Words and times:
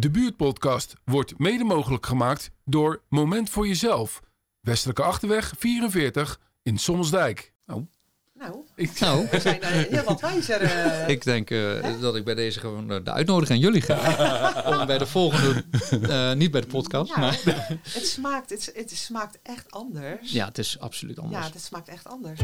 De 0.00 0.10
buurtpodcast 0.10 0.94
wordt 1.04 1.38
mede 1.38 1.64
mogelijk 1.64 2.06
gemaakt 2.06 2.50
door 2.64 3.02
Moment 3.08 3.50
voor 3.50 3.66
Jezelf. 3.66 4.20
Westelijke 4.60 5.02
Achterweg 5.02 5.52
44 5.58 6.40
in 6.62 6.78
Sommelsdijk. 6.78 7.52
Oh, 7.66 7.86
Nou, 8.34 8.56
ik, 8.74 9.00
Nou, 9.00 9.28
we 9.30 9.40
zijn 9.40 9.60
eh, 9.60 9.70
heel 9.70 10.04
wat 10.04 10.20
wijzer. 10.20 10.60
eh. 10.60 11.08
ik 11.08 11.24
denk 11.24 11.50
eh, 11.50 12.00
dat 12.00 12.16
ik 12.16 12.24
bij 12.24 12.34
deze 12.34 12.60
gewoon 12.60 12.86
de 12.86 13.12
uitnodiging 13.12 13.58
aan 13.58 13.64
jullie 13.64 13.82
ga. 13.82 14.62
Om 14.80 14.86
bij 14.86 14.98
de 14.98 15.06
volgende, 15.06 15.64
eh, 15.90 16.32
niet 16.32 16.50
bij 16.50 16.60
de 16.60 16.66
podcast, 16.66 17.14
ja, 17.14 17.20
maar... 17.20 17.40
het, 17.82 18.06
smaakt, 18.06 18.50
het, 18.50 18.72
het 18.74 18.90
smaakt 18.90 19.38
echt 19.42 19.70
anders. 19.70 20.32
Ja, 20.32 20.44
het 20.46 20.58
is 20.58 20.78
absoluut 20.78 21.18
anders. 21.18 21.46
Ja, 21.46 21.52
het 21.52 21.62
smaakt 21.62 21.88
echt 21.88 22.08
anders. 22.08 22.40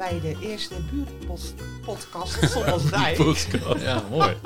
Bij 0.00 0.20
de 0.20 0.36
eerste 0.40 0.74
buurtpodcast 0.92 2.50
Sommelsdijk. 2.50 3.18
Ja, 3.80 4.02
mooi. 4.10 4.36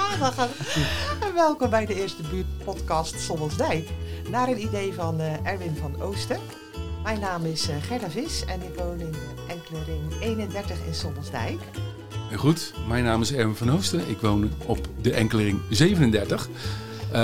Welkom 1.34 1.70
bij 1.70 1.86
de 1.86 1.94
eerste 1.94 2.22
buurtpodcast 2.30 3.20
Sommelsdijk. 3.20 3.88
Naar 4.30 4.48
een 4.48 4.62
idee 4.62 4.92
van 4.92 5.20
eh, 5.20 5.46
Erwin 5.46 5.76
van 5.76 6.02
Oosten. 6.02 6.38
Mijn 7.02 7.20
naam 7.20 7.44
is 7.44 7.68
eh, 7.68 7.76
Gerda 7.82 8.10
Vis 8.10 8.44
en 8.44 8.62
ik 8.62 8.74
woon 8.78 9.00
in 9.00 9.10
de 9.10 9.44
enkele 9.48 9.84
ring 9.84 10.20
31 10.20 10.76
in 10.86 10.94
Sommelsdijk. 10.94 11.60
goed, 12.36 12.74
mijn 12.88 13.04
naam 13.04 13.20
is 13.20 13.32
Erwin 13.32 13.56
van 13.56 13.70
Oosten. 13.70 14.08
Ik 14.08 14.20
woon 14.20 14.50
op 14.66 14.78
de 15.00 15.12
Enkelering 15.12 15.60
37. 15.70 16.48
Eh, 17.14 17.20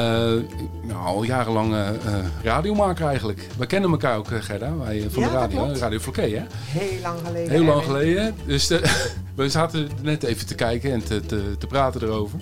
nou, 0.83 1.05
al 1.05 1.23
jarenlang 1.23 1.73
eh, 1.73 1.89
eh, 1.89 1.95
radiomaker 2.43 3.07
eigenlijk. 3.07 3.47
We 3.59 3.67
kennen 3.67 3.91
elkaar 3.91 4.17
ook, 4.17 4.27
Gerda, 4.31 4.77
wij 4.77 5.07
van 5.11 5.23
Ja, 5.23 5.29
de 5.29 5.35
radio. 5.35 5.73
Radio 5.73 5.99
hè? 6.15 6.43
Heel 6.55 7.01
lang 7.03 7.19
geleden. 7.25 7.51
Heel 7.51 7.65
lang 7.65 7.85
geleden. 7.85 8.35
Dus 8.47 8.69
we 9.35 9.49
zaten 9.49 9.89
net 10.03 10.23
even 10.23 10.47
te 10.47 10.55
kijken 10.55 10.93
en 10.93 11.05
te, 11.05 11.21
te, 11.27 11.57
te 11.59 11.67
praten 11.67 12.03
erover. 12.03 12.39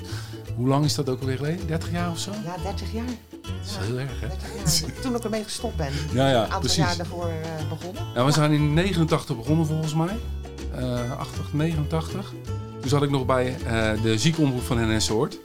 Hoe 0.56 0.68
lang 0.68 0.84
is 0.84 0.94
dat 0.94 1.08
ook 1.08 1.20
alweer 1.20 1.36
geleden? 1.36 1.66
30 1.66 1.92
jaar 1.92 2.10
of 2.10 2.18
zo? 2.18 2.30
Ja, 2.44 2.56
30 2.62 2.92
jaar. 2.92 3.04
Dat 3.40 3.50
is 3.64 3.74
Ja, 3.74 3.80
heel 3.86 3.98
erg, 3.98 4.20
hè? 4.20 4.26
30 4.28 4.80
jaar. 4.80 4.92
Toen 5.02 5.14
ik 5.16 5.24
ermee 5.24 5.42
gestopt 5.44 5.76
ben. 5.76 5.92
Ja, 6.12 6.28
ja, 6.28 6.34
Een 6.36 6.42
aantal 6.42 6.58
precies. 6.60 6.76
jaar 6.76 6.96
daarvoor 6.96 7.26
eh, 7.28 7.68
begonnen. 7.68 8.02
Ja, 8.14 8.24
we 8.24 8.32
zijn 8.32 8.52
in 8.52 8.74
89 8.74 9.36
begonnen 9.36 9.66
volgens 9.66 9.94
mij. 9.94 10.16
80, 11.16 11.52
89. 11.52 12.32
Toen 12.80 12.88
zat 12.90 13.02
ik 13.02 13.10
nog 13.10 13.26
bij 13.26 13.56
de 14.02 14.18
ziekenomroep 14.18 14.62
van 14.62 14.96
NS 14.96 15.08
Hoort. 15.08 15.38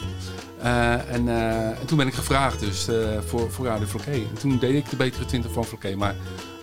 Eh, 0.63 0.91
en, 0.91 1.27
eh, 1.27 1.67
en 1.67 1.85
toen 1.85 1.97
ben 1.97 2.07
ik 2.07 2.13
gevraagd 2.13 2.59
dus, 2.59 2.87
eh, 2.87 2.95
voor, 3.25 3.51
voor 3.51 3.65
Radio 3.65 3.87
Floké. 3.87 4.11
En 4.11 4.37
toen 4.39 4.59
deed 4.59 4.75
ik 4.75 4.89
de 4.89 4.95
betere 4.95 5.25
20 5.25 5.51
van 5.51 5.65
Floké. 5.65 5.95
Maar 5.95 6.15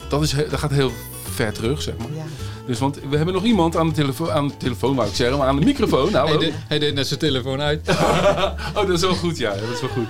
dat, 0.09 0.23
is, 0.23 0.34
dat 0.51 0.59
gaat 0.59 0.70
heel 0.70 0.92
ver 1.31 1.53
terug, 1.53 1.83
zeg 1.83 1.97
maar. 1.97 2.07
Ja. 2.15 2.25
Dus, 2.67 2.79
want 2.79 2.98
we 3.11 3.17
hebben 3.17 3.34
nog 3.34 3.45
iemand 3.45 3.77
aan 3.77 3.89
de, 3.89 3.95
telefo 3.95 4.29
aan 4.29 4.48
de 4.48 4.57
telefoon, 4.57 4.95
wou 4.95 5.09
ik 5.09 5.15
zeggen, 5.15 5.39
maar 5.39 5.47
aan 5.47 5.57
de 5.57 5.65
microfoon. 5.65 6.12
Hij 6.12 6.20
Hallo. 6.20 6.39
deed, 6.39 6.53
hij 6.69 6.79
deed 6.79 6.95
net 6.95 7.07
zijn 7.07 7.20
telefoon 7.20 7.61
uit. 7.61 7.89
oh, 7.89 8.75
dat 8.75 8.89
is 8.89 9.01
wel 9.01 9.15
goed, 9.15 9.39
ja. 9.39 9.51
Dat 9.51 9.70
is 9.75 9.81
wel 9.81 9.91
goed. 9.91 10.07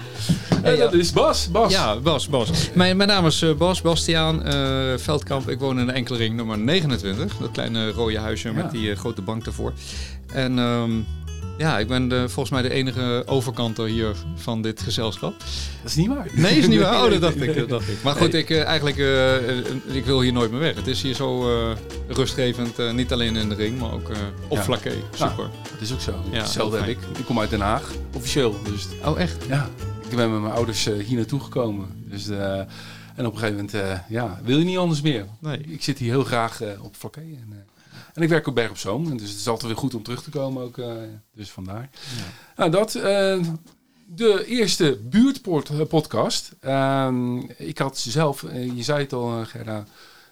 En 0.62 0.72
ja. 0.72 0.78
dat 0.78 0.94
is 0.94 1.12
Bas. 1.12 1.50
Bas. 1.50 1.72
Ja, 1.72 1.96
Bas, 1.96 2.28
Bas. 2.28 2.50
Mijn, 2.74 2.96
mijn 2.96 3.08
naam 3.08 3.26
is 3.26 3.44
Bas 3.58 3.80
Bastiaan 3.80 4.44
eh, 4.44 4.54
Veldkamp. 4.96 5.48
Ik 5.48 5.58
woon 5.58 5.78
in 5.78 5.86
de 5.86 5.92
Enkelring 5.92 6.36
nummer 6.36 6.58
29. 6.58 7.36
Dat 7.36 7.50
kleine 7.50 7.90
rode 7.90 8.18
huisje 8.18 8.48
Ja. 8.48 8.54
met 8.54 8.70
die 8.70 8.94
grote 8.94 9.22
bank 9.22 9.46
ervoor. 9.46 9.72
En 10.26 10.58
ehm, 10.58 10.90
ja, 11.60 11.78
ik 11.78 11.88
ben 11.88 12.08
de, 12.08 12.28
volgens 12.28 12.50
mij 12.50 12.62
de 12.62 12.70
enige 12.70 13.22
overkanter 13.26 13.86
hier 13.86 14.14
van 14.34 14.62
dit 14.62 14.80
gezelschap. 14.80 15.38
Dat 15.82 15.90
is 15.90 15.94
niet 15.96 16.08
waar. 16.08 16.28
Nee, 16.32 16.58
is 16.58 16.66
niet 16.66 16.80
waar. 16.80 17.04
Oh, 17.04 17.10
dat 17.10 17.20
dacht 17.20 17.40
ik. 17.40 17.54
Dat 17.58 17.68
dacht 17.68 17.88
ik. 17.88 18.02
Maar 18.02 18.14
goed, 18.14 18.34
ik, 18.34 18.50
eh, 18.50 18.62
eigenlijk, 18.64 18.98
eh, 18.98 19.96
ik 19.96 20.04
wil 20.04 20.20
hier 20.20 20.32
nooit 20.32 20.50
meer 20.50 20.60
weg. 20.60 20.74
Het 20.74 20.86
is 20.86 21.02
hier 21.02 21.14
zo 21.14 21.60
eh, 21.70 21.76
rustgevend. 22.08 22.92
niet 22.94 23.12
alleen 23.12 23.36
in 23.36 23.48
de 23.48 23.54
ring, 23.54 23.78
maar 23.78 23.92
ook 23.92 24.10
op 24.48 24.56
Ja. 24.56 24.62
vlakke. 24.62 24.92
Super. 25.10 25.50
Dat 25.72 25.80
is 25.80 25.92
ook 25.92 26.00
zo. 26.00 26.24
Ja, 26.30 26.38
Hetzelfde 26.38 26.78
heb 26.78 26.88
ik. 26.88 26.98
Ik 27.18 27.24
kom 27.24 27.38
uit 27.40 27.50
Den 27.50 27.60
Haag, 27.60 27.92
officieel. 28.16 28.54
Dus 28.62 28.86
Oh, 29.04 29.20
echt? 29.20 29.44
Ja, 29.48 29.68
ik 30.08 30.16
ben 30.16 30.32
met 30.32 30.40
mijn 30.40 30.54
ouders 30.54 30.84
hier 30.84 31.16
naartoe 31.16 31.40
gekomen. 31.40 31.86
Dus, 32.04 32.28
en 32.28 33.26
op 33.26 33.32
een 33.32 33.38
gegeven 33.38 33.54
moment 33.72 34.04
ja, 34.08 34.40
wil 34.44 34.58
je 34.58 34.64
niet 34.64 34.78
anders 34.78 35.00
meer. 35.00 35.26
Nee. 35.38 35.60
Ik 35.60 35.82
zit 35.82 35.98
hier 35.98 36.10
heel 36.10 36.24
graag 36.24 36.60
op 36.82 36.96
Vlakke. 36.96 37.20
En, 37.20 37.64
en 38.14 38.22
ik 38.22 38.28
werk 38.28 38.46
op 38.46 38.54
Berg 38.54 38.70
op 38.70 38.78
Zoom. 38.78 39.10
En 39.10 39.16
dus 39.16 39.30
het 39.30 39.38
is 39.38 39.48
altijd 39.48 39.66
weer 39.66 39.80
goed 39.80 39.94
om 39.94 40.02
terug 40.02 40.22
te 40.22 40.30
komen 40.30 40.62
ook. 40.62 40.78
eh, 40.78 40.92
dus 41.34 41.50
vandaar. 41.50 41.90
Nou, 42.56 42.70
dat. 42.70 42.94
eh, 42.94 43.38
de 44.12 44.44
eerste 44.46 44.98
buurtpodcast. 45.02 46.52
Ehm 46.60 47.38
ik 47.56 47.78
had 47.78 47.98
zelf, 47.98 48.42
eh, 48.42 48.76
je 48.76 48.82
zei 48.82 48.98
het 49.02 49.12
al 49.12 49.40
eh, 49.40 49.46
Gerda, 49.46 49.84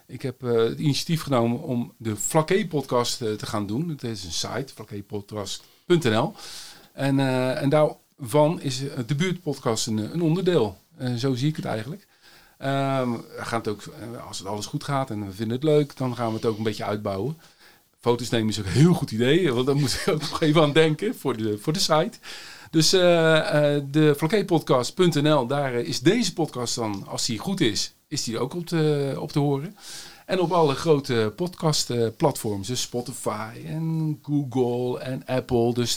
ik 0.06 0.23
heb 0.23 0.45
eh, 0.45 0.53
het 0.56 0.79
initiatief 0.79 1.23
genomen 1.23 1.62
om 1.62 1.93
de 1.97 2.17
Vlakke 2.17 2.67
podcast 2.69 3.23
eh, 3.23 3.33
te 3.33 3.47
gaan 3.47 3.67
doen. 3.67 3.89
Het 3.89 4.03
is 4.05 4.25
een 4.25 4.33
site, 4.33 4.73
vlakkepodcast.nl. 4.75 6.35
En, 6.93 7.19
eh, 7.19 7.62
en 7.62 7.69
daarvan 7.69 8.61
is 8.61 8.89
eh, 8.89 8.99
de 9.06 9.15
buurtpodcast 9.15 9.87
een, 9.87 9.99
een 9.99 10.23
onderdeel. 10.23 10.79
Eh, 10.97 11.15
zo 11.15 11.35
zie 11.35 11.49
ik 11.49 11.56
het 11.56 11.65
eigenlijk. 11.65 12.06
Ehm, 12.59 13.11
we 13.12 13.21
gaan 13.45 13.59
het 13.59 13.69
ook, 13.69 13.83
eh, 13.83 14.27
als 14.27 14.39
het 14.39 14.47
alles 14.47 14.67
goed 14.67 14.85
gaat 14.85 15.11
en 15.11 15.27
we 15.27 15.33
vinden 15.33 15.55
het 15.56 15.65
leuk, 15.65 15.97
dan 15.97 16.17
gaan 16.17 16.29
we 16.29 16.35
het 16.35 16.45
ook 16.45 16.56
een 16.59 16.62
beetje 16.62 16.85
uitbouwen. 16.85 17.39
Foto's 18.00 18.31
nemen 18.31 18.48
is 18.48 18.59
ook 18.59 18.66
een 18.66 18.72
heel 18.72 18.94
goed 18.94 19.10
idee, 19.10 19.53
want 19.53 19.66
daar 19.66 19.76
moet 19.76 19.92
ik 19.92 20.12
ook 20.14 20.20
nog 20.20 20.41
even 20.41 20.62
aan 20.62 20.72
denken 20.72 21.14
voor 21.14 21.36
de, 21.36 21.59
voor 21.59 21.72
de 21.72 21.78
site. 21.78 22.19
Dus 22.70 22.92
eh, 22.92 23.75
eh, 23.75 23.82
de 23.91 24.14
vlakkepodcast.nl, 24.16 25.47
daar 25.47 25.75
eh, 25.75 25.86
is 25.86 26.00
deze 26.00 26.32
podcast 26.32 26.75
dan, 26.75 27.06
als 27.06 27.26
die 27.26 27.38
goed 27.38 27.60
is, 27.60 27.94
is 28.08 28.25
die 28.25 28.38
ook 28.38 28.54
op 28.54 28.66
te, 28.66 29.14
op 29.19 29.32
te 29.32 29.38
horen. 29.38 29.76
En 30.26 30.41
op 30.41 30.53
alle 30.53 30.75
grote 30.75 31.32
podcastplatforms, 31.37 32.66
dus 32.66 32.81
Spotify 32.81 33.50
en 33.66 34.19
Google 34.22 35.00
en 35.00 35.26
Apple. 35.26 35.75
Dus 35.75 35.97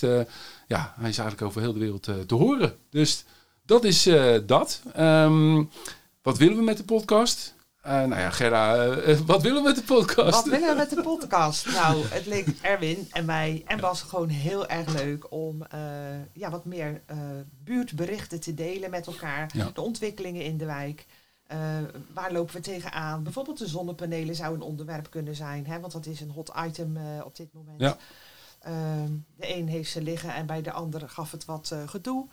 ja, 0.68 0.94
hij 1.00 1.10
is 1.10 1.18
eigenlijk 1.18 1.42
over 1.42 1.62
heel 1.62 1.74
de 1.74 1.80
wereld 1.80 2.04
te 2.04 2.36
horen. 2.36 2.76
Dus 2.90 3.26
dat 3.66 3.84
is 3.84 4.10
dat. 4.46 4.82
Ehm, 4.94 5.64
wat 6.22 6.38
willen 6.38 6.58
we 6.58 6.64
met 6.64 6.78
de 6.78 6.84
podcast? 6.84 7.56
Eh, 7.82 7.92
nou 7.94 8.22
ja, 8.22 8.30
Gerda, 8.30 8.86
eh, 8.86 9.18
wat 9.18 9.42
willen 9.42 9.64
we 9.64 9.68
met 9.68 9.78
de 9.78 9.84
podcast? 9.84 10.32
Wat 10.32 10.46
willen 10.46 10.70
we 10.70 10.76
met 10.76 10.90
de 10.90 11.02
podcast? 11.02 11.66
Nou, 11.72 12.06
het 12.08 12.26
leek 12.26 12.48
Erwin 12.62 13.08
en 13.12 13.26
mij 13.26 13.64
en 13.66 13.80
Bas 13.80 14.02
gewoon 14.02 14.30
heel 14.30 14.68
erg 14.68 14.94
leuk 14.94 15.32
om 15.32 15.64
eh, 15.64 15.80
ja, 16.34 16.50
wat 16.50 16.66
meer 16.66 17.02
eh, 17.06 17.18
buurtberichten 17.64 18.40
te 18.40 18.54
delen 18.54 18.90
met 18.90 19.08
elkaar. 19.08 19.50
Ja. 19.54 19.70
De 19.74 19.82
ontwikkelingen 19.82 20.44
in 20.44 20.58
de 20.58 20.66
wijk. 20.66 21.06
Eh, 21.48 21.58
waar 22.14 22.32
lopen 22.32 22.56
we 22.56 22.62
tegenaan? 22.62 23.24
Bijvoorbeeld 23.24 23.58
de 23.58 23.68
zonnepanelen 23.68 24.36
zou 24.36 24.56
een 24.56 24.62
onderwerp 24.62 25.10
kunnen 25.10 25.36
zijn, 25.36 25.68
hè, 25.68 25.80
want 25.80 25.94
dat 25.94 26.06
is 26.06 26.22
een 26.22 26.32
hot 26.32 26.52
item 26.66 26.98
eh, 26.98 27.04
op 27.26 27.36
dit 27.36 27.54
moment. 27.54 27.80
Ja. 27.80 27.98
Ehm, 28.60 29.12
de 29.36 29.56
een 29.56 29.68
heeft 29.68 29.92
ze 29.92 30.02
liggen 30.02 30.34
en 30.34 30.46
bij 30.46 30.62
de 30.62 30.72
ander 30.72 31.10
gaf 31.10 31.32
het 31.32 31.46
wat 31.46 31.70
eh, 31.74 31.88
gedoe. 31.88 32.28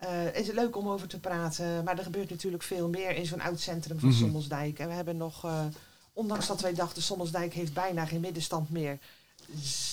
Eh, 0.00 0.34
is 0.34 0.46
het 0.46 0.56
leuk 0.56 0.76
om 0.76 0.88
over 0.88 1.08
te 1.08 1.20
praten, 1.20 1.84
maar 1.84 1.98
er 1.98 2.04
gebeurt 2.04 2.30
natuurlijk 2.30 2.62
veel 2.62 2.88
meer 2.88 3.16
in 3.16 3.26
zo'n 3.26 3.40
oud 3.40 3.60
centrum 3.60 3.98
van. 3.98 4.12
Sommelsdijk. 4.12 4.78
En 4.78 4.88
we 4.88 4.94
hebben 4.94 5.16
nog, 5.16 5.44
eh, 5.44 5.64
ondanks 6.12 6.46
dat 6.46 6.60
wij 6.60 6.74
dachten 6.74 7.02
Sommelsdijk 7.02 7.54
heeft 7.54 7.72
bijna 7.72 8.06
geen 8.06 8.20
middenstand 8.20 8.70
meer, 8.70 8.98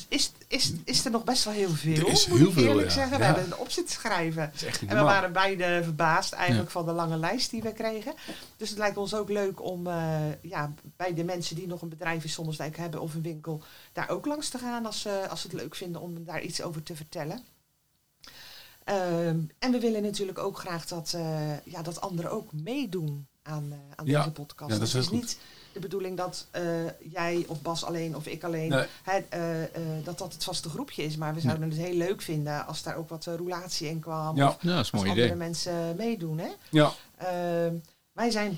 is, 0.07 0.31
is, 0.47 0.73
is 0.84 1.06
er 1.06 1.12
nog 1.12 1.23
best 1.23 1.44
wel 1.44 1.53
heel 1.53 1.69
veel. 1.69 1.96
Er 1.96 2.07
is 2.07 2.28
moet 2.28 2.38
heel 2.38 2.47
ik 2.47 2.53
veel, 2.53 2.67
eerlijk 2.67 2.88
ja. 2.88 2.94
zeggen. 2.94 3.17
We 3.17 3.23
hebben 3.23 3.44
een 3.44 3.57
op 3.57 3.72
zitten 3.72 3.96
schrijven. 3.96 4.51
En 4.88 4.96
we 4.96 5.03
waren 5.03 5.31
beide 5.31 5.79
verbaasd 5.84 6.34
eigenlijk 6.34 6.72
van 6.72 6.85
de 6.85 6.91
lange 6.91 7.17
lijst 7.17 7.50
die 7.50 7.62
we 7.62 7.73
kregen. 7.73 8.13
Dus 8.57 8.69
het 8.69 8.78
lijkt 8.78 8.97
ons 8.97 9.13
ook 9.13 9.29
leuk 9.29 9.63
om 9.63 9.88
eh, 9.88 10.19
ja, 10.41 10.73
bij 10.96 11.13
de 11.13 11.23
mensen 11.23 11.56
die 11.56 11.67
nog 11.67 11.81
een 11.81 11.90
bedrijf 11.90 12.23
in 12.23 12.29
Sommelsdijk 12.29 12.78
hebben 12.78 13.01
of 13.01 13.13
een 13.13 13.22
winkel, 13.22 13.63
daar 13.94 14.09
ook 14.09 14.25
langs 14.25 14.50
te 14.50 14.57
gaan 14.57 14.85
als, 14.85 15.01
ze 15.01 15.28
als 15.29 15.41
ze 15.41 15.47
het 15.47 15.56
leuk 15.56 15.75
vinden 15.75 16.01
om 16.01 16.23
daar 16.23 16.41
iets 16.41 16.62
over 16.62 16.84
te 16.84 16.96
vertellen. 16.96 17.44
Ehm, 18.87 19.39
en 19.59 19.71
we 19.71 19.79
willen 19.79 20.01
natuurlijk 20.01 20.37
ook 20.39 20.59
graag 20.59 20.85
dat, 20.85 21.13
eh, 21.15 21.65
ja, 21.65 21.81
dat 21.81 22.01
anderen 22.01 22.31
ook 22.31 22.53
meedoen 22.53 23.27
aan, 23.43 23.67
eh, 23.71 23.77
aan 23.95 24.05
Ja. 24.05 24.17
deze 24.19 24.31
podcast. 24.31 24.71
Ja, 24.71 24.77
dat 24.77 24.87
is 24.87 24.93
het 24.93 25.01
is 25.01 25.07
goed. 25.07 25.17
niet 25.19 25.37
de 25.73 25.79
bedoeling 25.79 26.17
dat 26.17 26.47
eh, 26.51 26.63
jij 27.11 27.45
of 27.47 27.61
Bas 27.61 27.83
alleen 27.83 28.15
of 28.15 28.25
ik 28.27 28.43
alleen, 28.43 28.69
Nee. 28.69 28.85
hè, 29.03 29.17
eh, 29.29 29.63
eh, 29.63 29.69
dat 30.03 30.17
dat 30.17 30.33
het 30.33 30.43
vaste 30.43 30.69
groepje 30.69 31.03
is. 31.03 31.17
Maar 31.17 31.34
we 31.34 31.39
zouden 31.39 31.69
het 31.69 31.78
heel 31.79 31.95
leuk 31.95 32.22
vinden 32.22 32.66
als 32.67 32.84
daar 32.84 32.95
ook 32.95 33.09
wat 33.09 33.25
roulatie 33.25 33.89
in 33.89 33.99
kwam. 33.99 34.35
Ja. 34.35 34.47
Of 34.47 34.57
Ja, 34.61 34.75
dat 34.75 34.85
is 34.85 34.91
een 34.91 34.91
als 34.91 34.91
mooi 34.91 35.09
andere 35.09 35.25
idee. 35.25 35.37
mensen 35.37 35.95
meedoen. 35.95 36.37
Hè? 36.37 36.49
Ja, 36.69 36.91
Ehm, 37.17 37.73
wij 38.11 38.31
zijn 38.31 38.57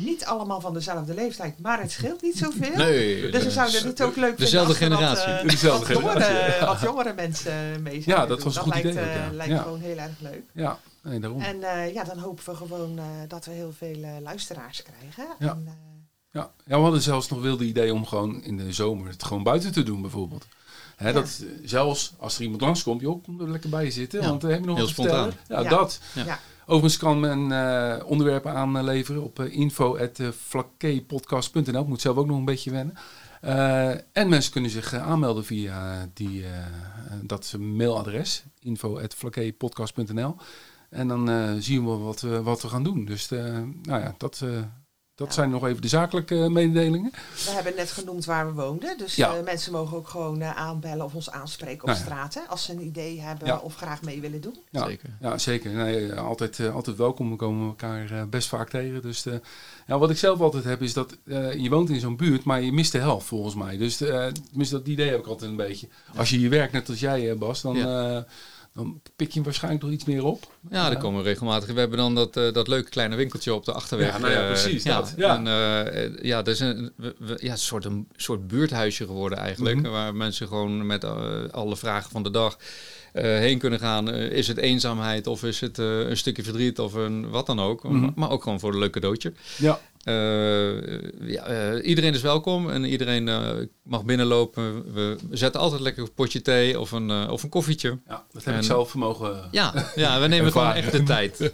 niet 0.00 0.24
allemaal 0.24 0.60
van 0.60 0.74
dezelfde 0.74 1.14
leeftijd, 1.14 1.58
maar 1.58 1.80
het 1.80 1.90
scheelt 1.90 2.22
niet 2.22 2.38
zoveel. 2.38 2.76
Nee. 2.76 3.30
Dus 3.30 3.44
we 3.44 3.50
zouden 3.50 3.86
het 3.86 4.02
ook 4.02 4.16
leuk 4.16 4.38
Dezelfde 4.38 4.74
vinden 4.74 4.98
als 4.98 5.08
er 5.08 5.14
generatie. 5.24 5.32
Wat, 5.32 5.42
eh, 5.42 5.60
Dezelfde 5.60 5.94
wat, 5.94 6.02
jongere, 6.02 6.24
generatie, 6.24 6.60
ja. 6.60 6.66
wat 6.66 6.80
jongere 6.80 7.12
mensen 7.14 7.82
mee 7.82 7.96
Ja, 7.96 8.02
zouden 8.02 8.28
dat 8.28 8.36
doen. 8.36 8.46
was 8.46 8.56
een 8.56 8.62
goed 8.62 8.72
lijkt, 8.72 8.88
idee 8.88 9.02
ook, 9.04 9.14
ja. 9.14 9.30
lijkt 9.32 9.52
Ja. 9.52 9.62
gewoon 9.62 9.80
heel 9.80 9.96
erg 9.96 10.10
leuk. 10.20 10.42
ja. 10.54 10.78
Nee, 11.02 11.20
daarom. 11.20 11.40
En 11.40 11.62
eh, 11.62 11.94
ja, 11.94 12.04
dan 12.04 12.18
hopen 12.18 12.44
we 12.44 12.54
gewoon 12.54 12.98
eh, 12.98 13.04
dat 13.28 13.44
we 13.44 13.50
heel 13.52 13.72
veel 13.78 14.02
eh, 14.02 14.10
luisteraars 14.22 14.82
krijgen. 14.82 15.34
Ja. 15.38 15.48
En, 15.50 15.62
eh, 15.66 15.72
Ja. 16.32 16.50
ja, 16.66 16.76
we 16.76 16.82
hadden 16.82 17.02
zelfs 17.02 17.28
nog 17.28 17.40
wilde 17.40 17.64
idee 17.64 17.92
om 17.94 18.06
gewoon 18.06 18.42
in 18.42 18.56
de 18.56 18.72
zomer 18.72 19.08
het 19.08 19.24
gewoon 19.24 19.42
buiten 19.42 19.72
te 19.72 19.82
doen 19.82 20.00
bijvoorbeeld. 20.00 20.46
Hè, 20.96 21.06
Ja. 21.08 21.12
dat, 21.14 21.44
zelfs 21.64 22.12
als 22.18 22.36
er 22.36 22.42
iemand 22.42 22.60
langskomt, 22.60 23.00
joh, 23.00 23.22
kom 23.24 23.40
er 23.40 23.50
lekker 23.50 23.70
bij 23.70 23.90
zitten. 23.90 24.20
Ja. 24.22 24.28
Want 24.28 24.40
dan 24.40 24.50
heb 24.50 24.60
je 24.60 24.66
nog 24.66 24.76
Heel 24.76 24.88
vertellen. 24.88 25.32
Ja, 25.48 25.60
Ja. 25.60 25.68
dat. 25.68 26.00
Overigens 26.70 26.96
kan 26.96 27.20
men 27.20 27.52
eh, 27.52 27.96
onderwerpen 28.06 28.54
aanleveren 28.54 29.22
op 29.22 29.38
uh, 29.38 29.56
info.vlakkepodcast.nl. 29.56 31.80
Ik 31.80 31.86
moet 31.86 32.00
zelf 32.00 32.16
ook 32.16 32.26
nog 32.26 32.38
een 32.38 32.44
beetje 32.44 32.70
wennen. 32.70 32.94
en 34.12 34.28
mensen 34.28 34.52
kunnen 34.52 34.70
zich 34.70 34.94
aanmelden 34.94 35.44
via 35.44 36.08
die, 36.14 36.44
dat 37.22 37.54
mailadres, 37.58 38.44
info.flakepodcast.nl. 38.60 40.36
En 40.90 41.08
dan 41.08 41.56
zien 41.62 41.84
we 41.84 41.90
wat, 41.90 42.20
wat 42.20 42.62
we 42.62 42.68
gaan 42.68 42.82
doen. 42.82 43.04
Dus 43.04 43.28
nou 43.28 44.00
ja, 44.00 44.14
dat 44.18 44.44
dat 45.20 45.34
zijn 45.34 45.50
nog 45.50 45.66
even 45.66 45.82
de 45.82 45.88
zakelijke 45.88 46.34
uh, 46.34 46.46
mededelingen. 46.46 47.10
We 47.44 47.50
hebben 47.50 47.72
net 47.76 47.90
genoemd 47.90 48.24
waar 48.24 48.46
we 48.46 48.52
woonden. 48.62 48.98
Dus 48.98 49.14
ja. 49.14 49.36
uh, 49.36 49.44
mensen 49.44 49.72
mogen 49.72 49.96
ook 49.96 50.08
gewoon 50.08 50.40
uh, 50.40 50.56
aanbellen 50.56 51.04
of 51.04 51.14
ons 51.14 51.30
aanspreken 51.30 51.80
op 51.80 51.88
nou, 51.88 51.98
straat. 51.98 52.34
Hè, 52.34 52.40
als 52.40 52.64
ze 52.64 52.72
een 52.72 52.84
idee 52.84 53.20
hebben 53.20 53.46
ja. 53.46 53.56
of 53.56 53.74
graag 53.74 54.02
mee 54.02 54.20
willen 54.20 54.40
doen. 54.40 54.56
Ja, 54.70 54.86
zeker. 54.86 55.08
Ja, 55.20 55.38
zeker. 55.38 55.70
Nee, 55.70 56.12
altijd, 56.12 56.60
altijd 56.72 56.96
welkom. 56.96 57.30
We 57.30 57.36
komen 57.36 57.66
elkaar 57.66 58.28
best 58.28 58.48
vaak 58.48 58.68
tegen. 58.70 59.02
Dus 59.02 59.26
ja, 59.86 59.98
wat 59.98 60.10
ik 60.10 60.16
zelf 60.16 60.40
altijd 60.40 60.64
heb 60.64 60.82
is 60.82 60.92
dat 60.92 61.16
je 61.56 61.68
woont 61.70 61.90
in 61.90 62.00
zo'n 62.00 62.16
buurt, 62.16 62.44
maar 62.44 62.60
je 62.60 62.72
mist 62.72 62.92
de 62.92 62.98
helft 62.98 63.26
volgens 63.26 63.54
mij. 63.54 63.76
Dus 63.76 64.70
dat 64.70 64.86
idee 64.86 65.10
heb 65.10 65.18
ik 65.18 65.26
altijd 65.26 65.50
een 65.50 65.56
beetje. 65.56 65.88
Als 66.16 66.30
je 66.30 66.36
hier 66.36 66.50
werkt 66.50 66.72
net 66.72 66.88
als 66.88 67.00
jij, 67.00 67.36
Bas, 67.36 67.60
dan 67.60 67.76
dan 68.80 69.00
pik 69.16 69.28
je 69.28 69.34
hem 69.34 69.44
waarschijnlijk 69.44 69.82
nog 69.82 69.92
iets 69.92 70.04
meer 70.04 70.24
op. 70.24 70.52
Ja, 70.70 70.90
dan 70.90 71.00
komen 71.00 71.22
we 71.22 71.28
regelmatig. 71.28 71.72
We 71.72 71.78
hebben 71.80 71.98
dan 71.98 72.14
dat, 72.14 72.36
uh, 72.36 72.52
dat 72.52 72.68
leuke 72.68 72.90
kleine 72.90 73.16
winkeltje 73.16 73.54
op 73.54 73.64
de 73.64 73.72
achterweg. 73.72 74.12
Ja, 74.12 74.18
nou 74.18 74.32
ja 74.32 74.46
precies. 74.46 74.84
Uh, 74.84 74.94
dat. 74.94 75.14
Ja, 75.16 75.36
en, 75.36 75.46
uh, 75.46 76.22
ja, 76.24 76.42
dat 76.42 76.54
is 76.54 76.60
een, 76.60 76.92
we, 76.96 77.14
we, 77.18 77.38
ja, 77.40 77.52
een, 77.52 77.58
soort, 77.58 77.84
een 77.84 78.08
soort 78.16 78.48
buurthuisje 78.48 79.06
geworden 79.06 79.38
eigenlijk. 79.38 79.76
Mm 79.76 79.84
-hmm. 79.84 79.92
Waar 79.92 80.14
mensen 80.14 80.48
gewoon 80.48 80.86
met 80.86 81.04
alle 81.52 81.76
vragen 81.76 82.10
van 82.10 82.22
de 82.22 82.30
dag 82.30 82.58
heen 83.12 83.58
kunnen 83.58 83.78
gaan. 83.78 84.08
is 84.14 84.48
het 84.48 84.56
eenzaamheid 84.56 85.26
of 85.26 85.42
is 85.42 85.60
het 85.60 85.78
een 85.78 86.16
stukje 86.16 86.42
verdriet 86.42 86.78
of 86.78 86.94
een 86.94 87.30
wat 87.30 87.46
dan 87.46 87.60
ook. 87.60 87.82
Mm 87.84 88.02
-hmm. 88.02 88.12
Maar 88.14 88.30
ook 88.30 88.42
gewoon 88.42 88.60
voor 88.60 88.72
een 88.72 88.78
leuk 88.78 88.92
cadeautje. 88.92 89.32
Ja. 89.56 89.80
Ja, 91.20 91.80
iedereen 91.80 92.14
is 92.14 92.22
welkom 92.22 92.70
en 92.70 92.84
iedereen 92.84 93.24
mag 93.82 94.04
binnenlopen. 94.04 94.94
We 94.94 95.16
zetten 95.30 95.60
altijd 95.60 95.80
lekker 95.80 96.02
een 96.02 96.14
potje 96.14 96.42
thee 96.42 96.80
of 96.80 96.92
een, 96.92 97.28
of 97.30 97.42
een 97.42 97.48
koffietje. 97.48 97.98
Ja, 98.06 98.24
dat 98.32 98.44
heb 98.44 98.54
en, 98.54 98.60
ik 98.60 98.66
zelf 98.66 98.94
mogen. 98.94 99.48
Ja, 99.50 99.90
ja 99.94 100.20
we 100.20 100.26
nemen 100.26 100.52
gewoon 100.52 100.72
echt 100.72 100.92
de 100.92 101.02
tijd. 101.02 101.38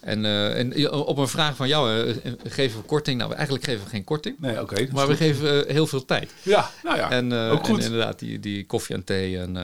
En, 0.00 0.24
uh, 0.24 0.58
en, 0.58 0.92
op 0.92 1.16
een 1.16 1.28
vraag 1.28 1.56
van 1.56 1.68
jou, 1.68 2.04
uh, 2.04 2.16
geven 2.44 2.80
we 2.80 2.86
korting? 2.86 3.18
Nou, 3.18 3.34
eigenlijk 3.34 3.64
geven 3.64 3.84
we 3.84 3.90
geen 3.90 4.04
korting. 4.04 4.38
Nee, 4.38 4.60
oké. 4.60 4.62
Okay, 4.62 4.88
maar 4.92 5.08
we 5.08 5.16
geven 5.16 5.64
heel 5.68 5.86
veel 5.86 6.04
tijd. 6.04 6.32
Ja, 6.42 6.70
nou 6.82 6.96
ja. 6.96 7.10
En, 7.10 7.32
ook 7.32 7.66
goed. 7.66 7.78
en 7.78 7.84
inderdaad, 7.84 8.18
die, 8.18 8.40
die 8.40 8.66
koffie 8.66 8.94
en 8.94 9.04
thee. 9.04 9.38
En, 9.38 9.54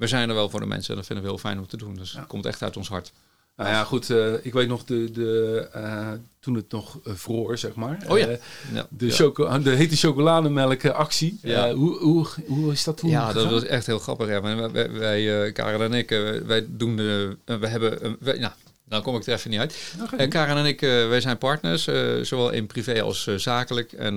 we 0.00 0.06
zijn 0.06 0.28
er 0.28 0.34
wel 0.34 0.50
voor 0.50 0.60
de 0.60 0.66
mensen. 0.66 0.96
Dat 0.96 1.06
vinden 1.06 1.24
we 1.24 1.30
heel 1.30 1.40
fijn 1.40 1.58
om 1.58 1.66
te 1.66 1.76
doen. 1.76 1.94
Dus 1.94 2.12
ja. 2.12 2.18
het 2.18 2.28
komt 2.28 2.46
echt 2.46 2.62
uit 2.62 2.76
ons 2.76 2.88
hart. 2.88 3.12
Nou 3.60 3.72
ja, 3.72 3.84
goed. 3.84 4.08
Uh, 4.08 4.32
ik 4.42 4.52
weet 4.52 4.68
nog 4.68 4.84
de, 4.84 5.10
de, 5.10 5.68
uh, 5.76 6.08
toen 6.40 6.54
het 6.54 6.70
nog 6.70 6.98
uh, 7.06 7.14
vroor, 7.14 7.58
zeg 7.58 7.74
maar. 7.74 7.98
Oh 8.08 8.18
ja. 8.18 8.28
ja. 8.72 8.86
De, 8.88 9.06
ja. 9.06 9.12
Choco 9.12 9.58
de 9.58 9.70
hete 9.70 9.96
chocolademelk 9.96 10.86
actie. 10.86 11.38
Ja. 11.42 11.74
hoe, 11.74 11.98
hoe, 11.98 12.26
hoe 12.46 12.72
is 12.72 12.84
dat 12.84 12.96
toen? 12.96 13.10
Ja, 13.10 13.32
dat 13.32 13.50
was 13.50 13.64
echt 13.64 13.86
heel 13.86 13.98
grappig. 13.98 14.28
Ja. 14.28 14.40
Wij, 14.72 14.90
wij 14.90 15.52
Karen 15.52 15.80
en 15.80 15.92
ik, 15.92 16.08
wij 16.46 16.66
doen 16.68 16.96
de, 16.96 17.36
we 17.44 17.66
hebben, 17.66 18.16
wij, 18.20 18.38
nou, 18.38 18.52
dan 18.90 19.02
kom 19.02 19.16
ik 19.16 19.26
er 19.26 19.32
even 19.32 19.50
niet 19.50 19.58
uit. 19.58 19.94
Okay. 20.02 20.24
Uh, 20.24 20.30
Karen 20.30 20.56
en 20.56 20.64
ik, 20.64 20.82
uh, 20.82 21.08
wij 21.08 21.20
zijn 21.20 21.38
partners, 21.38 21.86
uh, 21.86 22.24
zowel 22.24 22.50
in 22.50 22.66
privé 22.66 23.02
als 23.02 23.24
zakelijk. 23.36 23.92
En 23.92 24.16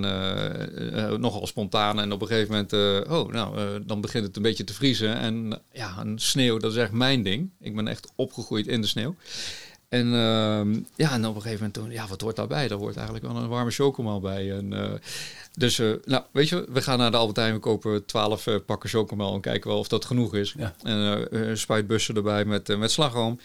nogal 1.20 1.48
spontaan. 1.48 2.00
En 2.00 2.12
op 2.12 2.22
een 2.22 2.28
gegeven 2.28 2.52
moment, 2.52 3.08
oh, 3.08 3.32
nou, 3.32 3.80
dan 3.86 4.02
begint 4.02 4.26
het 4.26 4.36
een 4.36 4.42
beetje 4.42 4.64
te 4.64 4.74
vriezen. 4.74 5.18
En 5.18 5.62
ja, 5.72 5.96
een 6.00 6.20
sneeuw, 6.20 6.58
dat 6.58 6.72
is 6.72 6.78
echt 6.78 6.92
mijn 6.92 7.24
ding. 7.24 7.50
Ik 7.60 7.76
ben 7.76 7.88
echt 7.88 8.12
opgegroeid 8.16 8.68
in 8.68 8.82
de 8.82 8.88
sneeuw. 8.88 9.16
En 9.90 10.14
ehm, 10.14 10.80
ja, 10.96 11.12
en 11.12 11.26
op 11.26 11.36
een 11.36 11.42
gegeven 11.42 11.64
moment 11.66 11.74
toen, 11.74 11.92
ja, 11.92 12.08
wat 12.08 12.22
hoort 12.22 12.36
daarbij? 12.36 12.68
Daar 12.68 12.78
hoort 12.78 12.96
eigenlijk 12.96 13.26
wel 13.26 13.36
een 13.36 13.48
warme 13.48 13.72
chocomel 13.72 14.20
bij. 14.20 14.52
En, 14.52 15.00
dus, 15.58 15.78
nou, 16.06 16.24
weet 16.32 16.50
je, 16.50 16.66
we 16.70 16.82
gaan 16.82 16.98
naar 16.98 17.12
de 17.12 17.18
Albert 17.18 17.38
Heijn, 17.38 17.54
we 17.54 17.60
kopen 17.60 18.06
twaalf 18.06 18.48
pakken 18.66 18.90
chocomel 18.90 19.34
en 19.34 19.42
kijken 19.42 19.70
wel 19.70 19.80
of 19.80 19.88
dat 19.88 20.06
genoeg 20.06 20.36
is. 20.36 20.56
Ja. 20.58 20.76
En 20.84 21.58
spuitbussen 21.58 22.16
erbij 22.16 22.46
met, 22.46 22.78
met 22.78 22.92
slagroom. 22.92 23.40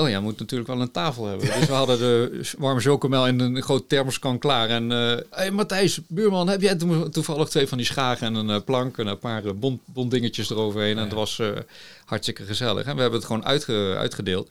Oh 0.00 0.08
ja, 0.08 0.20
moet 0.20 0.38
natuurlijk 0.38 0.70
wel 0.70 0.80
een 0.80 0.90
tafel 0.90 1.26
hebben. 1.26 1.46
Dus 1.46 1.66
we 1.66 1.72
hadden 1.72 1.98
de 1.98 2.40
warme 2.58 2.80
chocomel 2.80 3.26
in 3.26 3.40
een 3.40 3.62
groot 3.62 3.88
thermoskan 3.88 4.38
klaar. 4.38 4.68
En 4.68 4.90
hé 4.90 5.16
uh, 5.16 5.22
hey 5.30 5.50
Matthijs, 5.50 6.00
buurman, 6.08 6.48
heb 6.48 6.60
jij 6.60 6.76
toevallig 7.10 7.48
twee 7.48 7.68
van 7.68 7.78
die 7.78 7.86
schagen 7.86 8.26
en 8.26 8.34
een 8.34 8.48
uh, 8.48 8.56
plank 8.64 8.98
en 8.98 9.06
een 9.06 9.18
paar 9.18 9.56
bond, 9.56 9.80
bondingetjes 9.84 10.50
eroverheen. 10.50 10.94
Ja. 10.94 10.96
En 10.96 11.02
het 11.04 11.12
was 11.12 11.42
hartstikke 12.04 12.44
gezellig. 12.44 12.86
En 12.86 12.94
we 12.94 13.00
hebben 13.00 13.18
het 13.18 13.28
gewoon 13.28 13.44
uitge, 13.44 13.94
uitgedeeld. 13.98 14.50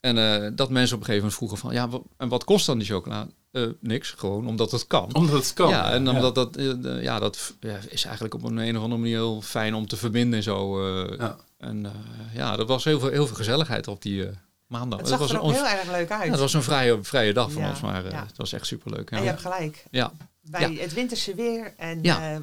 En 0.00 0.14
dat 0.56 0.70
mensen 0.70 0.96
op 0.96 1.00
een 1.00 1.06
gegeven 1.06 1.14
moment 1.16 1.34
vroegen 1.34 1.58
van, 1.58 1.72
ja, 1.72 1.88
en 2.16 2.28
wat 2.28 2.44
kost 2.44 2.66
dan 2.66 2.78
die 2.78 2.86
chocola? 2.86 3.28
niks, 3.80 4.14
gewoon 4.16 4.46
omdat 4.46 4.70
het 4.70 4.86
kan. 4.86 5.14
Omdat 5.14 5.34
het 5.34 5.52
kan. 5.52 5.68
Ja, 5.68 5.92
en 5.92 6.08
omdat 6.08 6.36
ja. 6.36 6.44
dat, 6.44 7.02
ja, 7.02 7.18
dat 7.18 7.54
ja, 7.60 7.78
is 7.88 8.04
eigenlijk 8.04 8.34
op 8.34 8.42
een, 8.42 8.56
een 8.56 8.76
of 8.76 8.82
andere 8.82 9.00
manier 9.00 9.16
heel 9.16 9.42
fijn 9.42 9.74
om 9.74 9.86
te 9.86 9.96
verbinden 9.96 10.36
en 10.36 10.42
zo. 10.42 10.86
ja. 11.18 11.36
En 11.58 11.86
ja, 12.34 12.56
dat 12.56 12.68
was 12.68 12.84
heel 12.84 13.00
veel, 13.00 13.10
heel 13.10 13.26
veel 13.26 13.36
gezelligheid 13.36 13.88
op 13.88 14.02
die 14.02 14.28
maandag. 14.68 14.98
Het 14.98 15.08
zag 15.08 15.18
was 15.18 15.32
er 15.32 15.40
ook 15.40 15.52
heel 15.52 15.66
erg 15.66 15.90
leuk 15.90 16.10
uit. 16.10 16.24
Ja, 16.24 16.30
het 16.30 16.40
was 16.40 16.54
een 16.54 16.62
vrije, 16.62 16.98
vrije 17.02 17.32
dag 17.32 17.52
van 17.52 17.62
ja, 17.62 17.68
ons, 17.68 17.80
maar 17.80 18.04
uh, 18.04 18.10
ja. 18.10 18.24
het 18.26 18.36
was 18.36 18.52
echt 18.52 18.66
superleuk. 18.66 19.10
Ja. 19.10 19.16
En 19.16 19.22
je 19.22 19.28
hebt 19.28 19.40
gelijk. 19.40 19.84
Ja. 19.90 20.12
Bij 20.42 20.72
het 20.80 20.94
winterse 20.94 21.34
weer 21.34 21.74
en 21.76 22.06
uh, 22.06 22.34
uh, 22.34 22.38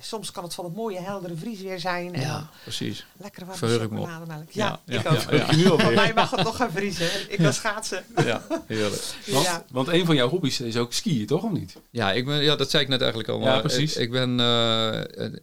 soms 0.00 0.30
kan 0.30 0.44
het 0.44 0.54
van 0.54 0.64
het 0.64 0.74
mooie 0.74 1.00
heldere 1.00 1.36
vriesweer 1.36 1.80
zijn. 1.80 2.14
En 2.14 2.20
ja, 2.20 2.50
precies. 2.62 3.06
Lekker 3.16 3.46
warme 3.46 3.78
chocolademelk. 3.78 4.50
Ja, 4.50 4.80
ja, 4.84 5.00
ik 5.00 5.10
ook. 5.10 5.30
Ja, 5.30 5.54
nu 5.54 5.64
Van 5.64 5.94
mij 5.94 6.14
mag 6.14 6.30
het 6.30 6.44
nog 6.44 6.56
gaan 6.56 6.70
vriezen. 6.70 7.32
Ik 7.32 7.38
wil 7.38 7.52
schaatsen. 7.52 8.04
Ja, 8.24 8.42
heerlijk. 8.66 9.02
Want, 9.26 9.64
want 9.70 9.88
een 9.88 10.06
van 10.06 10.14
jouw 10.14 10.28
hobby's 10.28 10.60
is 10.60 10.76
ook 10.76 10.92
skiën, 10.92 11.26
toch 11.26 11.42
of 11.42 11.50
niet? 11.50 11.76
Ja, 11.90 12.12
ik 12.12 12.24
ben, 12.24 12.42
ja 12.42 12.56
dat 12.56 12.70
zei 12.70 12.82
ik 12.82 12.88
net 12.88 13.00
eigenlijk 13.00 13.30
al. 13.30 13.38
Maar 13.38 13.54
ja, 13.54 13.60
precies. 13.60 13.96
Ik, 13.96 14.02
ik 14.02 14.10
ben 14.10 14.38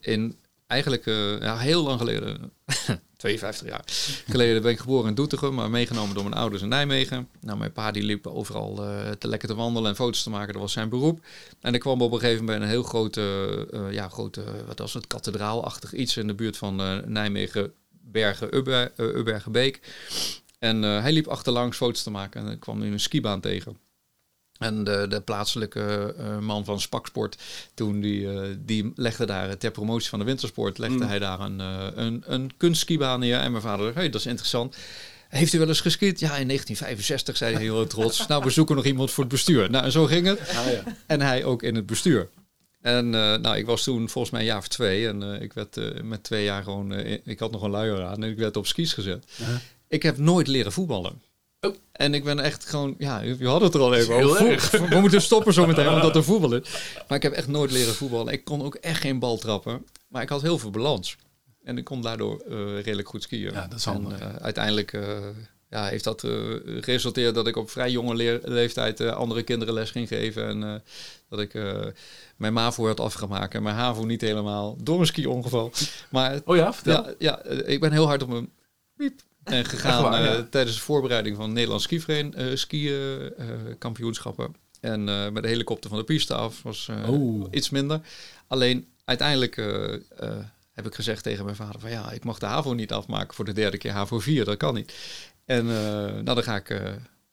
in 0.02 0.38
eigenlijk 0.68 1.06
ja, 1.42 1.58
heel 1.58 1.84
lang 1.84 2.00
geleden 2.00 2.52
52 3.26 3.68
jaar 3.68 3.84
geleden 4.28 4.62
ben 4.62 4.72
ik 4.72 4.80
geboren 4.80 5.10
in 5.10 5.16
Doetinchem, 5.16 5.54
maar 5.54 5.70
meegenomen 5.70 6.16
door 6.16 6.24
mijn 6.24 6.36
ouders 6.36 6.62
in 6.62 6.68
Nijmegen. 6.68 7.28
Nou, 7.42 7.58
mijn 7.58 7.72
pa 7.72 7.92
die 7.92 8.04
liep 8.04 8.28
overal 8.28 8.84
uh, 8.84 9.10
te 9.12 9.28
lekker 9.28 9.48
te 9.48 9.56
wandelen 9.56 9.90
en 9.90 9.96
foto's 9.96 10.24
te 10.24 10.30
maken, 10.30 10.54
dat 10.54 10.62
was 10.62 10.72
zijn 10.72 10.90
beroep. 10.90 11.26
En 11.62 11.74
ik 11.74 11.80
kwam 11.80 12.02
op 12.02 12.12
een 12.12 12.20
gegeven 12.20 12.46
moment 12.46 12.64
een 12.64 12.70
heel 12.70 12.84
grote, 12.84 13.68
uh, 13.74 13.92
ja, 13.92 14.10
grote, 14.10 14.44
wat 14.68 14.80
was 14.80 14.94
het, 14.94 15.08
kathedraalachtig 15.08 15.94
iets 15.94 16.18
in 16.18 16.28
de 16.28 16.34
buurt 16.34 16.58
van 16.58 16.82
uh, 16.82 16.98
Nijmegen, 17.06 17.74
Bergen, 17.90 18.56
Ubber, 18.56 18.92
Ubbergenbeek. 18.98 19.80
En 20.60 20.82
hij 20.82 21.12
liep 21.12 21.28
achterlangs 21.28 21.78
foto's 21.78 22.04
te 22.04 22.12
maken 22.12 22.48
en 22.48 22.60
kwam 22.60 22.84
in 22.84 22.92
een 22.92 23.00
skibaan 23.00 23.42
tegen. 23.42 23.78
En 24.58 24.84
de, 24.84 25.06
de 25.10 25.22
plaatselijke 25.22 26.16
uh, 26.20 26.40
man 26.40 26.66
van 26.66 26.82
Spaksport, 26.82 27.38
toen 27.74 28.00
die, 28.00 28.22
uh, 28.22 28.42
die 28.60 28.92
legde 28.96 29.26
daar 29.26 29.58
ter 29.58 29.72
promotie 29.72 30.10
van 30.10 30.20
de 30.20 30.26
wintersport, 30.26 30.78
legde 30.78 31.04
mm. 31.04 31.08
hij 31.08 31.20
daar 31.20 31.40
een, 31.40 31.60
uh, 31.60 31.88
een, 31.96 32.24
een 32.26 32.52
kunstskibaan 32.58 33.20
neer. 33.20 33.40
En 33.40 33.52
mijn 33.52 33.64
vader 33.64 33.86
dacht, 33.86 33.98
hey, 33.98 34.10
dat 34.10 34.20
is 34.20 34.26
interessant. 34.26 34.76
Heeft 35.30 35.54
u 35.54 35.60
wel 35.60 35.68
eens 35.68 35.82
geskiet? 35.82 36.20
Ja, 36.20 36.38
in 36.38 36.48
1965, 36.48 37.38
zei 37.38 37.54
hij 37.54 37.62
heel 37.62 37.88
trots. 37.96 38.28
nou, 38.28 38.44
we 38.44 38.50
zoeken 38.50 38.76
nog 38.76 38.86
iemand 38.86 39.12
voor 39.12 39.24
het 39.24 39.34
bestuur. 39.34 39.70
Nou, 39.70 39.86
en 39.86 39.92
zo 39.92 40.06
ging 40.06 40.28
het. 40.28 40.40
Ah, 40.40 40.72
ja. 40.72 40.84
En 41.06 41.22
hij 41.22 41.44
ook 41.44 41.64
in 41.64 41.76
het 41.76 41.86
bestuur. 41.86 42.30
En 42.82 43.10
nou, 43.10 43.58
ik 43.58 43.66
was 43.66 43.84
toen 43.84 44.10
volgens 44.10 44.34
mij 44.34 44.42
een 44.42 44.48
jaar 44.48 44.58
of 44.58 44.68
twee. 44.68 45.08
En 45.08 45.42
ik 45.42 45.54
werd 45.54 46.04
met 46.04 46.24
twee 46.24 46.44
jaar 46.44 46.64
gewoon... 46.64 46.94
ik 47.24 47.40
had 47.40 47.52
nog 47.52 47.62
een 47.62 47.70
luier 47.70 48.04
aan 48.04 48.24
en 48.24 48.30
ik 48.30 48.38
werd 48.38 48.58
op 48.58 48.68
skis 48.68 48.94
gezet. 48.94 49.26
-huh. 49.36 49.48
Ik 49.88 50.04
heb 50.04 50.18
nooit 50.18 50.48
leren 50.48 50.72
voetballen. 50.72 51.22
Oh. 51.68 51.76
En 51.92 52.14
ik 52.14 52.24
ben 52.24 52.40
echt 52.40 52.66
gewoon, 52.66 52.96
ja, 52.98 53.22
je 53.22 53.48
had 53.48 53.62
het 53.62 53.74
er 53.74 53.80
al 53.80 53.94
even 53.94 54.16
over. 54.16 54.90
We 54.90 55.00
moeten 55.00 55.22
stoppen 55.22 55.54
zo 55.54 55.66
meteen, 55.66 55.90
omdat 55.96 56.16
er 56.16 56.24
voetbal 56.24 56.54
is. 56.54 56.70
Maar 57.08 57.18
ik 57.18 57.24
heb 57.24 57.34
echt 57.34 57.48
nooit 57.48 57.72
leren 57.72 57.94
voetballen. 57.94 58.34
Ik 58.34 58.44
kon 58.44 58.64
ook 58.64 58.76
echt 58.76 59.02
geen 59.02 59.20
bal 59.20 59.38
trappen. 59.38 59.86
Maar 60.08 60.22
ik 60.22 60.30
had 60.30 60.42
heel 60.42 60.58
veel 60.58 60.70
balans. 60.70 61.18
En 61.64 61.78
ik 61.78 61.84
kon 61.84 62.02
daardoor 62.02 62.44
uh, 62.50 62.56
redelijk 62.76 63.08
goed 63.08 63.24
skiën. 63.24 63.52
Ja, 63.52 63.68
dat 63.68 63.78
is 63.78 63.86
handig. 63.86 64.20
En, 64.20 64.28
uh, 64.28 64.36
uiteindelijk 64.36 64.94
uh, 64.94 65.18
ja, 65.70 65.86
heeft 65.88 66.04
dat 66.04 66.22
geresulteerd 66.80 67.36
dat 67.36 67.48
ik 67.48 67.56
op 67.56 67.70
vrij 67.70 67.92
jonge 67.92 68.16
leer 68.16 68.40
leeftijd 68.44 69.02
andere 69.02 69.44
kinderen 69.44 69.74
les 69.74 69.92
ging 69.92 70.08
geven. 70.08 70.48
En 70.48 70.84
dat 71.30 71.40
ik 71.40 71.54
mijn 72.36 72.54
MAVO 72.54 72.88
had 72.88 73.00
afgemaakt 73.00 73.54
en 73.54 73.64
mijn 73.64 73.76
HAVO 73.76 74.04
niet 74.04 74.22
helemaal 74.22 74.78
door 74.80 75.00
een 75.00 75.06
ski-ongeval. 75.06 75.72
Maar 76.10 76.42
oh 76.46 76.56
ja, 76.56 76.74
vertel. 76.74 77.06
Ja, 77.08 77.14
ja, 77.20 77.44
ik 77.46 77.80
ben 77.80 77.92
heel 77.92 78.08
hard 78.08 78.24
op 78.24 78.30
mijn 78.30 78.50
piep 78.98 79.22
en 79.46 79.66
gegaan 79.66 80.04
waar, 80.04 80.24
ja. 80.24 80.38
uh, 80.38 80.44
tijdens 80.44 80.76
de 80.76 80.82
voorbereiding 80.82 81.36
van 81.36 81.54
Nederlands 81.54 81.84
skivereniging, 81.84 82.50
uh, 82.50 82.56
ski 82.56 82.94
kampioenschappen. 83.78 84.56
En 84.80 85.08
uh, 85.08 85.30
met 85.30 85.44
de 85.44 85.50
helikopter 85.50 85.90
van 85.90 86.00
de 86.00 86.06
piste 86.06 86.34
af 86.34 86.64
was 86.64 86.90
oh. 87.08 87.48
iets 87.52 87.70
minder. 87.70 88.00
Alleen 88.48 88.88
uiteindelijk 89.06 89.56
heb 90.74 90.86
ik 90.86 90.96
gezegd 90.96 91.24
tegen 91.24 91.44
mijn 91.46 91.56
vader 91.56 91.80
van 91.80 91.90
ja, 91.90 92.12
ik 92.12 92.24
mag 92.24 92.40
de 92.40 92.46
HAVO 92.46 92.74
niet 92.74 92.92
afmaken 92.92 93.34
voor 93.34 93.46
de 93.46 93.54
derde 93.54 93.78
keer 93.78 93.92
HAVO 93.92 94.20
4, 94.20 94.46
dat 94.46 94.58
kan 94.58 94.74
niet. 94.74 94.94
En 95.46 95.66
nou, 95.66 96.24
dan 96.24 96.44
ga 96.44 96.56
ik 96.56 96.70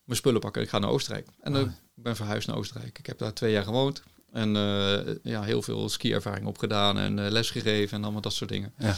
mijn 0.04 0.18
spullen 0.18 0.40
pakken, 0.40 0.62
ik 0.62 0.68
ga 0.68 0.78
naar 0.78 0.90
Oostenrijk. 0.90 1.26
En 1.40 1.54
ik 1.54 1.68
ben 1.94 2.16
verhuisd 2.16 2.48
naar 2.48 2.56
Oostenrijk. 2.56 2.98
Ik 2.98 3.06
heb 3.06 3.18
daar 3.18 3.32
twee 3.32 3.52
jaar 3.52 3.64
gewoond. 3.64 4.02
En 4.32 4.54
ja, 5.22 5.42
heel 5.42 5.62
veel 5.62 5.88
ski-ervaring 5.88 6.46
opgedaan 6.46 6.98
en 6.98 7.30
lesgegeven 7.30 7.96
en 7.96 8.02
allemaal 8.02 8.22
dat 8.22 8.32
soort 8.32 8.50
dingen. 8.50 8.72
Ja. 8.78 8.96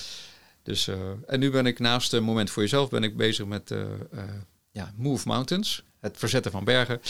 Dus, 0.65 0.89
uh, 0.89 0.97
en 1.27 1.41
nu 1.41 1.51
ben 1.51 1.67
ik 1.67 1.79
naast 1.79 2.13
een 2.13 2.23
moment 2.23 2.51
voor 2.51 2.63
jezelf 2.63 2.91
ben 2.91 3.03
ik 3.03 3.17
bezig 3.17 3.47
met 3.47 3.71
uh, 3.71 3.79
uh, 3.79 4.23
ja, 4.71 4.93
Move 4.97 5.29
Mountains, 5.29 5.85
het 6.01 6.19
verzetten 6.19 6.51
van 6.51 6.65
bergen. 6.65 7.01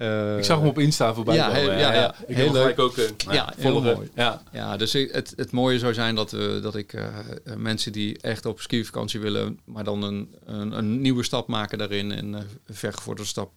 Eh, 0.00 0.38
ik 0.38 0.44
zag 0.44 0.58
hem 0.58 0.68
op 0.68 0.78
Insta 0.78 1.14
voorbij 1.14 1.34
ja, 1.34 1.46
komen. 1.48 1.78
ja, 1.78 1.92
ja. 1.92 2.14
Ik 2.26 2.36
Heel 2.36 2.46
gelijk 2.48 2.78
ook 2.78 2.96
eh, 2.96 3.04
Ja, 3.30 3.52
heel 3.56 3.82
mooi. 3.82 4.10
Ja. 4.14 4.42
Ja, 4.52 4.76
dus 4.76 4.92
het, 4.92 5.32
het 5.36 5.50
mooie 5.50 5.78
zou 5.78 5.94
zijn 5.94 6.14
dat, 6.14 6.30
we 6.30 6.58
dat 6.62 6.76
ik 6.76 6.92
eh, 6.92 7.06
eh, 7.44 7.56
mensen 7.56 7.92
die 7.92 8.18
echt 8.20 8.46
op 8.46 8.60
skivakantie 8.60 9.20
willen, 9.20 9.60
maar 9.64 9.84
dan 9.84 10.02
een, 10.02 10.34
een, 10.44 10.78
een 10.78 11.00
nieuwe 11.00 11.22
stap 11.22 11.48
maken 11.48 11.78
daarin 11.78 12.12
en 12.12 12.34
eh, 12.34 12.40
een 12.66 12.74
vergevorderde 12.74 13.30
stap, 13.30 13.52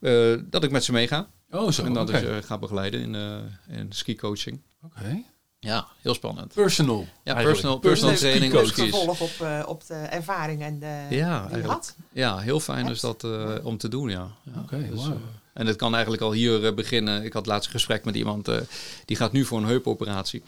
eh, 0.00 0.34
dat 0.44 0.64
ik 0.64 0.70
met 0.70 0.84
ze 0.84 0.92
meega. 0.92 1.30
Oh, 1.50 1.70
zo. 1.70 1.84
en 1.84 1.92
dat 1.92 2.08
oké. 2.08 2.18
ik 2.18 2.24
ze 2.24 2.42
ga 2.46 2.58
begeleiden 2.58 3.00
in, 3.00 3.14
eh 3.14 3.76
in 3.78 3.92
ski-coaching. 3.92 4.60
Oké. 4.84 5.22
Ja, 5.60 5.86
heel 6.00 6.14
spannend. 6.14 6.52
Personal. 6.54 7.06
Ja, 7.24 7.34
personal, 7.34 7.78
personal 7.78 8.16
training. 8.16 8.52
Dus 8.52 8.72
vervolg 8.72 9.20
op, 9.20 9.30
eh, 9.40 9.62
op 9.66 9.86
de 9.86 9.94
ervaring 9.94 10.62
en 10.62 10.78
de, 10.78 10.86
Ja, 10.86 11.06
die 11.08 11.22
eigenlijk. 11.24 11.66
had. 11.66 11.96
Ja, 12.12 12.38
heel 12.38 12.60
fijn 12.60 12.86
is 12.88 13.00
dat 13.00 13.24
eh, 13.24 13.54
om 13.62 13.76
te 13.78 13.88
doen, 13.88 14.08
ja. 14.10 14.28
ja 14.42 14.60
Oké, 14.62 14.88
dus, 14.90 15.06
eh, 15.06 15.12
en 15.52 15.66
het 15.66 15.76
kan 15.76 15.92
eigenlijk 15.92 16.22
al 16.22 16.32
hier 16.32 16.66
eh, 16.66 16.74
beginnen. 16.74 17.24
Ik 17.24 17.32
had 17.32 17.46
laatst 17.46 17.66
een 17.66 17.72
gesprek 17.72 18.04
met 18.04 18.14
iemand, 18.14 18.48
eh, 18.48 18.56
die 19.04 19.16
gaat 19.16 19.32
nu 19.32 19.44
voor 19.44 19.58
een 19.58 19.66
heupoperatie. 19.66 20.42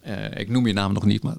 Eh, 0.00 0.38
ik 0.38 0.48
noem 0.48 0.66
je 0.66 0.72
naam 0.72 0.92
nog 0.92 1.04
niet, 1.04 1.22
maar... 1.22 1.36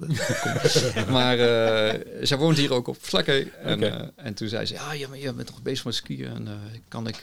maar 1.10 1.38
eh, 1.38 2.00
zij 2.22 2.36
woont 2.38 2.56
hier 2.56 2.72
ook 2.72 2.88
op 2.88 2.96
Vlakke. 3.00 3.50
En, 3.62 3.82
eh, 3.82 4.08
en 4.16 4.34
toen 4.34 4.48
zei 4.48 4.66
ze, 4.66 4.74
ja, 4.74 4.92
je, 4.92 5.08
je 5.12 5.32
bent 5.32 5.46
toch 5.46 5.62
bezig 5.62 5.84
met 5.84 5.94
skiën? 5.94 6.26
En 6.34 6.46
eh, 6.46 6.52
kan 6.88 7.06
ik... 7.06 7.20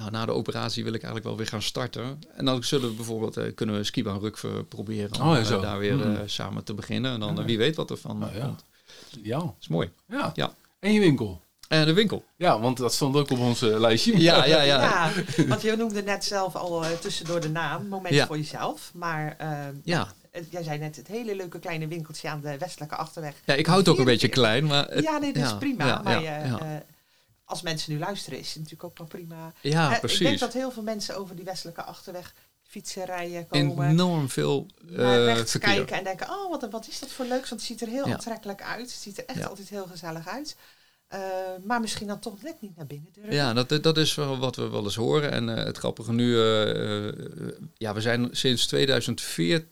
nou, 0.00 0.10
na 0.12 0.26
de 0.26 0.32
operatie 0.32 0.84
wil 0.84 0.92
ik 0.92 1.02
eigenlijk 1.02 1.26
wel 1.26 1.36
weer 1.36 1.46
gaan 1.46 1.62
starten. 1.62 2.22
En 2.36 2.44
dan 2.44 2.64
zullen 2.64 2.88
we 2.88 2.94
bijvoorbeeld 2.94 3.36
eh, 3.36 3.54
kunnen 3.54 3.76
we 3.76 3.84
skibaan 3.84 4.18
Rukve 4.20 4.48
proberen 4.68 5.20
om 5.20 5.28
Oh, 5.28 5.34
ja, 5.42 5.50
eh, 5.54 5.62
daar 5.62 5.78
weer 5.78 5.96
Mhm. 5.96 6.10
eh, 6.14 6.20
samen 6.26 6.64
te 6.64 6.74
beginnen. 6.74 7.12
En 7.12 7.20
dan 7.20 7.36
Ja. 7.36 7.44
wie 7.44 7.58
weet 7.58 7.76
wat 7.76 7.90
er 7.90 7.96
van 7.96 8.18
Nou 8.18 8.34
ja. 8.36 8.44
komt. 8.44 8.62
Ja. 9.22 9.38
Dat 9.38 9.54
is 9.60 9.68
mooi. 9.68 9.90
ja. 10.08 10.30
Ja. 10.34 10.54
En 10.78 10.92
je 10.92 11.00
winkel. 11.00 11.40
En 11.68 11.86
de 11.86 11.92
winkel. 11.92 12.24
Ja, 12.36 12.60
want 12.60 12.76
dat 12.76 12.94
stond 12.94 13.16
ook 13.16 13.30
op 13.30 13.38
ons 13.38 13.62
eh, 13.62 13.78
lijstje. 13.78 14.20
Ja, 14.20 14.44
ja, 14.44 14.62
ja. 14.62 14.82
Ja, 14.82 15.10
want 15.46 15.62
je 15.62 15.76
noemde 15.76 16.02
net 16.02 16.24
zelf 16.24 16.54
al 16.56 16.84
eh, 16.84 16.90
tussendoor 16.90 17.40
de 17.40 17.48
naam, 17.50 17.86
moment 17.88 18.14
Ja. 18.14 18.26
voor 18.26 18.36
jezelf. 18.36 18.90
Maar 18.94 19.34
eh, 19.38 19.48
Ja. 19.84 20.08
jij 20.50 20.62
zei 20.62 20.78
net 20.78 20.96
het 20.96 21.06
hele 21.06 21.36
leuke 21.36 21.58
kleine 21.58 21.86
winkeltje 21.88 22.28
aan 22.28 22.40
de 22.40 22.58
westelijke 22.58 22.96
achterweg. 22.96 23.34
Ja, 23.44 23.54
ik 23.54 23.66
hou 23.66 23.78
het 23.78 23.88
ook 23.88 23.98
een 23.98 24.04
beetje 24.04 24.28
klein, 24.28 24.66
maar... 24.66 24.86
het- 24.88 25.04
ja, 25.04 25.18
nee, 25.18 25.32
dat 25.32 25.42
ja, 25.42 25.48
is 25.48 25.58
prima. 25.58 25.86
ja, 25.86 26.00
maar 26.04 26.22
ja, 26.22 26.38
je, 26.42 26.48
ja. 26.48 26.58
eh, 26.58 26.66
als 27.50 27.62
mensen 27.62 27.92
nu 27.92 27.98
luisteren, 27.98 28.38
is 28.38 28.46
het 28.46 28.56
natuurlijk 28.56 28.84
ook 28.84 28.98
wel 28.98 29.06
prima. 29.06 29.52
Ja, 29.62 29.92
Eh, 29.92 29.98
precies. 29.98 30.20
Ik 30.20 30.26
denk 30.26 30.38
dat 30.38 30.52
heel 30.52 30.70
veel 30.70 30.82
mensen 30.82 31.16
over 31.16 31.36
die 31.36 31.44
westelijke 31.44 31.82
achterweg 31.82 32.34
fietsen, 32.62 33.04
rijden, 33.04 33.46
komen. 33.46 33.88
Enorm 33.88 34.28
veel 34.28 34.66
naar 34.80 35.18
eh 35.18 35.24
rechts 35.34 35.50
verkeer. 35.50 35.74
kijken 35.74 35.96
en 35.96 36.04
denken, 36.04 36.28
oh, 36.30 36.50
wat, 36.50 36.70
wat 36.70 36.88
is 36.88 36.98
dat 36.98 37.08
voor 37.10 37.24
leuks? 37.26 37.48
Want 37.48 37.60
het 37.60 37.70
ziet 37.70 37.80
er 37.80 37.88
heel 37.88 38.06
Ja. 38.06 38.12
aantrekkelijk 38.12 38.62
uit. 38.62 38.80
Het 38.80 39.00
ziet 39.00 39.18
er 39.18 39.24
echt 39.26 39.38
Ja. 39.38 39.46
altijd 39.46 39.68
heel 39.68 39.86
gezellig 39.86 40.28
uit. 40.28 40.56
Eh, 41.08 41.20
maar 41.64 41.80
misschien 41.80 42.06
dan 42.06 42.18
toch 42.20 42.42
net 42.42 42.60
niet 42.60 42.76
naar 42.76 42.86
binnen 42.86 43.08
durven. 43.12 43.34
Ja, 43.34 43.52
dat, 43.52 43.82
dat 43.82 43.96
is 43.96 44.14
wat 44.14 44.56
we 44.56 44.68
wel 44.68 44.84
eens 44.84 44.94
horen. 44.94 45.30
En 45.30 45.56
eh, 45.58 45.64
het 45.64 45.76
grappige 45.78 46.12
nu, 46.12 46.36
ja, 47.74 47.94
we 47.94 48.00
zijn 48.00 48.28
sinds 48.32 48.66
2014 48.66 49.66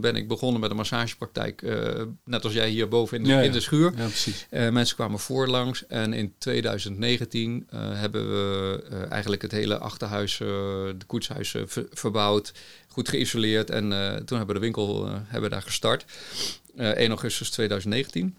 ben 0.00 0.16
ik 0.16 0.28
begonnen 0.28 0.60
met 0.60 0.70
een 0.70 0.76
massagepraktijk. 0.76 1.62
eh, 1.62 2.02
net 2.24 2.44
als 2.44 2.52
jij 2.52 2.68
hier 2.68 2.88
boven 2.88 3.16
in 3.16 3.22
de, 3.24 3.28
Ja, 3.30 3.40
in 3.40 3.52
de 3.52 3.60
schuur. 3.60 3.92
Ja, 3.96 4.04
precies. 4.06 4.46
Eh, 4.50 4.68
mensen 4.68 4.96
kwamen 4.96 5.18
voorlangs 5.18 5.86
en 5.86 6.12
in 6.12 6.34
2019 6.38 7.66
eh, 7.70 7.80
hebben 7.92 8.28
we 8.30 8.82
eigenlijk 9.10 9.42
het 9.42 9.52
hele 9.52 9.78
achterhuis, 9.78 10.36
de 10.36 10.96
koetshuis, 11.06 11.54
ver- 11.66 11.86
verbouwd, 11.92 12.52
goed 12.88 13.08
geïsoleerd. 13.08 13.70
En 13.70 13.82
toen 14.24 14.36
hebben 14.38 14.46
we 14.46 14.52
de 14.54 14.58
winkel 14.60 15.08
hebben 15.26 15.50
daar 15.50 15.62
gestart, 15.62 16.04
Eh 16.76 16.88
1 16.90 17.08
augustus 17.08 17.50
2019. 17.50 18.36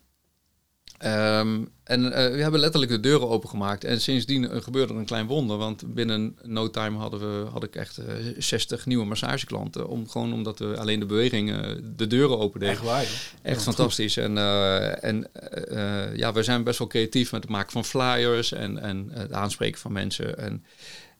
Ehm, 0.97 1.63
en 1.83 2.13
eh, 2.13 2.31
we 2.31 2.41
hebben 2.41 2.59
letterlijk 2.59 2.91
de 2.91 2.99
deuren 2.99 3.29
opengemaakt. 3.29 3.83
En 3.83 4.01
sindsdien 4.01 4.49
eh, 4.49 4.61
gebeurde 4.61 4.93
er 4.93 4.99
een 4.99 5.05
klein 5.05 5.27
wonder. 5.27 5.57
Want 5.57 5.93
binnen 5.93 6.37
no 6.43 6.69
time 6.69 6.97
hadden 6.97 7.19
we, 7.19 7.49
had 7.49 7.63
ik 7.63 7.75
echt 7.75 7.97
eh 7.97 8.05
60 8.37 8.85
nieuwe 8.85 9.05
massageklanten. 9.05 9.87
Om, 9.87 10.09
gewoon 10.09 10.33
omdat 10.33 10.59
we 10.59 10.77
alleen 10.77 10.99
de 10.99 11.05
beweging 11.05 11.51
eh, 11.51 11.59
de 11.95 12.07
deuren 12.07 12.39
opendeden. 12.39 12.75
Echt 12.75 12.83
waar. 12.83 13.05
Echt 13.41 13.57
Ja, 13.57 13.61
fantastisch. 13.61 14.17
En, 14.17 14.37
eh, 14.37 15.03
en 15.03 15.27
eh, 15.33 16.05
eh, 16.05 16.15
ja, 16.15 16.33
we 16.33 16.43
zijn 16.43 16.63
best 16.63 16.79
wel 16.79 16.87
creatief 16.87 17.31
met 17.31 17.41
het 17.41 17.51
maken 17.51 17.71
van 17.71 17.85
flyers 17.85 18.51
en, 18.51 18.77
en 18.77 19.09
het 19.13 19.31
aanspreken 19.31 19.79
van 19.79 19.91
mensen. 19.91 20.37
En, 20.37 20.63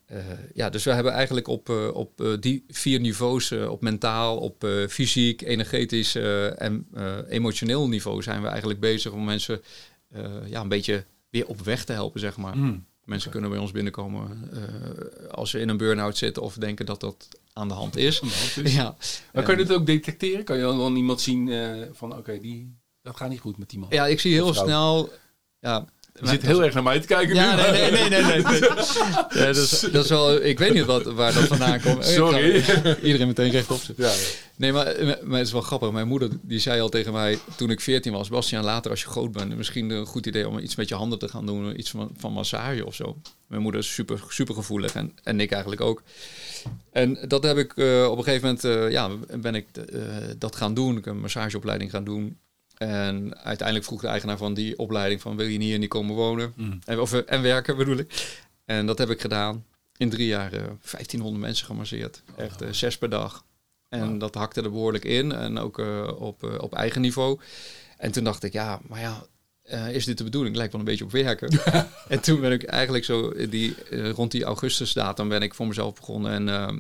eh, 0.08 0.26
ja, 0.54 0.70
dus 0.70 0.84
we 0.84 0.92
hebben 0.92 1.12
eigenlijk 1.12 1.48
op, 1.48 1.70
eh, 1.70 1.88
op 1.94 2.22
eh, 2.22 2.28
die 2.40 2.64
vier 2.68 3.00
niveaus, 3.00 3.52
op 3.52 3.82
mentaal, 3.82 4.38
op 4.38 4.68
fysiek, 4.90 5.42
energetisch 5.42 6.16
en 6.56 6.88
emotioneel 7.30 7.88
niveau, 7.88 8.24
zijn 8.24 8.42
we 8.42 8.48
eigenlijk 8.48 8.80
bezig 8.80 9.12
om 9.12 9.24
mensen 9.24 9.62
ja, 10.46 10.62
een 10.62 10.70
beetje 10.70 11.06
weer 11.30 11.48
op 11.48 11.62
weg 11.62 11.86
te 11.86 11.94
helpen, 11.94 12.20
zeg 12.20 12.38
maar. 12.38 12.58
Mm. 12.58 12.86
Mensen 13.04 13.32
kunnen 13.32 13.50
bij 13.50 13.60
ons 13.60 13.72
binnenkomen 13.72 14.50
als 15.32 15.50
ze 15.50 15.60
in 15.60 15.70
een 15.70 15.78
burn-out 15.78 16.18
zitten 16.18 16.44
of 16.44 16.54
denken 16.54 16.86
dat 16.86 17.00
dat 17.00 17.28
aan 17.54 17.68
de 17.68 17.74
hand 17.74 17.96
is. 17.96 18.22
Ja. 18.64 18.96
Maar 19.34 19.44
kan 19.44 19.58
je 19.58 19.66
dit 19.66 19.76
ook 19.76 19.86
detecteren? 19.86 20.44
Kan 20.44 20.56
je 20.56 20.62
dan, 20.62 20.96
iemand 20.96 21.22
zien 21.22 21.52
van, 21.94 22.18
oké, 22.18 22.40
die 22.40 22.76
dat 23.02 23.18
gaat 23.18 23.30
niet 23.30 23.40
goed 23.40 23.58
met 23.58 23.70
die 23.70 23.80
man? 23.80 23.90
ja, 23.92 24.08
ik 24.08 24.20
zie 24.20 24.34
heel 24.34 24.54
snel... 24.54 25.10
Ja, 25.60 25.86
Je 26.22 26.28
zit 26.28 26.42
heel 26.42 26.64
erg 26.64 26.74
naar 26.74 26.84
mij 26.84 27.00
te 27.00 27.08
kijken 27.08 27.36
Ja, 27.36 27.56
nu. 27.56 27.62
nee, 27.72 27.92
nee, 27.92 28.10
nee, 28.10 28.24
nee. 28.24 28.42
nee. 28.44 28.60
Ja, 29.30 29.46
dat, 29.46 29.56
is, 29.56 29.80
dat 29.80 30.04
is 30.04 30.10
wel, 30.10 30.44
ik 30.44 30.60
weet 30.60 30.74
niet 30.74 30.86
wat, 30.86 31.04
waar 31.04 31.34
dat 31.34 31.44
vandaan 31.44 31.82
komt. 31.82 32.06
Sorry. 32.06 32.64
Iedereen 33.04 33.28
meteen 33.28 33.52
rechtop 33.52 33.82
zitten. 33.82 34.06
Ja, 34.06 34.12
Nee, 34.58 34.72
maar, 34.72 34.96
maar 35.24 35.38
het 35.38 35.48
is 35.48 35.54
wel 35.54 35.62
grappig. 35.62 35.92
Mijn 35.92 36.08
moeder 36.08 36.30
die 36.42 36.60
zei 36.60 36.82
al 36.82 36.90
tegen 36.90 37.14
mij 37.14 37.40
toen 37.56 37.70
ik 37.70 37.82
14 37.82 38.12
was: 38.12 38.30
Bastiaan, 38.30 38.64
later 38.64 38.92
als 38.92 39.02
je 39.02 39.08
groot 39.08 39.32
bent, 39.32 39.58
misschien 39.58 39.90
een 39.90 40.06
goed 40.06 40.26
idee 40.26 40.48
om 40.48 40.58
iets 40.58 40.76
met 40.76 40.90
je 40.90 40.96
handen 40.96 41.20
te 41.20 41.28
gaan 41.28 41.46
doen, 41.46 41.80
iets 41.80 41.90
van, 41.90 42.12
van 42.18 42.34
massage 42.34 42.86
of 42.86 42.96
zo. 42.96 43.18
Mijn 43.48 43.62
moeder 43.62 43.82
is 43.82 43.94
super, 43.94 44.24
super 44.28 44.56
gevoelig 44.56 44.94
en, 44.94 45.12
en 45.24 45.40
ik 45.40 45.52
eigenlijk 45.52 45.82
ook. 45.82 46.02
En 46.92 47.18
dat 47.28 47.44
heb 47.44 47.58
ik 47.58 47.74
eh, 47.78 48.08
op 48.12 48.18
een 48.18 48.24
gegeven 48.24 48.48
moment, 48.48 48.64
eh, 48.64 48.92
ja, 48.92 49.10
ben 49.40 49.56
ik 49.56 49.68
eh, 49.74 50.02
dat 50.38 50.56
gaan 50.56 50.74
doen. 50.74 50.98
Ik 50.98 51.06
heb 51.06 51.14
een 51.14 51.20
massageopleiding 51.20 51.92
gaan 51.92 52.04
doen. 52.04 52.38
En 52.78 53.38
uiteindelijk 53.44 53.88
vroeg 53.88 54.02
de 54.02 54.08
eigenaar 54.08 54.38
van 54.38 54.54
die 54.54 54.78
opleiding 54.78 55.22
van 55.22 55.36
wil 55.36 55.46
je 55.48 55.60
hier 55.60 55.78
niet 55.80 55.90
komen 55.90 56.16
wonen? 56.16 56.54
Mm. 56.56 56.80
En, 56.86 57.00
of, 57.00 57.14
eh, 57.14 57.20
en 57.26 57.42
werken 57.42 57.78
bedoel 57.78 57.98
ik. 57.98 58.38
En 58.66 58.86
dat 58.86 58.98
heb 58.98 59.10
ik 59.10 59.22
gedaan. 59.22 59.66
In 59.98 60.10
drie 60.10 60.28
jaar 60.28 60.54
eh 60.54 60.62
1500 60.92 61.42
mensen 61.46 61.66
gemasseerd. 61.66 62.24
Echt 62.36 62.62
eh, 62.62 62.72
zes 62.72 62.98
per 62.98 63.10
dag. 63.10 63.46
En 63.90 64.10
Wow. 64.10 64.20
dat 64.20 64.36
hakte 64.36 64.62
er 64.62 64.72
behoorlijk 64.72 65.06
in. 65.06 65.32
En 65.32 65.58
ook 65.58 65.80
eh, 65.80 66.12
op, 66.18 66.44
eh, 66.44 66.62
op 66.62 66.74
eigen 66.76 67.02
niveau. 67.02 67.40
En 67.98 68.12
toen 68.12 68.24
dacht 68.24 68.44
ik, 68.44 68.54
ja, 68.54 68.80
maar 68.88 69.00
ja, 69.00 69.26
eh, 69.64 69.94
is 69.96 70.06
dit 70.06 70.18
de 70.18 70.24
bedoeling? 70.24 70.56
Lijkt 70.56 70.72
wel 70.72 70.82
een 70.82 70.88
beetje 70.88 71.04
op 71.04 71.12
werken. 71.12 71.60
en 72.08 72.20
toen 72.22 72.40
ben 72.42 72.52
ik 72.52 72.64
eigenlijk 72.64 73.06
zo, 73.06 73.30
eh, 73.30 73.50
die, 73.52 73.76
eh, 73.84 74.10
rond 74.10 74.32
die 74.32 74.44
augustusdatum 74.44 75.30
ben 75.30 75.42
ik 75.42 75.54
voor 75.54 75.68
mezelf 75.68 75.94
begonnen. 75.96 76.32
En 76.32 76.50
eh, 76.50 76.78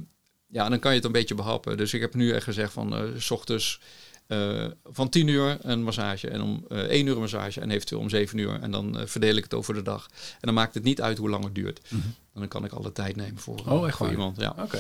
ja, 0.47 0.69
dan 0.69 0.79
kan 0.79 0.91
je 0.91 0.97
het 0.97 1.05
een 1.05 1.11
beetje 1.11 1.35
behappen. 1.35 1.77
Dus 1.77 1.93
ik 1.93 2.01
heb 2.01 2.13
nu 2.15 2.31
echt 2.31 2.43
gezegd 2.43 2.73
van, 2.73 2.95
eh, 2.95 3.01
s 3.17 3.31
ochtends 3.31 3.81
eh, 4.27 4.65
van 4.83 5.09
10 5.09 5.27
uur 5.27 5.57
een 5.61 5.83
massage 5.83 6.29
en 6.29 6.41
om 6.41 6.65
eh 6.69 6.77
1 6.79 7.05
uur 7.05 7.13
een 7.13 7.19
massage 7.19 7.61
en 7.61 7.71
eventueel 7.71 8.01
om 8.01 8.09
7 8.09 8.37
uur. 8.37 8.59
En 8.61 8.71
dan 8.71 8.99
eh, 8.99 9.05
verdeel 9.05 9.35
ik 9.35 9.43
het 9.43 9.53
over 9.53 9.73
de 9.73 9.81
dag. 9.81 10.07
En 10.11 10.37
dan 10.41 10.53
maakt 10.53 10.73
het 10.73 10.83
niet 10.83 11.01
uit 11.01 11.17
hoe 11.17 11.29
lang 11.29 11.43
het 11.43 11.55
duurt. 11.55 11.81
Mhm. 11.89 12.01
En 12.33 12.39
dan 12.39 12.47
kan 12.47 12.65
ik 12.65 12.71
alle 12.71 12.91
tijd 12.91 13.15
nemen 13.15 13.37
voor, 13.39 13.61
Oh, 13.67 13.87
echt 13.87 13.97
voor 13.97 14.05
waar? 14.05 14.15
iemand. 14.15 14.37
Ja. 14.39 14.55
Oké. 14.59 14.79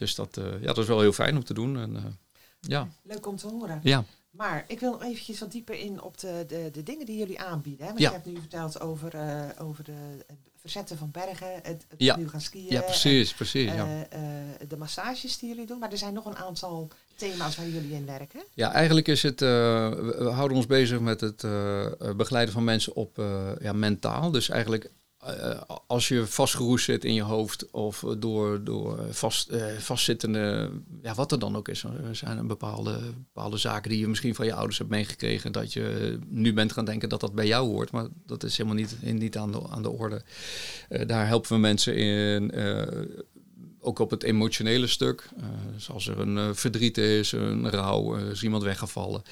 Dus 0.00 0.14
dat, 0.14 0.36
eh, 0.36 0.44
ja, 0.60 0.66
dat 0.66 0.78
is 0.78 0.86
wel 0.86 1.00
heel 1.00 1.12
fijn 1.12 1.36
om 1.36 1.44
te 1.44 1.54
doen. 1.54 1.78
En, 1.78 1.96
eh, 1.96 2.02
ja. 2.60 2.88
Leuk 3.02 3.26
om 3.26 3.36
te 3.36 3.46
horen. 3.46 3.80
Ja. 3.82 4.04
Maar 4.30 4.64
ik 4.66 4.80
wil 4.80 4.90
nog 4.92 5.02
eventjes 5.02 5.40
wat 5.40 5.52
dieper 5.52 5.74
in 5.74 6.02
op 6.02 6.18
de, 6.18 6.44
de, 6.46 6.68
de 6.72 6.82
dingen 6.82 7.06
die 7.06 7.18
jullie 7.18 7.40
aanbieden. 7.40 7.80
Hè? 7.86 7.92
Want 7.92 8.00
Ja. 8.00 8.08
je 8.08 8.14
hebt 8.14 8.26
nu 8.26 8.36
verteld 8.40 8.80
over, 8.80 9.14
eh, 9.14 9.48
over 9.58 9.84
de, 9.84 9.92
het 10.26 10.36
verzetten 10.60 10.98
van 10.98 11.10
bergen, 11.10 11.52
het, 11.54 11.62
het 11.88 11.94
Ja. 11.96 12.16
nu 12.16 12.28
gaan 12.28 12.40
skiën. 12.40 12.66
ja, 12.72 12.80
precies, 12.80 13.34
precies. 13.34 13.68
en, 13.70 13.76
ja. 13.76 14.06
eh, 14.10 14.40
eh, 14.40 14.68
de 14.68 14.76
massages 14.76 15.38
die 15.38 15.48
jullie 15.48 15.66
doen. 15.66 15.78
Maar 15.78 15.90
er 15.92 15.98
zijn 15.98 16.14
nog 16.14 16.24
een 16.24 16.36
aantal 16.36 16.88
thema's 17.16 17.56
waar 17.56 17.68
jullie 17.68 17.92
in 17.92 18.06
werken. 18.06 18.42
Ja, 18.54 18.72
eigenlijk 18.72 19.08
is 19.08 19.22
het. 19.22 19.42
eh, 19.42 19.48
we, 19.90 20.30
houden 20.34 20.56
ons 20.56 20.66
bezig 20.66 21.00
met 21.00 21.20
het 21.20 21.44
eh, 21.44 21.86
eh, 21.86 22.16
begeleiden 22.16 22.54
van 22.54 22.64
mensen 22.64 22.94
op 22.94 23.18
eh, 23.18 23.50
ja, 23.60 23.72
mentaal. 23.72 24.30
Dus 24.30 24.48
eigenlijk. 24.48 24.90
Eh, 25.20 25.60
als 25.86 26.08
je 26.08 26.26
vastgeroest 26.26 26.84
zit 26.84 27.04
in 27.04 27.14
je 27.14 27.22
hoofd 27.22 27.70
of 27.70 28.04
door, 28.18 28.64
door 28.64 28.98
vast, 29.10 29.48
eh, 29.48 29.76
vastzittende, 29.78 30.70
ja, 31.02 31.14
wat 31.14 31.32
er 31.32 31.38
dan 31.38 31.56
ook 31.56 31.68
is. 31.68 31.82
Er 31.82 32.16
zijn 32.16 32.38
een 32.38 32.46
bepaalde, 32.46 32.98
bepaalde 33.32 33.56
zaken 33.56 33.90
die 33.90 34.00
je 34.00 34.08
misschien 34.08 34.34
van 34.34 34.46
je 34.46 34.54
ouders 34.54 34.78
hebt 34.78 34.90
meegekregen. 34.90 35.52
Dat 35.52 35.72
je 35.72 36.18
nu 36.28 36.52
bent 36.52 36.72
gaan 36.72 36.84
denken 36.84 37.08
dat 37.08 37.20
dat 37.20 37.34
bij 37.34 37.46
jou 37.46 37.68
hoort. 37.68 37.90
Maar 37.90 38.06
dat 38.26 38.42
is 38.42 38.56
helemaal 38.56 38.78
niet, 38.78 38.96
niet 39.02 39.36
aan, 39.36 39.52
de, 39.52 39.68
aan 39.68 39.82
de 39.82 39.90
orde. 39.90 40.22
Eh, 40.88 41.06
daar 41.06 41.26
helpen 41.26 41.52
we 41.52 41.58
mensen 41.58 41.96
in. 41.96 42.52
ook 43.80 43.98
op 43.98 44.10
het 44.10 44.22
emotionele 44.22 44.86
stuk. 44.86 45.28
Als 45.88 46.08
er 46.08 46.18
een 46.18 46.54
verdriet 46.54 46.98
is, 46.98 47.32
een 47.32 47.70
rouw, 47.70 48.14
is 48.16 48.42
iemand 48.42 48.62
weggevallen. 48.62 49.22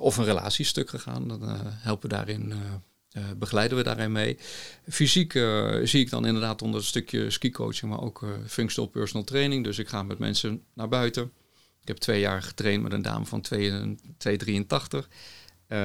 of 0.00 0.16
een 0.16 0.24
relatiestuk 0.24 0.90
gegaan, 0.90 1.28
dan 1.28 1.40
helpen 1.82 2.08
we 2.08 2.14
daarin, 2.14 2.52
begeleiden 3.36 3.76
we 3.76 3.84
daarin 3.84 4.12
mee. 4.12 4.38
Fysiek 4.88 5.34
eh, 5.34 5.74
zie 5.82 6.00
ik 6.00 6.10
dan 6.10 6.26
inderdaad 6.26 6.62
onder 6.62 6.80
een 6.80 6.86
stukje 6.86 7.30
ski-coaching, 7.30 7.90
maar 7.90 8.00
ook 8.00 8.22
eh, 8.22 8.28
functional 8.46 8.90
personal 8.90 9.24
training. 9.24 9.64
Dus 9.64 9.78
ik 9.78 9.88
ga 9.88 10.02
met 10.02 10.18
mensen 10.18 10.62
naar 10.74 10.88
buiten. 10.88 11.32
Ik 11.80 11.88
heb 11.88 11.96
twee 11.96 12.20
jaar 12.20 12.42
getraind 12.42 12.82
met 12.82 12.92
een 12.92 13.02
dame 13.02 13.24
van 13.24 13.40
2 13.40 13.96
2,83. 14.18 15.08
Eh, 15.66 15.78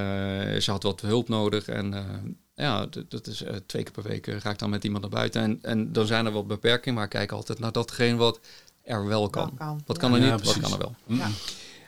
ze 0.60 0.72
had 0.72 0.84
wat 0.84 1.02
hulp 1.02 1.28
nodig 1.30 1.68
en, 1.68 1.94
eh, 1.94 2.04
ja, 2.56 2.88
dat 3.08 3.28
is 3.28 3.42
eh, 3.44 3.56
twee 3.66 3.84
keer 3.84 3.92
per 3.94 4.04
week 4.04 4.28
eh, 4.28 4.36
ga 4.40 4.50
ik 4.50 4.60
dan 4.60 4.70
met 4.70 4.84
iemand 4.84 5.02
naar 5.02 5.12
buiten. 5.12 5.42
En, 5.42 5.60
en 5.62 5.94
dan 5.94 6.08
zijn 6.08 6.26
er 6.26 6.32
wat 6.32 6.48
beperkingen, 6.48 6.94
maar 6.94 7.04
ik 7.04 7.10
kijk 7.10 7.32
altijd 7.32 7.60
naar 7.60 7.72
datgene 7.72 8.16
wat 8.16 8.40
er 8.84 9.08
wel 9.08 9.30
kan. 9.30 9.54
Wel 9.58 9.68
kan, 9.68 9.82
Wat 9.86 9.96
ja. 9.96 10.02
kan 10.02 10.14
er 10.14 10.26
Ja, 10.26 10.36
niet, 10.36 10.46
wat 10.46 10.60
kan 10.60 10.72
er 10.72 10.78
wel. 10.78 10.96
Ja. 11.06 11.30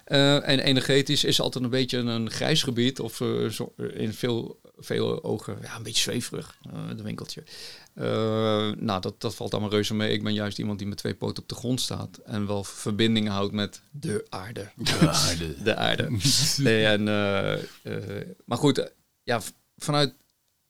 Eh, 0.04 0.48
en 0.50 0.60
energetisch 0.60 1.24
is 1.24 1.42
altijd 1.42 1.64
een 1.64 1.70
beetje 1.70 1.98
een 1.98 2.30
grijs 2.30 2.64
gebied. 2.64 3.00
Of 3.00 3.22
eh, 3.22 3.46
zo- 3.48 3.74
in 3.94 4.14
veel, 4.14 4.60
veel 4.78 5.24
ogen 5.24 5.58
ja, 5.62 5.76
een 5.76 5.84
beetje 5.84 6.02
zweverig, 6.02 6.58
het 6.88 7.02
winkeltje. 7.02 7.44
Eh, 7.94 8.72
nou, 8.78 9.02
dat, 9.02 9.22
dat 9.22 9.36
valt 9.36 9.52
allemaal 9.52 9.72
reuze 9.72 9.94
mee. 9.94 10.12
Ik 10.12 10.24
ben 10.24 10.34
juist 10.34 10.60
iemand 10.60 10.80
die 10.80 10.88
met 10.88 10.98
twee 10.98 11.16
poten 11.16 11.44
op 11.44 11.50
de 11.50 11.56
grond 11.56 11.82
staat. 11.82 12.18
En 12.26 12.48
wel 12.48 12.64
verbinding 12.64 13.28
houdt 13.28 13.54
met 13.54 13.82
de 13.92 14.26
aarde. 14.30 14.70
De 15.64 15.76
aarde. 15.76 16.08
Nee, 16.58 16.86
en, 16.96 17.08
eh, 17.08 17.54
eh, 17.84 18.28
maar 18.46 18.58
goed, 18.58 18.92
ja, 19.24 19.42
vanuit, 19.78 20.14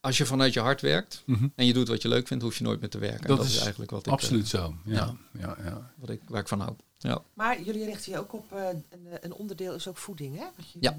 als 0.03 0.17
je 0.17 0.25
vanuit 0.25 0.53
je 0.53 0.59
hart 0.59 0.81
werkt 0.81 1.23
Mhm. 1.25 1.47
en 1.55 1.65
je 1.65 1.73
doet 1.73 1.87
wat 1.87 2.01
je 2.01 2.07
leuk 2.07 2.27
vindt, 2.27 2.43
hoef 2.43 2.57
je 2.57 2.63
nooit 2.63 2.79
meer 2.79 2.89
te 2.89 2.97
werken. 2.97 3.21
En 3.21 3.27
Dat 3.27 3.37
dat, 3.37 3.45
is 3.45 3.57
eigenlijk 3.59 3.91
wat 3.91 3.99
ik, 3.99 4.05
eh, 4.05 4.13
Absoluut 4.13 4.47
zo. 4.47 4.73
Ja. 4.85 4.93
ja. 4.93 5.15
Ja. 5.39 5.57
Ja, 5.63 5.91
wat 5.97 6.09
ik, 6.09 6.21
waar 6.27 6.41
ik 6.41 6.47
van 6.47 6.59
hou. 6.59 6.73
Ja. 6.97 7.21
Maar 7.33 7.61
jullie 7.61 7.85
richten 7.85 8.11
je 8.11 8.19
ook 8.19 8.33
op, 8.33 8.51
eh, 8.51 8.63
een, 8.67 9.07
eh, 9.07 9.17
een 9.21 9.33
onderdeel 9.33 9.73
is 9.73 9.87
ook 9.87 9.97
voeding, 9.97 10.35
hè? 10.37 10.45
Wat 10.55 10.71
jullie, 10.71 10.89
Ja. 10.89 10.95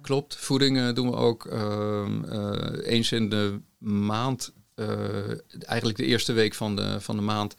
Klopt, 0.00 0.36
voeding 0.36 0.92
doen 0.92 1.10
we 1.10 1.16
ook 1.16 1.46
ehm, 1.46 2.24
eh, 2.24 2.92
eens 2.92 3.12
in 3.12 3.28
de 3.28 3.60
maand. 3.78 4.52
eh, 4.74 5.28
eigenlijk 5.68 5.98
de 5.98 6.04
eerste 6.04 6.32
week 6.32 6.54
van 6.54 6.76
de, 6.76 7.00
van 7.00 7.16
de 7.16 7.22
maand. 7.22 7.54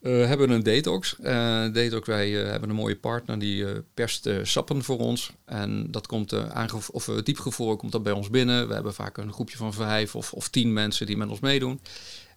Eh, 0.00 0.26
hebben 0.26 0.50
een 0.50 0.62
detox. 0.62 1.18
Eh, 1.18 1.72
detox, 1.72 2.06
wij 2.06 2.42
eh, 2.42 2.50
hebben 2.50 2.68
een 2.68 2.74
mooie 2.74 2.96
partner 2.96 3.38
die 3.38 3.66
perst 3.94 4.28
sappen 4.42 4.82
voor 4.82 4.98
ons. 4.98 5.32
En 5.44 5.90
dat 5.90 6.06
komt 6.06 6.32
uh, 6.32 6.48
aangev- 6.48 6.88
of 6.88 7.08
uh, 7.08 7.22
diepgevroren 7.22 7.76
komt 7.76 7.92
dat 7.92 8.02
bij 8.02 8.12
ons 8.12 8.30
binnen. 8.30 8.68
We 8.68 8.74
hebben 8.74 8.94
vaak 8.94 9.16
een 9.16 9.32
groepje 9.32 9.56
van 9.56 9.72
vijf 9.72 10.16
of, 10.16 10.32
of 10.32 10.48
tien 10.48 10.72
mensen 10.72 11.06
die 11.06 11.16
met 11.16 11.28
ons 11.28 11.40
meedoen. 11.40 11.80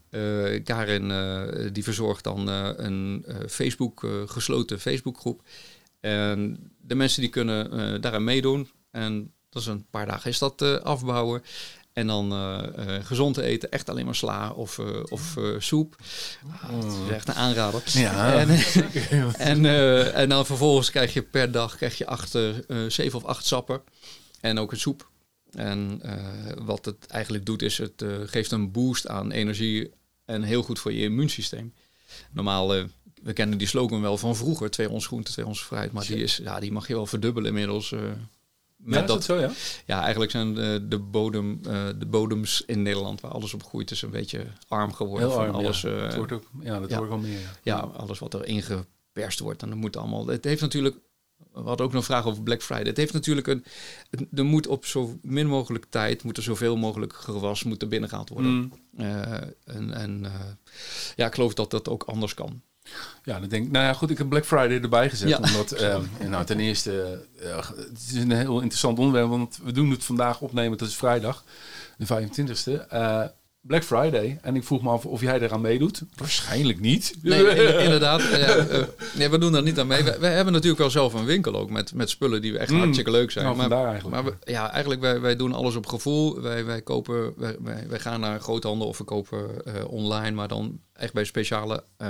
Uh, 0.10 0.64
Karin 0.64 1.10
uh, 1.10 1.70
die 1.72 1.84
verzorgt 1.84 2.24
dan 2.24 2.50
uh, 2.50 2.70
een 2.76 3.26
Facebook, 3.48 4.08
gesloten 4.26 4.80
Facebookgroep. 4.80 5.42
En 6.00 6.72
de 6.82 6.96
mensen 6.96 7.22
die 7.22 7.30
kunnen 7.30 7.74
uh, 7.74 8.02
daaraan 8.02 8.24
meedoen. 8.24 8.70
En 8.92 9.32
dat 9.50 9.62
is 9.62 9.68
een 9.68 9.86
paar 9.90 10.06
dagen 10.06 10.30
is 10.30 10.40
dat 10.40 10.62
uh, 10.62 10.76
afbouwen. 10.76 11.44
En 11.94 12.08
dan 12.08 12.34
uh, 12.34 12.60
gezond 13.04 13.38
eten, 13.38 13.72
echt 13.72 13.90
alleen 13.90 14.06
maar 14.06 14.16
sla 14.16 14.52
of, 14.52 14.80
of 15.10 15.38
soep. 15.58 15.96
Ah, 16.62 16.82
dat 16.82 16.92
is 16.92 17.12
echt 17.12 17.28
een 17.28 17.34
aanrader. 17.34 17.82
Ja. 17.86 18.38
En, 18.38 18.50
en, 19.38 19.66
en, 20.14 20.30
dan 20.30 20.46
vervolgens 20.46 20.92
krijg 20.92 21.14
je 21.14 21.22
per 21.22 21.52
dag 21.52 21.76
krijg 21.76 21.98
je 21.98 22.06
acht, 22.06 22.38
zeven 22.88 23.20
of 23.20 23.26
acht 23.26 23.46
sappen. 23.46 23.82
En 24.42 24.60
ook 24.60 24.72
een 24.72 24.80
soep. 24.80 25.10
En 25.52 26.02
wat 26.66 26.86
het 26.86 27.08
eigenlijk 27.08 27.46
doet 27.46 27.62
is 27.62 27.78
het 27.78 28.04
geeft 28.26 28.52
een 28.52 28.72
boost 28.72 29.08
aan 29.08 29.32
energie. 29.32 29.92
En 30.26 30.44
heel 30.44 30.64
goed 30.64 30.80
voor 30.80 30.94
je 30.94 31.02
immuunsysteem. 31.02 31.74
Normaal 32.32 32.88
we 33.24 33.34
kennen 33.34 33.58
die 33.58 33.68
slogan 33.68 34.02
wel 34.02 34.18
van 34.18 34.36
vroeger, 34.36 34.70
twee 34.70 34.90
ons 34.90 35.08
groente, 35.08 35.32
twee 35.32 35.46
ons 35.46 35.64
fruit. 35.64 35.92
Maar 35.92 36.06
die, 36.06 36.24
is, 36.24 36.40
ja, 36.44 36.60
die 36.60 36.72
mag 36.72 36.88
je 36.88 36.94
wel 36.94 37.06
verdubbelen 37.06 37.50
inmiddels. 37.50 37.92
Uh, 37.92 38.02
met 38.84 39.00
ja, 39.00 39.06
dat, 39.06 39.24
zo, 39.24 39.40
ja? 39.40 39.52
Ja, 39.86 40.02
eigenlijk 40.02 40.32
zijn 40.32 40.54
de, 40.54 40.86
de, 40.90 41.00
bodem, 41.00 41.60
uh, 41.68 41.88
de 41.98 42.06
bodems 42.06 42.64
in 42.66 42.82
Nederland 42.82 43.22
waar 43.22 43.32
alles 43.32 43.54
op 43.54 43.64
groeit, 43.64 43.92
is 43.92 44.02
een 44.02 44.10
beetje 44.10 44.46
arm 44.68 44.94
geworden. 44.94 45.28
Heel 45.28 45.38
van 45.38 45.46
arm, 45.46 45.56
alles, 45.56 45.82
ja. 45.82 45.90
Uh, 45.90 46.02
dat 46.02 46.16
wordt 46.16 46.32
ook, 46.32 46.44
ja, 46.60 46.80
dat 46.80 46.90
ja. 46.90 46.98
wordt 46.98 47.12
wel 47.12 47.22
meer. 47.22 47.40
Ja. 47.40 47.50
ja, 47.62 47.80
alles 47.80 48.20
wat 48.20 48.34
er 48.34 48.46
ingeperst 48.46 49.40
wordt. 49.40 49.62
En 49.62 49.70
dan 49.70 49.78
moet 49.78 49.98
allemaal. 49.98 50.28
Het 50.28 50.44
heeft 50.44 50.62
natuurlijk. 50.62 50.96
We 51.54 51.62
hadden 51.62 51.86
ook 51.86 51.92
nog 51.92 52.02
een 52.02 52.08
vraag 52.08 52.26
over 52.26 52.44
Black 52.44 52.62
Friday. 52.62 52.86
Het 52.86 52.98
heeft 52.98 53.14
natuurlijk 53.14 53.48
een. 53.48 53.66
Er 54.34 54.46
moet 54.46 54.68
op 54.68 54.86
zo 54.86 55.20
min 55.22 55.48
mogelijk 55.48 55.86
tijd. 55.90 56.24
Moet 56.24 56.38
er 56.38 56.44
zoveel 56.44 56.76
mogelijk 56.76 57.14
gewas 57.14 57.64
moeten 57.64 57.90
binnengehaald 57.90 58.30
worden. 58.30 58.52
Mm. 58.52 58.74
Uh, 59.00 59.32
en 59.64 59.94
en 59.94 60.32
ja, 61.16 61.26
ik 61.26 61.34
geloof 61.34 61.54
dat 61.54 61.72
dat 61.72 61.90
ook 61.90 62.04
anders 62.04 62.34
kan. 62.34 62.62
Ja, 63.24 63.40
dan 63.40 63.50
denk 63.50 63.66
ik, 63.66 63.72
nou 63.72 63.86
ja, 63.86 63.94
goed, 63.94 64.10
ik 64.10 64.18
heb 64.18 64.30
Black 64.30 64.46
Friday 64.46 64.82
erbij 64.82 65.10
gezet. 65.10 65.30
Ja. 65.30 65.38
Omdat, 65.38 65.82
um, 65.82 66.30
nou, 66.30 66.46
ten 66.46 66.60
eerste, 66.60 67.26
uh, 67.44 67.56
het 67.78 68.10
is 68.10 68.14
een 68.14 68.32
heel 68.32 68.60
interessant 68.60 69.00
onderwerp, 69.00 69.30
want 69.30 69.60
we 69.64 69.72
doen 69.72 69.90
het 69.90 70.04
vandaag 70.04 70.42
opnemen, 70.42 70.78
dat 70.78 70.88
is 70.88 70.96
vrijdag, 70.96 71.44
de 71.98 72.06
25e. 72.06 72.94
Uh, 72.94 73.24
Black 73.68 73.84
Friday. 73.84 74.38
En 74.42 74.56
ik 74.56 74.64
vroeg 74.64 74.82
me 74.82 74.90
af 74.90 75.06
of 75.06 75.22
jij 75.22 75.40
eraan 75.40 75.62
meedoet. 75.62 76.04
Waarschijnlijk 76.16 76.80
niet. 76.80 77.16
Nee, 77.22 77.40
inderdaad. 77.86 78.22
uh, 78.22 78.58
uh, 78.58 78.84
nee, 79.16 79.30
we 79.30 79.38
doen 79.38 79.52
daar 79.52 79.64
niet 79.64 79.80
aan 79.80 79.88
mee. 79.88 80.04
We, 80.04 80.18
we, 80.20 80.28
hebben 80.28 80.54
natuurlijk 80.54 80.82
wel 80.82 80.90
zelf 80.90 81.14
een 81.14 81.26
winkel 81.26 81.56
ook 81.56 81.70
met, 81.70 81.94
met 81.94 82.10
spullen 82.10 82.42
die 82.42 82.58
echt 82.58 82.72
mm. 82.72 82.80
hartstikke 82.80 83.12
leuk 83.12 83.32
zijn. 83.32 83.46
Nou, 83.46 83.58
maar 83.58 83.86
eigenlijk. 83.86 84.24
maar 84.24 84.24
we, 84.24 84.52
ja, 84.52 84.72
eigenlijk 84.72 85.02
wij, 85.02 85.22
wij 85.22 85.36
doen 85.36 85.54
alles 85.54 85.76
op 85.76 85.86
gevoel. 85.86 86.42
Wij, 86.42 86.66
wij 86.66 86.82
kopen, 86.82 87.34
wij, 87.38 87.58
wij, 87.88 88.00
gaan 88.00 88.20
naar 88.20 88.40
groothandel 88.40 88.88
of 88.88 88.98
we 88.98 89.04
kopen 89.04 89.50
uh, 89.68 89.74
online, 89.88 90.32
maar 90.32 90.48
dan 90.48 90.80
echt 90.94 91.14
bij 91.14 91.24
speciale, 91.24 91.84
uh, 92.02 92.10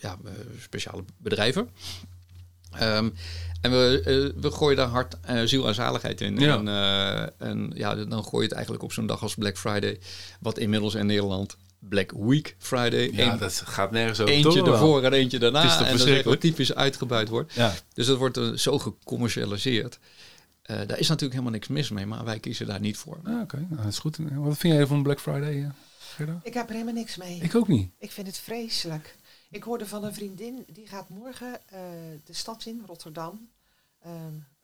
ja, 0.00 0.16
speciale 0.60 1.04
bedrijven. 1.16 1.68
Um, 2.82 3.14
en 3.60 3.70
we, 3.70 4.02
uh, 4.34 4.42
we 4.42 4.50
gooien 4.50 4.76
daar 4.76 4.86
hard 4.88 5.16
uh, 5.30 5.42
ziel 5.44 5.66
en 5.68 5.74
zaligheid 5.74 6.20
in. 6.20 6.38
Ja. 6.38 6.56
En, 6.56 6.66
uh, 6.66 7.48
en 7.48 7.70
ja, 7.74 7.94
dan 7.94 8.24
gooi 8.24 8.42
je 8.42 8.48
het 8.48 8.52
eigenlijk 8.52 8.82
op 8.82 8.92
zo'n 8.92 9.06
dag 9.06 9.22
als 9.22 9.34
Black 9.34 9.58
Friday. 9.58 9.98
Wat 10.40 10.58
inmiddels 10.58 10.94
in 10.94 11.06
Nederland 11.06 11.56
Black 11.78 12.12
Week 12.16 12.56
Friday. 12.58 13.10
Ja, 13.12 13.32
Eén, 13.32 13.38
dat 13.38 13.62
gaat 13.64 13.90
nergens 13.90 14.20
over. 14.20 14.34
Eentje 14.34 14.62
ervoor 14.62 15.02
en 15.02 15.12
eentje 15.12 15.38
daarna. 15.38 15.62
Het 15.62 15.70
is 15.70 15.86
en 15.86 15.98
dat 15.98 16.06
is 16.06 16.24
echt 16.24 16.40
typisch 16.40 16.74
uitgebuit 16.74 17.28
wordt. 17.28 17.52
Ja. 17.52 17.74
Dus 17.94 18.06
dat 18.06 18.18
wordt 18.18 18.36
uh, 18.36 18.52
zo 18.52 18.78
gecommercialiseerd. 18.78 19.98
Uh, 20.70 20.76
daar 20.76 20.98
is 20.98 21.08
natuurlijk 21.08 21.32
helemaal 21.32 21.52
niks 21.52 21.68
mis 21.68 21.90
mee, 21.90 22.06
maar 22.06 22.24
wij 22.24 22.38
kiezen 22.38 22.66
daar 22.66 22.80
niet 22.80 22.96
voor. 22.96 23.20
Ah, 23.24 23.32
Oké, 23.32 23.42
okay. 23.42 23.66
nou, 23.68 23.82
dat 23.82 23.92
is 23.92 23.98
goed. 23.98 24.18
Wat 24.34 24.58
vind 24.58 24.74
jij 24.74 24.86
van 24.86 25.02
Black 25.02 25.20
Friday? 25.20 25.62
eh, 25.62 25.68
Gerda? 25.98 26.40
Ik 26.42 26.54
heb 26.54 26.66
er 26.66 26.72
helemaal 26.72 26.94
niks 26.94 27.16
mee. 27.16 27.38
Ik 27.40 27.54
ook 27.54 27.68
niet. 27.68 27.90
Ik 27.98 28.12
vind 28.12 28.26
het 28.26 28.38
vreselijk. 28.38 29.16
Ik 29.50 29.62
hoorde 29.62 29.86
van 29.86 30.04
een 30.04 30.14
vriendin, 30.14 30.64
die 30.72 30.86
gaat 30.86 31.08
morgen 31.08 31.60
uh, 31.72 31.80
de 32.24 32.32
stad 32.32 32.64
in, 32.64 32.82
Rotterdam, 32.86 33.48
uh, 34.06 34.12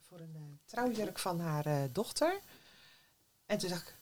voor 0.09 0.19
een 0.19 0.35
uh, 0.35 0.43
trouwjurk 0.65 1.19
van 1.19 1.41
haar 1.41 1.67
uh, 1.67 1.83
dochter. 1.93 2.41
En 3.47 3.59
toen 3.59 3.69
dacht 3.69 3.89
ik, 3.89 3.95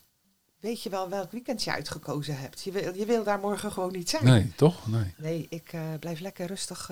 weet 0.59 0.83
je 0.83 0.89
wel 0.89 1.09
welk 1.09 1.31
weekend 1.31 1.63
je 1.63 1.71
uitgekozen 1.71 2.39
hebt? 2.39 2.63
Je 2.63 2.71
wil, 2.71 2.95
je 2.95 3.05
wil 3.05 3.23
daar 3.23 3.39
morgen 3.39 3.71
gewoon 3.71 3.91
niet 3.91 4.09
zijn. 4.09 4.25
Nee, 4.25 4.51
toch? 4.55 4.87
Nee. 4.87 5.13
Nee, 5.17 5.45
ik 5.49 5.73
uh, 5.73 5.81
blijf 5.99 6.19
lekker 6.19 6.47
rustig 6.47 6.89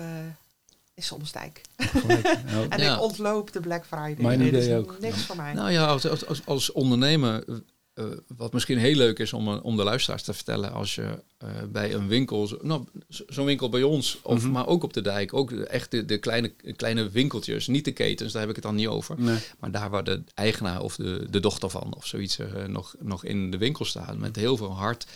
in 0.94 1.04
ja. 1.04 2.66
en 2.68 2.80
ja. 2.80 2.94
ik 2.94 3.00
ontloop 3.00 3.52
de 3.52 3.60
Black 3.60 3.86
Friday. 3.86 4.16
Mijn 4.18 4.38
nee, 4.38 4.48
idee 4.48 4.68
is 4.68 4.74
ook. 4.74 5.00
niks 5.00 5.24
voor 5.24 5.36
mij. 5.36 5.52
Nou 5.52 5.70
ja, 5.70 5.86
als, 5.86 6.26
als, 6.26 6.46
als 6.46 6.72
ondernemer 6.72 7.62
uh, 7.94 8.04
wat 8.36 8.52
misschien 8.52 8.78
heel 8.78 8.94
leuk 8.94 9.18
is 9.18 9.32
om, 9.32 9.48
om 9.48 9.76
de 9.76 9.84
luisteraars 9.84 10.22
te 10.22 10.34
vertellen, 10.34 10.72
als 10.72 10.94
je 10.94 11.02
uh, 11.02 11.48
bij 11.72 11.94
een 11.94 12.08
winkel, 12.08 12.58
nou, 12.62 12.84
zo'n 13.08 13.44
winkel 13.46 13.68
bij 13.68 13.82
ons, 13.82 14.18
of, 14.22 14.42
Mhm. 14.42 14.50
maar 14.50 14.66
ook 14.66 14.82
op 14.82 14.92
de 14.92 15.00
dijk, 15.00 15.34
ook 15.34 15.50
echt 15.52 15.90
de, 15.90 16.04
de 16.04 16.18
kleine, 16.18 16.52
kleine 16.76 17.10
winkeltjes, 17.10 17.66
niet 17.66 17.84
de 17.84 17.92
ketens, 17.92 18.32
daar 18.32 18.40
heb 18.40 18.50
ik 18.50 18.56
het 18.56 18.64
dan 18.64 18.74
niet 18.74 18.86
over. 18.86 19.20
Nee. 19.20 19.38
Maar 19.60 19.70
daar 19.70 19.90
waar 19.90 20.04
de 20.04 20.22
eigenaar 20.34 20.80
of 20.80 20.96
de, 20.96 21.26
de 21.30 21.40
dochter 21.40 21.70
van 21.70 21.94
of 21.96 22.06
zoiets 22.06 22.38
uh, 22.38 22.46
nog, 22.66 22.94
nog 22.98 23.24
in 23.24 23.50
de 23.50 23.58
winkel 23.58 23.84
staat, 23.84 24.18
met 24.18 24.36
heel 24.36 24.56
veel 24.56 24.76
hart 24.76 25.06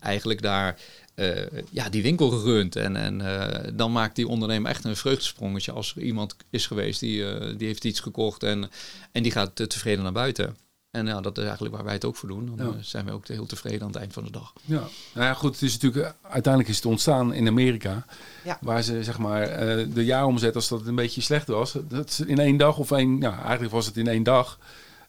eigenlijk 0.00 0.42
daar 0.42 0.80
uh, 1.16 1.46
ja, 1.70 1.88
die 1.88 2.02
winkel 2.02 2.30
gerund. 2.30 2.76
En, 2.76 2.96
en 2.96 3.20
uh, 3.20 3.70
dan 3.72 3.92
maakt 3.92 4.16
die 4.16 4.28
ondernemer 4.28 4.70
echt 4.70 4.84
een 4.84 4.96
vreugdesprongetje 4.96 5.72
als 5.72 5.94
er 5.96 6.02
iemand 6.02 6.36
is 6.50 6.66
geweest 6.66 7.00
die, 7.00 7.18
uh, 7.18 7.58
die 7.58 7.66
heeft 7.66 7.84
iets 7.84 8.00
gekocht 8.00 8.42
en, 8.42 8.70
en 9.12 9.22
die 9.22 9.32
gaat 9.32 9.50
tevreden 9.54 10.02
naar 10.02 10.12
buiten. 10.12 10.56
En 10.94 11.06
ja, 11.06 11.20
dat 11.20 11.38
is 11.38 11.44
eigenlijk 11.44 11.74
waar 11.74 11.84
wij 11.84 11.92
het 11.92 12.04
ook 12.04 12.16
voor 12.16 12.28
doen. 12.28 12.52
Dan 12.56 12.66
Ja. 12.66 12.72
ja. 12.72 12.82
zijn 12.82 13.04
we 13.04 13.12
ook 13.12 13.28
heel 13.28 13.46
tevreden 13.46 13.80
aan 13.80 13.86
het 13.86 13.96
eind 13.96 14.12
van 14.12 14.24
de 14.24 14.30
dag. 14.30 14.52
Ja, 14.64 14.74
nou 15.14 15.26
ja, 15.26 15.34
goed. 15.34 15.52
Het 15.52 15.62
is 15.62 15.72
natuurlijk, 15.72 16.04
eh, 16.04 16.30
uiteindelijk 16.32 16.72
is 16.72 16.76
het 16.76 16.86
ontstaan 16.86 17.32
in 17.32 17.48
Amerika. 17.48 18.04
Ja. 18.44 18.58
Waar 18.60 18.82
ze, 18.82 19.04
zeg 19.04 19.18
maar, 19.18 19.42
eh, 19.42 19.86
de 19.94 20.04
jaaromzet, 20.04 20.54
als 20.54 20.68
dat 20.68 20.86
een 20.86 20.94
beetje 20.94 21.20
slecht 21.20 21.46
was, 21.48 21.76
dat 21.88 22.12
ze 22.12 22.26
in 22.26 22.38
één 22.38 22.56
dag 22.56 22.78
of 22.78 22.90
één, 22.90 23.20
ja, 23.20 23.42
eigenlijk 23.42 23.72
was 23.72 23.86
het 23.86 23.96
in 23.96 24.06
één 24.08 24.22
dag, 24.22 24.58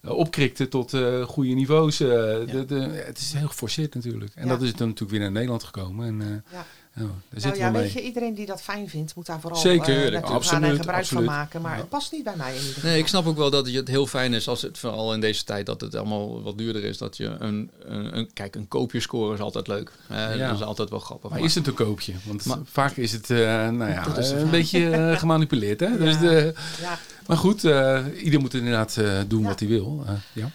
eh, 0.02 0.12
opkrikte 0.12 0.68
tot 0.68 0.94
eh, 0.94 1.22
goede 1.24 1.54
niveaus. 1.54 2.00
eh, 2.00 2.08
de, 2.08 2.64
de, 2.68 2.80
het 3.06 3.18
is 3.18 3.34
heel 3.34 3.48
geforceerd 3.48 3.96
natuurlijk. 3.96 4.32
En 4.36 4.44
Ja. 4.44 4.50
dat 4.50 4.62
is 4.62 4.74
dan 4.76 4.88
natuurlijk 4.88 5.12
weer 5.12 5.20
naar 5.22 5.32
Nederland 5.32 5.64
gekomen. 5.64 6.08
En 6.08 6.22
eh, 6.22 6.58
Ja. 6.60 6.66
Nou, 6.96 7.10
daar 7.30 7.42
Nou 7.42 7.58
ja, 7.58 7.72
we 7.72 7.78
weet 7.80 7.94
mee. 7.94 8.04
je, 8.04 8.08
iedereen 8.08 8.34
die 8.34 8.46
dat 8.46 8.62
fijn 8.62 8.90
vindt, 8.90 9.16
moet 9.16 9.26
daar 9.26 9.40
vooral 9.40 9.60
Zeker, 9.60 10.14
eh, 10.14 10.20
gaan 10.22 10.24
absoluut, 10.34 10.64
en 10.70 10.76
gebruik 10.76 10.98
absoluut. 11.00 11.26
van 11.26 11.34
maken. 11.34 11.62
Maar 11.62 11.72
Ja. 11.72 11.78
het 11.78 11.90
past 11.90 12.12
niet 12.12 12.24
bij 12.24 12.34
mij 12.38 12.50
in 12.54 12.58
ieder 12.60 12.74
geval. 12.74 12.90
Nee, 12.90 13.00
ik 13.00 13.08
snap 13.08 13.26
ook 13.28 13.38
wel 13.38 13.50
dat 13.50 13.68
het 13.72 13.88
heel 13.88 14.08
fijn 14.08 14.34
is 14.34 14.48
als 14.48 14.62
het 14.62 14.78
vooral 14.78 15.14
in 15.14 15.20
deze 15.20 15.44
tijd 15.44 15.66
dat 15.66 15.82
het 15.82 15.96
allemaal 15.96 16.42
wat 16.44 16.58
duurder 16.58 16.84
is. 16.84 16.98
Dat 16.98 17.18
je 17.18 17.26
een, 17.40 17.72
een, 17.84 18.18
een 18.18 18.34
kijk, 18.34 18.56
een 18.56 18.68
koopjescore 18.68 19.34
is 19.34 19.40
altijd 19.40 19.68
leuk. 19.68 19.92
Eh, 20.10 20.36
Ja. 20.36 20.48
Dat 20.48 20.60
is 20.60 20.66
altijd 20.66 20.90
wel 20.90 21.00
grappig. 21.00 21.30
Maar 21.30 21.40
maar- 21.40 21.48
is 21.50 21.56
het 21.56 21.68
een 21.68 21.74
koopje? 21.74 22.14
Want 22.26 22.46
Maar- 22.46 22.58
vaak 22.64 22.96
is 22.98 23.12
het, 23.12 23.30
eh, 23.30 23.38
nou 23.70 23.90
ja, 23.92 24.06
een 24.18 24.50
beetje 24.50 24.90
eh, 24.90 25.18
gemanipuleerd. 25.20 25.80
Hè? 25.80 25.98
Dus 25.98 26.14
Ja. 26.14 26.20
de, 26.20 26.54
Ja. 26.82 27.00
maar 27.28 27.38
goed, 27.38 27.64
eh, 27.64 28.06
ieder 28.24 28.40
moet 28.40 28.54
inderdaad 28.54 28.98
eh, 28.98 29.20
doen 29.28 29.42
Ja. 29.42 29.48
wat 29.48 29.60
hij 29.60 29.70
wil. 29.70 30.06
Ja. 30.34 30.52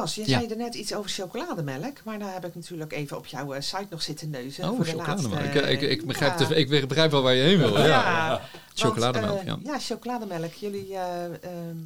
Bas, 0.00 0.14
je 0.14 0.22
Ja. 0.26 0.38
zei 0.38 0.50
er 0.50 0.56
net 0.56 0.74
iets 0.74 0.94
over 0.94 1.10
chocolademelk, 1.10 2.04
maar 2.04 2.18
daar 2.18 2.32
heb 2.32 2.44
ik 2.44 2.54
natuurlijk 2.54 2.92
even 2.92 3.16
op 3.16 3.26
jouw 3.26 3.52
eh, 3.52 3.60
site 3.60 3.86
nog 3.90 4.02
zitten 4.02 4.30
neuzen. 4.30 4.64
Oh, 4.64 4.76
voor 4.76 4.84
de 4.84 4.90
chocolademelk. 4.90 5.32
laatste, 5.32 5.60
ik, 5.60 5.80
ik, 5.80 5.90
ik, 5.90 6.06
begrijp 6.06 6.38
ja. 6.38 6.54
ik 6.54 6.88
begrijp 6.88 7.10
wel 7.10 7.22
waar 7.22 7.34
je 7.34 7.42
heen 7.42 7.58
wil. 7.58 7.78
Ja, 7.78 8.40
Chocolademelk, 8.74 9.38
eh, 9.38 9.46
ja. 9.46 9.58
Ja, 9.62 9.78
chocolademelk. 9.78 10.52
Jullie 10.52 10.94
eh, 10.94 11.24
ehm, 11.24 11.34
ehm, 11.44 11.76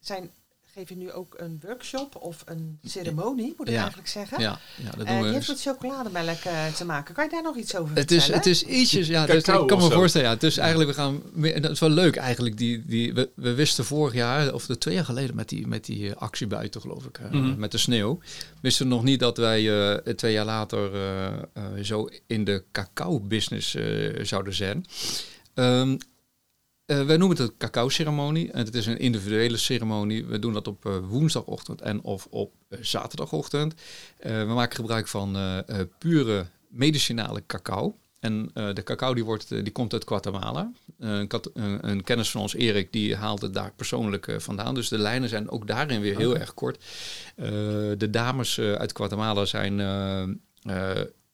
zijn 0.00 0.30
geef 0.74 0.88
je 0.88 0.96
nu 0.96 1.12
ook 1.12 1.34
een 1.36 1.60
workshop 1.66 2.16
of 2.16 2.42
een 2.46 2.78
ceremonie, 2.84 3.54
moet 3.56 3.66
ik 3.68 3.72
Ja. 3.74 3.78
eigenlijk 3.80 4.08
zeggen. 4.08 4.40
Ja, 4.40 4.58
ja 4.76 4.84
dat 4.90 5.06
doen 5.06 5.16
die 5.16 5.24
we. 5.26 5.32
heeft 5.32 5.48
met 5.48 5.60
chocolademelk 5.60 6.38
eh, 6.44 6.66
te 6.66 6.84
maken. 6.84 7.14
Kan 7.14 7.24
je 7.24 7.30
daar 7.30 7.42
nog 7.42 7.56
iets 7.56 7.76
over 7.76 7.96
Het 7.96 8.10
is, 8.10 8.26
het 8.28 8.46
is 8.46 8.62
ietsjes, 8.62 9.06
ja, 9.06 9.26
dus 9.26 9.36
ik 9.36 9.42
kan 9.42 9.66
me 9.78 9.80
zo. 9.80 9.90
voorstellen. 9.90 10.28
Ja, 10.28 10.36
dus 10.36 10.56
eigenlijk, 10.56 10.90
we 10.90 10.96
gaan, 10.96 11.22
meer- 11.32 11.60
dat 11.60 11.70
is 11.70 11.80
wel 11.80 11.88
leuk 11.90 12.16
eigenlijk. 12.16 12.56
Die, 12.58 12.84
die, 12.86 13.14
we, 13.14 13.28
we 13.34 13.54
wisten 13.54 13.84
vorig 13.84 14.14
jaar, 14.14 14.52
of 14.54 14.66
de 14.66 14.78
twee 14.78 14.94
jaar 14.94 15.04
geleden, 15.04 15.36
met 15.36 15.48
die, 15.48 15.66
met 15.66 15.84
die 15.84 16.10
eh, 16.10 16.16
actie 16.20 16.46
buiten, 16.46 16.80
geloof 16.80 17.04
ik, 17.04 17.18
eh, 17.18 17.30
Mhm. 17.30 17.58
met 17.58 17.70
de 17.72 17.78
sneeuw, 17.78 18.18
wisten 18.60 18.88
we 18.88 18.94
nog 18.94 19.02
niet 19.02 19.20
dat 19.20 19.36
wij 19.36 19.92
eh, 19.94 20.12
twee 20.14 20.32
jaar 20.32 20.44
later 20.44 20.94
eh, 20.94 21.26
eh, 21.26 21.38
zo 21.82 22.08
in 22.26 22.44
de 22.44 22.64
cacao-business 22.72 23.74
eh, 23.74 24.24
zouden 24.24 24.54
zijn. 24.54 24.84
Ehm, 25.54 25.96
eh, 26.90 27.04
wij 27.06 27.16
noemen 27.16 27.36
het 27.36 27.48
een 27.48 27.56
cacao-ceremonie. 27.58 28.50
En 28.50 28.64
het 28.64 28.74
is 28.74 28.86
een 28.86 28.98
individuele 28.98 29.56
ceremonie. 29.56 30.24
We 30.26 30.38
doen 30.38 30.52
dat 30.52 30.68
op 30.68 30.86
eh, 30.86 30.96
woensdagochtend 31.08 31.80
en 31.80 32.02
of 32.02 32.26
op 32.30 32.52
eh, 32.68 32.78
zaterdagochtend. 32.82 33.74
We 34.18 34.44
maken 34.46 34.76
gebruik 34.76 35.08
van 35.08 35.36
pure 35.98 36.46
medicinale 36.68 37.42
cacao. 37.46 37.96
En 38.20 38.50
de 38.54 38.82
cacao 38.84 39.14
die, 39.14 39.24
wordt, 39.24 39.48
die 39.48 39.70
komt 39.70 39.92
uit 39.92 40.06
Guatemala. 40.06 40.72
Een, 40.98 41.26
kat- 41.26 41.50
een- 41.54 41.88
een 41.88 42.02
kennis 42.02 42.30
van 42.30 42.40
ons, 42.40 42.54
Erik, 42.54 42.92
die 42.92 43.16
haalt 43.16 43.42
het 43.42 43.54
daar 43.54 43.72
persoonlijk 43.76 44.34
vandaan. 44.38 44.74
Dus 44.74 44.88
de 44.88 44.98
lijnen 44.98 45.28
zijn 45.28 45.50
ook 45.50 45.66
daarin 45.66 46.00
weer 46.00 46.16
heel 46.16 46.36
erg 46.38 46.54
kort. 46.54 46.84
De 47.98 48.08
dames 48.10 48.58
uit 48.58 48.96
Guatemala 48.96 49.44
zijn, 49.44 49.76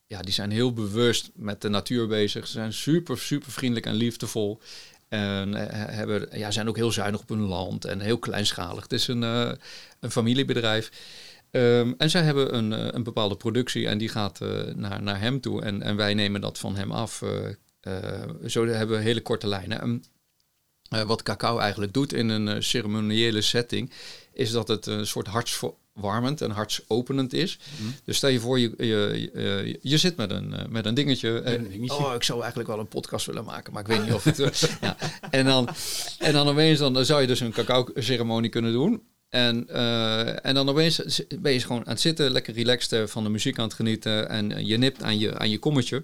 ja, 0.07 0.21
die 0.21 0.33
zijn 0.33 0.51
heel 0.51 0.73
bewust 0.73 1.31
met 1.35 1.61
de 1.62 1.69
natuur 1.69 2.07
bezig. 2.07 2.47
Ze 2.47 2.53
zijn 2.53 2.73
super, 2.73 3.19
super 3.19 3.51
vriendelijk 3.53 3.87
en 3.87 3.95
liefdevol. 3.95 4.61
En 5.09 5.55
eh, 5.55 5.95
hebben, 5.95 6.38
ja, 6.38 6.51
zijn 6.51 6.69
ook 6.69 6.77
heel 6.77 6.92
zuinig 6.92 7.21
op 7.21 7.29
hun 7.29 7.40
land 7.40 7.85
en 7.85 8.01
heel 8.01 8.19
kleinschalig. 8.19 8.83
Het 8.83 8.92
is 8.92 9.09
een, 9.09 9.23
eh, 9.23 9.51
een 10.01 10.11
familiebedrijf. 10.11 10.90
Ehm, 11.51 11.92
en 11.99 12.11
zij 12.11 12.23
hebben 12.23 12.57
een, 12.57 12.73
eh, 12.73 12.87
een 12.90 13.03
bepaalde 13.03 13.37
productie 13.37 13.88
en 13.88 13.99
die 13.99 14.09
gaat 14.09 14.40
naar, 14.75 15.03
naar 15.03 15.21
hem 15.21 15.40
toe. 15.40 15.62
En, 15.62 15.83
en 15.83 15.97
wij 15.97 16.14
nemen 16.14 16.40
dat 16.40 16.59
van 16.59 16.77
hem 16.77 16.92
af. 16.92 17.23
zo 18.47 18.66
hebben 18.66 18.97
we 18.97 19.03
hele 19.03 19.21
korte 19.23 19.47
lijnen. 19.47 19.81
En, 19.81 20.05
eh, 20.88 21.03
wat 21.03 21.23
cacao 21.23 21.59
eigenlijk 21.59 21.92
doet 21.92 22.12
in 22.12 22.29
een 22.29 22.62
ceremoniële 22.62 23.40
setting, 23.40 23.90
is 24.33 24.51
dat 24.51 24.69
het 24.69 24.87
een 24.87 25.07
soort 25.07 25.27
hartsverwarmend 25.97 26.41
en 26.41 26.51
hartsopenend 26.51 27.33
is. 27.33 27.59
Mhm. 27.81 27.91
Dus 28.05 28.17
stel 28.17 28.31
je 28.31 28.41
voor, 28.41 28.59
je, 28.59 28.75
je, 28.79 29.31
je, 29.35 29.79
je 29.83 29.97
zit 29.97 30.17
met 30.17 30.31
een, 30.31 30.55
eh, 30.55 30.67
met 30.69 30.87
een 30.87 30.95
dingetje. 30.95 31.31
Met 31.31 31.47
een 31.47 31.65
en, 31.65 31.69
dingetje. 31.71 31.97
Oh, 31.97 32.15
ik 32.15 32.23
zou 32.23 32.39
eigenlijk 32.41 32.69
wel 32.69 32.79
een 32.79 32.89
podcast 32.89 33.27
willen 33.27 33.45
maken, 33.45 33.73
maar 33.73 33.83
ik 33.83 33.89
weet 33.89 34.05
niet 34.07 34.15
of 34.15 34.25
het... 34.25 34.41
eh, 34.41 34.51
ja. 34.81 34.97
en, 35.31 35.45
dan, 35.45 35.69
en 36.19 36.33
dan 36.33 36.49
opeens 36.49 36.79
dan, 36.79 36.93
dan 36.93 37.05
zou 37.05 37.21
je 37.21 37.27
dus 37.27 37.41
een 37.41 37.53
cacao-ceremonie 37.53 38.51
kunnen 38.51 38.73
doen. 38.73 39.03
En, 39.29 39.69
eh, 39.69 40.47
en 40.47 40.55
dan 40.55 40.69
opeens 40.69 41.23
ben 41.39 41.53
je 41.53 41.61
gewoon 41.61 41.87
aan 41.87 41.93
het 41.93 42.01
zitten, 42.01 42.31
lekker 42.31 42.55
relaxed 42.55 43.11
van 43.11 43.25
de 43.25 43.31
muziek 43.31 43.59
aan 43.59 43.65
het 43.65 43.75
genieten. 43.75 44.29
En 44.29 44.67
je 44.67 44.77
nipt 44.77 45.03
aan 45.03 45.19
je, 45.19 45.39
aan 45.39 45.51
je 45.51 45.59
kommetje. 45.59 46.03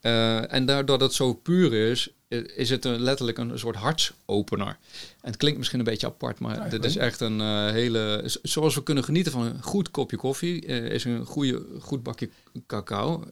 Eh, 0.00 0.52
en 0.52 0.66
daardoor 0.66 0.98
dat 0.98 1.08
het 1.08 1.16
zo 1.16 1.34
puur 1.34 1.72
is, 1.90 2.12
is 2.56 2.70
het 2.70 2.84
een, 2.84 3.00
letterlijk 3.00 3.38
een 3.38 3.58
soort 3.58 3.76
hartsopener. 3.76 4.78
En 5.20 5.30
het 5.30 5.36
klinkt 5.36 5.58
misschien 5.58 5.78
een 5.78 5.84
beetje 5.84 6.06
apart, 6.06 6.38
maar 6.38 6.56
Ja, 6.56 6.68
dit 6.68 6.84
is 6.84 6.96
echt 6.96 7.20
een 7.20 7.40
eh, 7.40 7.70
hele... 7.70 8.22
Zoals 8.42 8.74
we 8.74 8.82
kunnen 8.82 9.04
genieten 9.04 9.32
van 9.32 9.42
een 9.42 9.62
goed 9.62 9.90
kopje 9.90 10.16
koffie, 10.16 10.66
eh, 10.66 10.84
is 10.84 11.04
een 11.04 11.24
goede, 11.24 11.66
goed 11.80 12.02
bakje 12.02 12.30
cacao. 12.66 13.24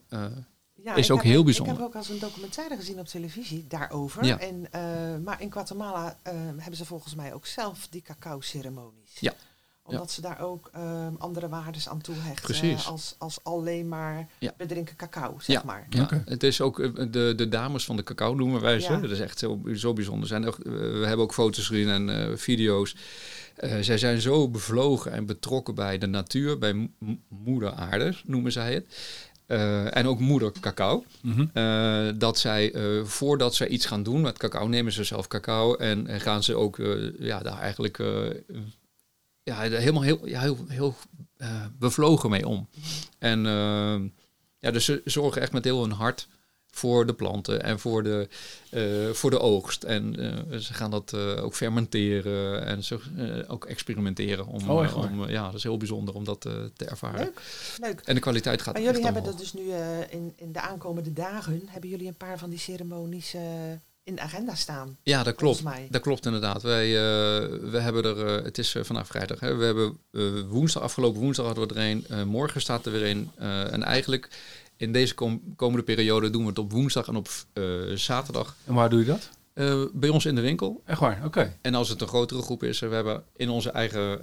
Ja, 0.83 0.95
is 0.95 1.11
ook 1.11 1.23
heb- 1.23 1.27
heel 1.27 1.45
bijzonder. 1.45 1.75
Ik 1.75 1.81
heb 1.81 1.89
ook 1.89 1.95
als 1.97 2.09
een 2.09 2.19
documentaire 2.19 2.77
gezien 2.77 2.99
op 2.99 3.07
televisie 3.07 3.65
daarover. 3.69 4.25
Ja. 4.25 4.39
En, 4.41 4.69
maar 5.23 5.43
in 5.43 5.53
Guatemala 5.53 6.19
hebben 6.57 6.77
ze 6.77 6.85
volgens 6.85 7.15
mij 7.15 7.35
ook 7.35 7.47
zelf 7.47 7.87
die 7.91 8.03
cacao-ceremonies. 8.03 9.17
Ja. 9.21 9.35
Omdat 9.87 10.11
ze 10.11 10.21
daar 10.21 10.41
ook 10.41 10.71
eh, 10.73 11.07
andere 11.19 11.49
waarden 11.49 11.81
aan 11.89 12.01
toehechten. 12.01 12.43
Precies. 12.43 12.87
Als, 12.87 13.15
als 13.19 13.39
alleen 13.43 13.89
maar 13.89 14.29
Ja. 14.39 14.53
we 14.57 14.67
drinken 14.67 14.97
cacao, 14.97 15.35
zeg 15.39 15.57
Ja. 15.57 15.63
maar. 15.65 15.87
Ja, 15.91 16.09
het 16.25 16.43
is 16.43 16.61
ook 16.61 16.81
eh, 16.81 16.91
de, 17.11 17.33
de 17.37 17.49
dames 17.49 17.85
van 17.85 17.97
de 17.97 18.03
cacao 18.03 18.35
noemen 18.35 18.61
wij 18.61 18.81
ze. 18.81 18.93
Ja. 18.93 18.99
Dat 19.01 19.11
is 19.11 19.21
echt 19.21 19.39
zo, 19.39 19.61
zo 19.75 19.93
bijzonder. 19.93 20.29
Zijn 20.29 20.47
ook, 20.47 20.59
eh, 20.59 20.73
we 20.73 21.05
hebben 21.07 21.25
ook 21.25 21.35
foto's 21.35 21.67
gezien 21.67 21.89
en 21.89 22.31
eh, 22.31 22.37
video's. 22.37 22.97
Eh, 23.57 23.79
zij 23.81 23.99
zijn 23.99 24.21
zo 24.21 24.49
bevlogen 24.49 25.13
en 25.13 25.27
betrokken 25.27 25.75
bij 25.75 25.99
de 25.99 26.07
natuur, 26.07 26.59
bij 26.59 26.91
moeder 27.29 27.73
aarde, 27.73 28.15
noemen 28.25 28.53
zij 28.53 28.75
het. 28.75 28.85
Eh, 29.47 29.97
en 29.97 30.07
ook 30.07 30.19
moeder 30.21 30.53
cacao. 30.61 31.05
Mhm. 31.23 31.47
Eh, 31.53 32.09
dat 32.19 32.39
zij, 32.39 32.73
eh, 32.73 33.05
voordat 33.05 33.55
zij 33.55 33.69
iets 33.69 33.87
gaan 33.87 34.03
doen 34.03 34.21
met 34.21 34.39
cacao, 34.39 34.67
nemen 34.69 34.93
ze 34.93 35.05
zelf 35.05 35.27
cacao 35.27 35.75
en, 35.75 36.07
en 36.07 36.21
gaan 36.21 36.43
ze 36.43 36.55
ook 36.55 36.79
eh, 36.79 37.19
ja, 37.19 37.39
daar 37.39 37.59
eigenlijk 37.59 37.99
eh, 37.99 38.07
ja, 39.47 39.65
er 39.65 39.79
helemaal 39.79 40.03
heel, 40.03 40.27
ja, 40.27 40.41
heel, 40.41 40.59
heel 40.69 40.95
eh, 41.37 41.65
bevlogen 41.79 42.31
mee 42.31 42.47
om. 42.49 42.69
En 43.19 43.47
eh, 43.47 44.01
ja, 44.59 44.71
dus 44.71 44.85
ze 44.85 45.03
zorgen 45.05 45.43
echt 45.43 45.53
met 45.53 45.65
heel 45.65 45.81
hun 45.83 45.91
hart 45.93 46.29
voor 46.71 47.07
de 47.07 47.15
planten 47.15 47.63
en 47.63 47.79
voor 47.79 48.03
de, 48.03 48.29
eh, 48.71 49.11
voor 49.15 49.31
de 49.31 49.39
oogst. 49.39 49.83
En 49.83 50.17
eh, 50.51 50.59
ze 50.59 50.75
gaan 50.75 50.91
dat 50.91 51.13
eh, 51.13 51.45
ook 51.45 51.55
fermenteren 51.55 52.65
en 52.67 52.85
ze, 52.85 52.99
eh, 53.17 53.53
ook 53.53 53.65
experimenteren. 53.65 54.47
Om, 54.47 54.71
Oh, 54.71 54.97
om, 54.97 55.29
ja, 55.29 55.45
dat 55.47 55.55
is 55.55 55.63
heel 55.63 55.77
bijzonder 55.77 56.15
om 56.15 56.25
dat 56.25 56.45
eh, 56.47 56.53
te 56.77 56.85
ervaren. 56.85 57.19
Leuk, 57.19 57.41
leuk. 57.81 58.01
En 58.05 58.15
de 58.15 58.21
kwaliteit 58.21 58.63
gaat 58.63 58.75
Maar 58.75 58.83
echt 58.83 58.91
jullie 58.93 59.05
hebben 59.05 59.23
omhoog. 59.23 59.39
dat 59.39 59.53
dus 59.53 59.63
nu 59.63 59.71
eh, 59.71 60.01
in, 60.11 60.33
in 60.37 60.53
de 60.53 60.61
aankomende 60.61 61.13
dagen, 61.13 61.63
hebben 61.67 61.91
jullie 61.91 62.07
een 62.09 62.17
paar 62.17 62.39
van 62.39 62.51
die 62.51 62.59
ceremonies 62.59 63.35
in 64.07 64.15
de 64.15 64.21
agenda 64.21 64.55
staan? 64.55 64.97
Ja, 65.03 65.23
dat 65.23 65.35
klopt. 65.35 65.59
Volgens 65.61 65.77
mij. 65.79 65.89
Dat 65.91 66.03
klopt 66.03 66.27
inderdaad. 66.27 66.63
Wij, 66.63 66.87
eh, 66.87 67.49
we 67.71 67.79
hebben 67.79 68.05
er, 68.05 68.27
eh, 68.39 68.45
het 68.45 68.59
is 68.59 68.75
eh, 68.75 68.83
vandaag 68.85 69.07
vrijdag. 69.07 69.41
Hè. 69.41 69.55
We 69.57 69.65
hebben 69.65 69.99
eh, 70.13 70.23
woensdag, 70.49 70.83
afgelopen 70.83 71.21
woensdag 71.21 71.47
hadden 71.47 71.69
we 71.69 71.75
er 71.75 71.81
een. 71.91 72.05
Eh, 72.09 72.23
morgen 72.23 72.61
staat 72.61 72.87
er 72.87 72.93
weer 72.93 73.11
een. 73.11 73.31
Eh, 73.39 73.73
en 73.73 73.83
eigenlijk 73.83 74.29
in 74.77 74.93
deze 74.93 75.15
kom- 75.15 75.43
komende 75.57 75.83
periode 75.85 76.31
doen 76.31 76.43
we 76.43 76.49
het 76.49 76.59
op 76.59 76.73
woensdag 76.73 77.09
en 77.09 77.17
op 77.17 77.29
eh, 77.53 77.65
zaterdag. 77.95 78.55
En 78.65 78.75
waar 78.75 78.91
doe 78.91 78.99
je 79.01 79.07
dat? 79.07 79.31
eh, 79.55 79.83
bij 79.93 80.09
ons 80.09 80.25
in 80.25 80.35
de 80.35 80.41
winkel. 80.41 80.83
Echt 80.85 81.01
waar, 81.01 81.21
oké. 81.25 81.57
En 81.63 81.75
als 81.75 81.89
het 81.89 82.01
een 82.01 82.09
grotere 82.09 82.43
groep 82.43 82.63
is, 82.63 82.79
we 82.81 82.87
hebben 82.95 83.23
in 83.37 83.49
onze 83.49 83.71
eigen 83.71 84.21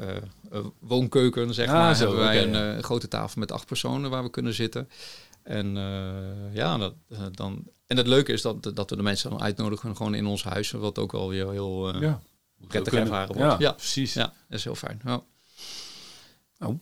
woonkeuken, 0.80 1.54
zeg 1.54 1.68
Ah, 1.68 1.74
maar, 1.74 1.96
zo, 1.96 2.02
hebben 2.08 2.24
wij 2.24 2.44
een 2.44 2.76
ja. 2.76 2.82
grote 2.82 3.08
tafel 3.08 3.40
met 3.40 3.52
acht 3.52 3.66
personen 3.66 4.10
waar 4.10 4.24
we 4.24 4.30
kunnen 4.30 4.54
zitten. 4.54 4.90
En 5.44 5.78
eh, 5.78 6.56
ja, 6.56 6.78
dat, 6.78 6.94
eh, 7.10 7.20
dan, 7.32 7.64
en 7.88 7.98
het 7.98 8.08
leuke 8.08 8.32
is 8.34 8.42
dat, 8.42 8.64
dat 8.76 8.90
we 8.90 8.96
de 8.96 9.02
mensen 9.04 9.30
dan 9.30 9.42
uitnodigen 9.42 9.96
gewoon 9.96 10.16
in 10.16 10.26
ons 10.26 10.44
huis, 10.44 10.72
wat 10.72 10.98
ook 11.00 11.12
wel 11.12 11.30
weer 11.30 11.52
heel 11.52 11.94
eh, 11.94 12.02
Ja. 12.02 12.22
prettig 12.68 12.94
ervaren 12.94 13.36
wordt. 13.36 13.52
Ja, 13.52 13.56
Ja. 13.60 13.72
precies. 13.72 14.14
Ja, 14.14 14.24
dat 14.48 14.58
is 14.58 14.64
heel 14.64 14.76
fijn. 14.76 15.02
Ja. 15.06 15.22
Nou, 16.58 16.78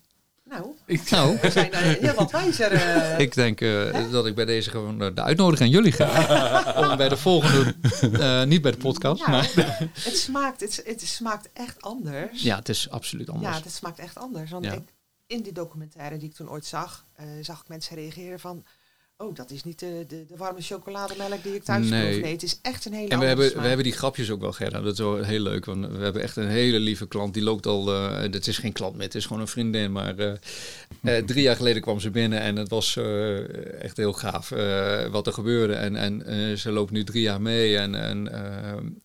Ik, 0.85 1.09
Nou, 1.09 1.37
we 1.41 1.51
zijn 1.51 1.73
heel 1.73 2.13
wat 2.13 2.31
wijzer. 2.31 2.71
eh. 2.71 3.19
ik 3.19 3.33
denk 3.33 3.61
eh, 3.61 4.11
dat 4.11 4.25
ik 4.25 4.35
bij 4.35 4.45
deze 4.45 4.69
gewoon 4.69 4.97
de 4.97 5.21
uitnodiging 5.21 5.69
aan 5.69 5.75
jullie 5.75 5.91
ga. 5.91 6.09
Om 6.91 6.97
bij 6.97 7.09
de 7.09 7.17
volgende, 7.17 7.75
eh, 8.19 8.43
niet 8.43 8.61
bij 8.61 8.71
de 8.71 8.77
podcast, 8.77 9.19
Ja, 9.25 9.29
maar 9.29 9.51
het, 9.93 10.17
smaakt, 10.17 10.59
het, 10.61 10.81
het 10.85 11.01
smaakt 11.01 11.49
echt 11.53 11.81
anders. 11.81 12.41
ja, 12.41 12.55
het 12.55 12.69
is 12.69 12.89
absoluut 12.89 13.29
anders. 13.29 13.57
Ja, 13.57 13.63
het 13.63 13.73
smaakt 13.73 13.99
echt 13.99 14.17
anders. 14.17 14.51
Want 14.51 14.65
Ja. 14.65 14.71
ik, 14.73 14.93
in 15.31 15.41
die 15.41 15.51
documentaire 15.53 16.17
die 16.17 16.29
ik 16.29 16.35
toen 16.35 16.49
ooit 16.49 16.65
zag, 16.65 17.05
eh, 17.15 17.25
zag 17.41 17.61
ik 17.61 17.67
mensen 17.67 17.95
reageren 17.95 18.39
van... 18.39 18.63
Oh, 19.17 19.35
dat 19.35 19.51
is 19.51 19.63
niet 19.63 19.79
de, 19.79 20.05
de, 20.07 20.25
de 20.25 20.37
warme 20.37 20.61
chocolademelk 20.61 21.43
die 21.43 21.55
ik 21.55 21.63
thuis 21.63 21.89
Nee. 21.89 22.09
proef. 22.09 22.21
Nee, 22.23 22.31
het 22.31 22.43
is 22.43 22.59
echt 22.61 22.85
een 22.85 22.93
hele 22.93 23.09
En 23.09 23.19
we 23.19 23.25
hebben, 23.25 23.49
smaak. 23.49 23.61
we 23.61 23.67
hebben 23.67 23.85
die 23.85 23.93
grapjes 23.93 24.29
ook 24.31 24.41
wel, 24.41 24.51
Gerda. 24.51 24.81
Dat 24.81 24.93
is 24.93 24.99
wel 24.99 25.23
heel 25.23 25.39
leuk. 25.39 25.65
Want 25.65 25.85
we 25.87 25.97
hebben 25.97 26.21
echt 26.21 26.35
een 26.35 26.47
hele 26.47 26.79
lieve 26.79 27.07
klant. 27.07 27.33
Die 27.33 27.43
loopt 27.43 27.65
al... 27.65 27.93
eh 27.93 28.21
het 28.33 28.47
is 28.47 28.57
geen 28.57 28.71
klant 28.71 28.93
meer, 28.95 29.03
het 29.05 29.15
is 29.15 29.25
gewoon 29.25 29.41
een 29.41 29.47
vriendin. 29.47 29.91
Maar 29.91 30.17
eh, 30.17 31.17
drie 31.31 31.41
jaar 31.43 31.55
geleden 31.55 31.81
kwam 31.81 31.99
ze 31.99 32.09
binnen 32.09 32.39
en 32.39 32.55
het 32.55 32.69
was 32.69 32.97
echt 33.79 33.97
heel 33.97 34.13
gaaf 34.13 34.49
wat 35.11 35.27
er 35.27 35.33
gebeurde. 35.33 35.73
En, 35.73 35.95
en 35.95 36.57
ze 36.57 36.71
loopt 36.71 36.91
nu 36.91 37.03
drie 37.03 37.21
jaar 37.21 37.41
mee. 37.41 37.77
En, 37.77 37.95
en, 37.95 38.31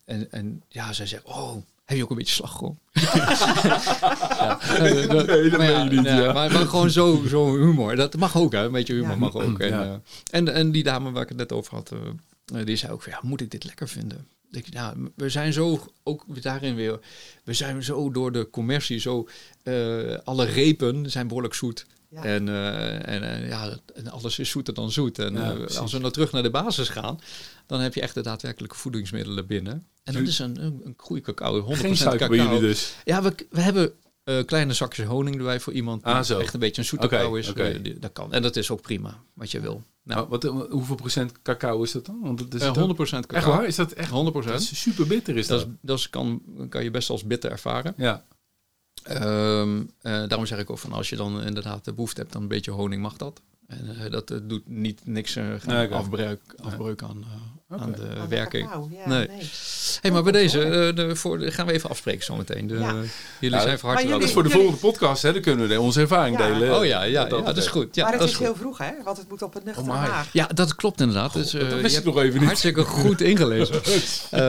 en, 0.05 0.27
en 0.31 0.63
ja, 0.67 0.93
zij 0.93 1.05
zegt... 1.05 1.23
Oh, 1.23 1.55
heb 1.87 1.97
je 1.97 2.03
ook 2.03 2.09
een 2.09 2.15
beetje 2.17 2.33
slagroom? 2.33 2.79
ja, 2.93 4.59
eh, 4.61 5.09
dat- 5.09 5.25
Nee, 5.27 5.49
dat 5.49 5.59
maar 5.59 5.87
niet, 5.93 6.05
ja. 6.05 6.33
Maar, 6.33 6.51
maar 6.51 6.65
gewoon 6.67 6.89
zo, 6.89 7.23
zo 7.27 7.57
humor. 7.57 7.95
Dat 7.95 8.15
mag 8.17 8.37
ook, 8.37 8.51
hè. 8.51 8.63
Een 8.65 8.71
beetje 8.71 8.93
humor 8.93 9.17
mag 9.17 9.35
ook. 9.35 9.59
En, 9.59 9.73
eh, 9.83 9.93
en, 10.31 10.53
en 10.53 10.71
die 10.71 10.83
dame 10.83 11.11
waar 11.11 11.21
ik 11.23 11.29
het 11.29 11.37
net 11.37 11.51
over 11.53 11.75
had, 11.75 11.91
eh, 12.53 12.65
die 12.65 12.75
zei 12.75 12.91
ook 12.91 13.01
van, 13.01 13.11
ja, 13.11 13.19
moet 13.21 13.41
ik 13.41 13.51
dit 13.51 13.63
lekker 13.63 13.87
vinden? 13.87 14.27
Ik, 14.51 14.65
ja, 14.69 14.93
we 15.15 15.29
zijn 15.29 15.53
zo, 15.53 15.79
ook 16.03 16.23
daarin 16.41 16.75
weer, 16.75 16.99
we 17.43 17.53
zijn 17.53 17.83
zo 17.83 18.11
door 18.11 18.31
de 18.31 18.49
commercie, 18.49 18.99
zo, 18.99 19.27
eh, 19.63 19.73
alle 20.23 20.45
repen 20.45 21.11
zijn 21.11 21.27
behoorlijk 21.27 21.53
zoet. 21.53 21.85
Ja. 22.09 22.23
En, 22.23 22.47
eh, 22.49 23.07
en, 23.13 23.23
eh, 23.23 23.47
ja, 23.49 23.77
en 23.95 24.07
alles 24.11 24.39
is 24.39 24.49
zoeter 24.49 24.73
dan 24.73 24.91
zoet. 24.91 25.19
En 25.19 25.33
Ja, 25.33 25.55
eh, 25.55 25.77
als 25.77 25.91
we 25.91 25.99
nou 25.99 26.11
terug 26.11 26.31
naar 26.31 26.43
de 26.43 26.49
basis 26.49 26.89
gaan, 26.89 27.19
dan 27.65 27.79
heb 27.79 27.93
je 27.93 28.01
echt 28.01 28.13
de 28.13 28.21
daadwerkelijke 28.21 28.75
voedingsmiddelen 28.75 29.45
binnen. 29.47 29.85
En 30.03 30.13
dat 30.13 30.27
is 30.27 30.39
een, 30.39 30.63
een, 30.63 30.81
een 30.83 30.93
goede 30.97 31.21
cacao, 31.21 31.61
100% 31.61 31.79
geen 31.79 31.97
suiker 31.97 32.29
bij 32.29 32.37
cacao. 32.37 32.53
jullie 32.53 32.67
dus. 32.69 32.95
Ja, 33.03 33.21
we, 33.21 33.33
we 33.49 33.61
hebben 33.61 33.91
eh, 34.23 34.45
kleine 34.45 34.73
zakjes 34.73 35.05
honing 35.05 35.35
erbij 35.37 35.59
voor 35.59 35.73
iemand 35.73 36.03
die 36.03 36.13
Ah, 36.13 36.29
echt 36.41 36.53
een 36.53 36.59
beetje 36.59 36.81
een 36.81 36.87
zoete 36.87 37.05
Oké, 37.05 37.15
cacao 37.15 37.35
is. 37.35 37.53
dat 37.99 38.11
kan. 38.13 38.33
En 38.33 38.41
dat 38.41 38.55
is 38.55 38.69
ook 38.71 38.81
prima, 38.81 39.23
wat 39.33 39.51
je 39.51 39.59
wil. 39.59 39.83
Nou, 40.03 40.27
wat, 40.29 40.43
hoeveel 40.69 40.95
procent 40.95 41.41
cacao 41.41 41.83
is 41.83 41.91
dat 41.91 42.05
dan? 42.05 42.19
Want 42.21 42.37
dat 42.37 42.53
is 42.53 42.61
eh, 42.61 42.67
het 42.67 42.77
100% 42.77 42.89
ook- 42.89 42.97
cacao. 42.97 43.35
Echt 43.37 43.45
waar? 43.45 43.65
Is 43.65 43.75
dat 43.75 43.91
echt 43.91 44.11
100%. 44.11 44.13
dat 44.51 44.61
is 44.61 44.81
super 44.81 45.07
bitter? 45.07 45.37
Is 45.37 45.47
Dat, 45.47 45.59
dat? 45.59 45.67
is, 45.67 45.73
dat 45.81 45.97
is, 45.97 46.09
kan, 46.09 46.41
kan 46.69 46.83
je 46.83 46.91
best 46.91 47.09
als 47.09 47.23
bitter 47.23 47.51
ervaren. 47.51 47.93
Ja. 47.97 48.25
Ehm, 49.07 49.79
eh, 50.01 50.11
daarom 50.27 50.45
zeg 50.45 50.59
ik 50.59 50.69
ook 50.69 50.79
van 50.79 50.93
als 50.93 51.09
je 51.09 51.15
dan 51.15 51.41
inderdaad 51.43 51.85
de 51.85 51.93
behoefte 51.93 52.21
hebt, 52.21 52.33
dan 52.33 52.41
een 52.41 52.47
beetje 52.47 52.71
honing 52.71 53.01
mag 53.01 53.17
dat. 53.17 53.41
En 53.67 53.95
eh, 54.03 54.11
dat 54.11 54.31
eh, 54.31 54.37
doet 54.43 54.67
niet 54.69 55.01
niks 55.03 55.35
eh, 55.35 55.45
Nee, 55.65 55.87
afbreuk, 55.87 56.39
afbreuk 56.63 57.01
aan, 57.03 57.23
eh, 57.69 57.81
aan 57.81 57.91
de 57.91 58.01
Aan 58.01 58.21
de 58.21 58.27
werking. 58.29 58.69
ja, 58.71 59.07
Nee. 59.09 59.27
nee. 59.27 59.49
hey, 60.01 60.11
maar 60.11 60.23
bij 60.23 60.31
goed, 60.33 60.41
deze 60.41 60.63
eh, 60.63 60.95
de, 60.95 61.15
voor, 61.15 61.39
gaan 61.39 61.65
we 61.65 61.71
even 61.71 61.89
afspreken 61.89 62.23
zometeen. 62.25 62.67
De, 62.67 62.73
Ja. 62.77 62.93
Jullie 63.39 63.57
Ja, 63.57 63.61
zijn 63.63 63.79
van 63.79 63.89
harte 63.89 64.07
Dat 64.07 64.21
is 64.23 64.31
voor 64.31 64.43
de 64.43 64.49
volgende 64.49 64.77
podcast, 64.77 65.21
hè? 65.21 65.33
Dan 65.33 65.41
kunnen 65.41 65.67
we 65.67 65.79
onze 65.81 65.99
ervaring 65.99 66.37
Ja. 66.39 66.47
delen. 66.47 66.77
Oh 66.79 66.85
ja, 66.85 67.03
ja, 67.03 67.25
Dat- 67.25 67.39
ja, 67.39 67.45
dat 67.45 67.57
is 67.57 67.67
goed. 67.67 67.95
Ja, 67.95 68.03
maar 68.03 68.13
het 68.19 68.29
is 68.29 68.37
heel 68.37 68.55
vroeg, 68.55 68.77
hè? 68.77 68.91
Want 69.03 69.17
het 69.17 69.29
moet 69.29 69.41
op 69.41 69.55
een 69.55 69.61
nuchtere 69.65 69.89
Oh 69.89 69.93
maag. 70.01 70.29
Ja, 70.33 70.45
dat 70.47 70.75
klopt 70.75 70.99
inderdaad. 70.99 71.33
Dus, 71.33 71.53
eh, 71.53 71.69
dat 71.69 71.81
wist 71.81 72.03
nog 72.03 72.17
even 72.19 72.33
niet. 72.39 72.43
hartstikke 72.47 72.83
goed 72.83 73.21
ingelezen. 73.21 73.81
Eh, 74.31 74.39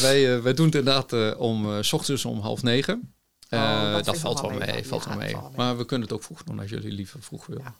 wij, 0.00 0.42
wij 0.42 0.54
doen 0.54 0.66
het 0.66 0.74
inderdaad 0.74 1.36
om 1.36 1.82
s 1.82 1.92
ochtends 1.92 2.24
om 2.24 2.40
half 2.40 2.62
negen. 2.62 3.12
Eh, 3.48 3.60
Oh, 3.60 4.02
dat 4.02 4.18
valt 4.18 4.40
wel 4.40 4.50
mee. 4.50 4.58
mee. 4.72 4.86
Valt 4.86 5.02
Ja, 5.04 5.08
wel 5.08 5.18
mee. 5.18 5.36
Maar 5.56 5.76
we 5.76 5.84
kunnen 5.84 6.06
het 6.08 6.16
ook 6.16 6.22
vroeg 6.24 6.42
doen 6.42 6.60
als 6.60 6.70
jullie 6.70 6.92
liever 6.92 7.22
vroeg 7.22 7.46
willen. 7.46 7.62
Ja. 7.62 7.74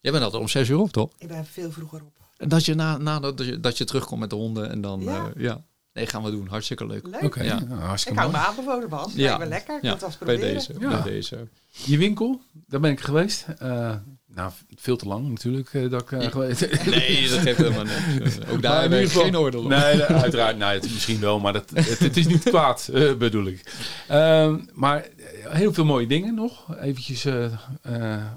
Jij 0.00 0.12
bent 0.12 0.24
altijd 0.24 0.42
om 0.42 0.48
zes 0.48 0.68
uur 0.68 0.78
op, 0.78 0.90
toch? 0.90 1.10
Ik 1.18 1.28
ben 1.28 1.46
veel 1.46 1.70
vroeger 1.72 2.00
op. 2.02 2.12
En 2.36 2.48
dat 2.48 2.64
je, 2.64 2.74
na, 2.74 2.96
na, 2.96 3.20
dat, 3.20 3.38
je, 3.38 3.60
dat 3.60 3.78
je 3.78 3.84
terugkomt 3.84 4.20
met 4.20 4.30
de 4.30 4.36
honden 4.36 4.70
en 4.70 4.80
dan... 4.80 5.00
Ja. 5.00 5.12
Ja. 5.14 5.30
ja. 5.36 5.64
Nee, 5.92 6.06
gaan 6.06 6.22
we 6.22 6.30
doen. 6.30 6.46
Hartstikke 6.46 6.86
leuk. 6.86 7.06
Leuk. 7.06 7.22
Oké, 7.22 7.42
Ja. 7.42 7.58
Ik 8.06 8.16
hou 8.18 8.30
me 8.30 8.36
aanbevolen, 8.36 8.88
Bas. 8.88 9.12
Ja. 9.12 9.22
Lijkt 9.26 9.38
me 9.38 9.46
lekker. 9.48 9.76
Ik 9.76 9.82
Ja, 9.82 9.90
moet 9.90 10.00
het 10.00 10.08
eens 10.08 10.18
bij 10.18 10.26
proberen. 10.36 10.54
deze. 10.54 10.74
Ja. 10.78 10.88
Bij 11.02 11.12
deze. 11.12 11.48
Je 11.68 11.98
winkel, 11.98 12.40
daar 12.66 12.80
ben 12.80 12.90
ik 12.90 13.00
geweest. 13.00 13.46
Eh, 13.58 13.94
nou, 14.34 14.50
veel 14.76 14.96
te 14.96 15.06
lang 15.06 15.28
natuurlijk 15.28 15.74
eh, 15.74 15.90
dat 15.90 16.10
ik 16.10 16.30
geweest 16.32 16.60
Nee, 16.84 17.28
dat 17.28 17.38
geeft 17.38 17.56
helemaal 17.58 17.84
niks. 17.84 18.36
Ook 18.50 18.62
daar 18.62 18.84
in 18.84 18.90
heb 18.90 18.90
ieder 18.90 18.98
ik 19.00 19.06
geval- 19.08 19.22
geen 19.22 19.38
oordeel 19.38 19.62
op. 19.62 19.68
Nee, 19.68 20.02
uiteraard. 20.02 20.58
Nee, 20.58 20.68
het, 20.68 20.92
misschien 20.92 21.20
wel, 21.20 21.40
maar 21.40 21.52
dat, 21.52 21.70
het, 21.74 21.98
het 21.98 22.16
is 22.16 22.26
niet 22.26 22.42
kwaad, 22.42 22.88
eh, 22.92 23.14
bedoel 23.14 23.46
ik. 23.46 23.62
Ehm, 24.08 24.58
maar 24.72 25.06
heel 25.48 25.72
veel 25.72 25.84
mooie 25.84 26.06
dingen 26.06 26.34
nog. 26.34 26.76
Eventjes 26.80 27.26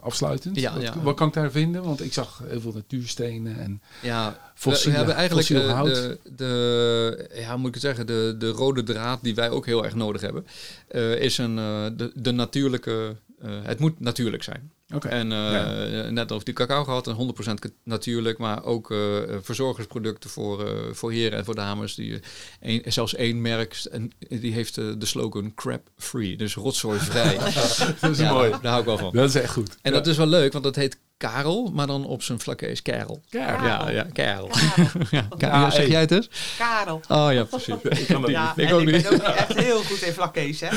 afsluitend. 0.02 0.60
Ja, 0.60 0.74
wat, 0.74 0.82
ja. 0.82 0.94
wat 1.02 1.16
kan 1.16 1.28
ik 1.28 1.34
daar 1.34 1.52
vinden? 1.52 1.84
Want 1.84 2.04
ik 2.04 2.14
zag 2.14 2.42
heel 2.48 2.62
veel 2.62 2.74
natuurstenen 2.74 3.60
en 3.60 3.82
Ja, 4.02 4.38
we, 4.62 4.82
we 4.84 4.90
hebben 4.92 5.16
eigenlijk 5.16 5.48
de, 5.48 6.18
de, 6.36 7.30
ja, 7.36 7.58
moet 7.58 7.76
ik 7.76 7.82
zeggen, 7.82 8.08
de, 8.08 8.36
de 8.38 8.50
rode 8.50 8.84
draad 8.84 9.20
die 9.22 9.36
wij 9.36 9.50
ook 9.50 9.66
heel 9.66 9.84
erg 9.86 9.96
nodig 9.96 10.22
hebben, 10.22 10.46
is 11.20 11.38
een, 11.38 11.56
de, 11.98 12.12
de 12.16 12.32
natuurlijke, 12.32 13.16
het 13.64 13.80
moet 13.80 14.00
natuurlijk 14.00 14.44
zijn. 14.44 14.72
En 15.04 15.30
Ja. 15.30 16.10
net 16.10 16.32
over 16.32 16.46
die 16.46 16.54
cacao 16.54 16.84
gehad, 16.84 17.08
en 17.08 17.14
100% 17.16 17.60
k- 17.60 17.70
natuurlijk, 17.84 18.38
maar 18.38 18.64
ook 18.64 18.92
eh, 18.92 18.98
verzorgersproducten 19.42 20.30
voor, 20.30 20.70
voor 20.92 21.12
heren 21.12 21.38
en 21.38 21.46
voor 21.46 21.56
dames. 21.56 21.96
Die, 21.96 22.20
een, 22.62 22.82
zelfs 22.86 23.16
één 23.16 23.42
merk, 23.42 23.86
en 23.92 24.12
die 24.28 24.54
heeft 24.54 24.76
de 24.76 24.96
slogan 25.06 25.54
crap 25.54 25.90
free, 25.98 26.38
dus 26.38 26.56
rotzooivrij. 26.56 27.38
dat 28.02 28.12
is 28.12 28.18
Ja, 28.18 28.34
mooi. 28.34 28.50
Daar, 28.50 28.62
daar 28.62 28.70
hou 28.72 28.80
ik 28.80 28.88
wel 28.88 28.98
van. 28.98 29.12
Dat 29.14 29.30
is 29.30 29.36
echt 29.36 29.54
goed. 29.54 29.78
En 29.82 29.92
dat 29.92 30.08
is 30.08 30.18
wel 30.18 30.28
leuk, 30.28 30.52
want 30.52 30.64
dat 30.64 30.76
heet 30.76 30.98
Karel, 31.18 31.72
maar 31.74 31.88
dan 31.88 32.06
op 32.06 32.24
zijn 32.24 32.40
vlakkees 32.40 32.82
Karel. 32.82 33.22
Karel. 33.30 33.66
Ja, 33.66 33.90
ja, 33.90 34.04
Karel. 34.14 34.48
Karel. 34.48 34.90
Ja, 35.12 35.28
Ka- 35.38 35.48
Ja, 35.48 35.70
zeg 35.70 35.88
jij 35.88 36.00
het 36.00 36.12
eens? 36.12 36.30
Karel. 36.58 37.02
Oh 37.08 37.28
ja, 37.34 37.44
precies. 37.44 37.76
Ik 38.02 38.08
kan 38.08 38.22
dat 38.22 38.30
Ja, 38.30 38.54
niet. 38.56 38.68
Ik 38.68 38.74
ook 38.74 38.82
ik 38.82 38.92
niet. 38.92 39.02
ben 39.04 39.12
ook 39.14 39.18
niet 39.28 39.36
echt 39.36 39.54
heel 39.60 39.84
goed 39.84 40.02
in 40.02 40.14
vlakkees, 40.14 40.62
hè? 40.64 40.70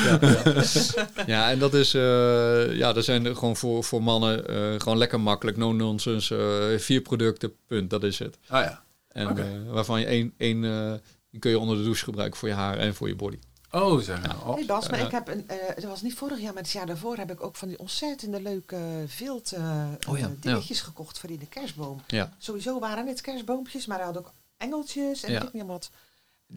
Ja, 1.33 1.49
en 1.49 1.59
dat 1.59 1.73
is, 1.73 1.93
eh, 1.93 2.75
ja, 2.77 2.93
dat 2.93 3.03
zijn 3.05 3.25
er 3.25 3.35
gewoon 3.35 3.55
voor, 3.57 3.83
voor 3.83 4.03
mannen 4.03 4.47
eh, 4.47 4.55
gewoon 4.77 4.97
lekker 4.97 5.19
makkelijk, 5.19 5.57
no 5.57 5.71
nonsense, 5.73 6.69
eh, 6.73 6.79
vier 6.79 7.01
producten, 7.01 7.51
punt, 7.67 7.89
dat 7.89 8.03
is 8.03 8.19
het. 8.19 8.37
Ah 8.47 8.63
ja. 8.63 8.83
En 9.09 9.29
Oké. 9.29 9.41
eh, 9.41 9.71
waarvan 9.73 9.99
je 9.99 10.05
één, 10.05 10.33
één 10.37 10.63
eh, 10.65 10.93
die 11.31 11.39
kun 11.39 11.51
je 11.51 11.59
onder 11.59 11.77
de 11.77 11.83
douche 11.83 12.03
gebruiken 12.03 12.39
voor 12.39 12.47
je 12.49 12.53
haar 12.55 12.77
en 12.77 12.95
voor 12.95 13.07
je 13.07 13.15
body. 13.15 13.37
Oh, 13.71 13.99
zeg 14.01 14.21
nou. 14.21 14.35
Oh, 14.45 14.55
Hey 14.55 14.65
Bas, 14.65 14.89
maar 14.89 14.99
Ja. 14.99 15.05
ik 15.05 15.11
heb 15.11 15.27
een, 15.27 15.47
eh, 15.47 15.57
dat 15.75 15.83
was 15.83 16.01
niet 16.01 16.13
vorig 16.13 16.39
jaar, 16.39 16.53
maar 16.53 16.63
het 16.63 16.71
jaar 16.71 16.85
daarvoor 16.85 17.17
heb 17.17 17.31
ik 17.31 17.43
ook 17.43 17.55
van 17.55 17.67
die 17.67 17.79
ontzettende 17.79 18.41
leuke 18.41 18.77
vilt 19.07 19.51
eh, 19.51 19.85
Oh 20.09 20.17
ja, 20.17 20.25
eh, 20.25 20.31
dingetjes 20.39 20.81
gekocht 20.81 21.19
voor 21.19 21.29
in 21.29 21.39
de 21.39 21.47
kerstboom. 21.47 22.01
Sowieso 22.37 22.79
waren 22.79 23.07
het 23.07 23.21
kerstboompjes, 23.21 23.85
maar 23.85 23.97
hij 23.97 24.05
had 24.05 24.17
ook 24.17 24.31
engeltjes 24.57 25.23
en 25.23 25.31
weet 25.33 25.43
ik 25.43 25.53
niet 25.53 25.65
wat. 25.65 25.89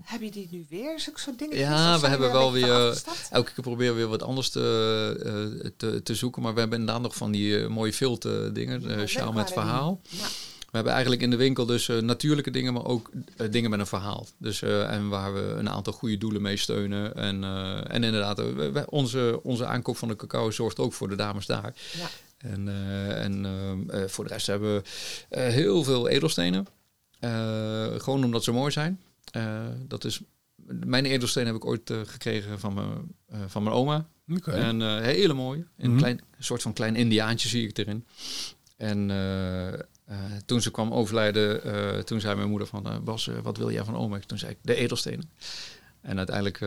Heb 0.03 0.20
je 0.22 0.31
die 0.31 0.48
nu 0.51 0.66
weer, 0.68 1.01
zulke 1.01 1.20
soort 1.20 1.38
dingetjes? 1.38 1.66
Ja, 1.66 2.01
we 2.01 2.07
hebben 2.07 2.33
wel 2.33 2.53
weer, 2.53 2.88
eh? 2.90 2.96
Elke 3.31 3.53
keer 3.53 3.64
proberen 3.64 3.92
we 3.92 3.98
weer 3.98 4.09
wat 4.09 4.22
anders 4.22 4.51
te, 4.51 5.61
eh, 5.62 5.70
te, 5.77 6.03
te 6.03 6.14
zoeken, 6.14 6.42
maar 6.42 6.55
we 6.55 6.61
hebben 6.61 6.79
inderdaad 6.79 7.03
nog 7.03 7.16
van 7.16 7.31
die 7.31 7.62
eh, 7.62 7.68
mooie 7.68 7.92
filter 7.92 8.55
dingen, 8.55 9.07
Ja, 9.09 9.31
met 9.31 9.53
verhaal. 9.53 10.01
Ja. 10.09 10.27
We 10.73 10.79
hebben 10.79 10.93
eigenlijk 10.97 11.23
in 11.23 11.31
de 11.31 11.37
winkel 11.37 11.67
dus 11.67 11.89
eh, 11.89 11.99
natuurlijke 11.99 12.51
dingen, 12.51 12.73
maar 12.73 12.85
ook 12.85 13.11
eh, 13.37 13.51
dingen 13.51 13.71
met 13.71 13.81
een 13.81 13.87
verhaal. 13.87 14.27
Dus, 14.39 14.63
eh, 14.63 14.93
en 14.93 15.09
waar 15.09 15.35
we 15.35 15.41
een 15.41 15.69
aantal 15.71 15.93
goede 15.93 16.19
doelen 16.19 16.43
mee 16.43 16.57
steunen. 16.57 17.15
En, 17.15 17.45
eh, 17.45 17.95
en 17.95 18.05
inderdaad, 18.05 18.37
we- 18.39 18.71
we- 18.73 18.91
onze, 18.91 19.41
onze 19.43 19.67
aankoop 19.67 19.97
van 19.97 20.09
de 20.09 20.17
cacao 20.17 20.51
zorgt 20.51 20.79
ook 20.79 20.93
voor 20.93 21.09
de 21.09 21.15
dames 21.17 21.47
daar. 21.47 21.75
Ja. 21.99 22.09
En, 22.39 22.69
eh, 22.69 23.25
en 23.25 23.45
ehm, 23.47 23.91
eh, 23.91 24.09
voor 24.09 24.25
de 24.25 24.31
rest 24.33 24.47
hebben 24.47 24.75
we 24.75 24.83
eh, 25.29 25.47
heel 25.49 25.85
veel 25.85 26.09
edelstenen. 26.09 26.67
Eh, 27.19 27.87
gewoon 27.97 28.25
omdat 28.25 28.45
ze 28.45 28.53
mooi 28.53 28.71
zijn. 28.73 29.01
Eh, 29.33 29.61
dat 29.89 30.05
is, 30.05 30.21
mijn 30.67 31.05
edelstenen 31.07 31.47
heb 31.49 31.57
ik 31.57 31.65
ooit 31.65 31.91
eh, 31.91 32.01
gekregen 32.05 32.61
van 32.61 32.75
mijn, 32.75 32.89
eh, 33.29 33.39
van 33.47 33.63
mijn 33.63 33.75
oma. 33.77 34.09
Oké. 34.37 34.51
En 34.51 34.83
eh, 34.83 35.01
hele 35.01 35.33
mooi. 35.35 35.65
Een 35.79 35.91
Mhm. 35.91 35.99
klein, 35.99 36.21
soort 36.39 36.63
van 36.63 36.73
klein 36.73 36.97
indiaantje 36.97 37.49
zie 37.49 37.69
ik 37.69 37.79
erin. 37.79 38.07
En 38.77 39.11
eh, 39.11 39.79
eh, 40.12 40.18
toen 40.46 40.61
ze 40.62 40.70
kwam 40.70 40.92
overlijden, 40.92 41.64
eh, 41.64 41.98
toen 42.03 42.20
zei 42.20 42.35
mijn 42.37 42.48
moeder 42.48 42.68
van... 42.68 42.87
eh, 42.87 42.98
Bas, 42.98 43.29
wat 43.42 43.57
wil 43.57 43.70
jij 43.70 43.85
van 43.85 43.96
oma? 43.96 44.18
Toen 44.27 44.38
zei 44.38 44.51
ik, 44.53 44.59
de 44.62 44.75
edelstenen. 44.75 45.31
En 46.01 46.16
uiteindelijk 46.18 46.61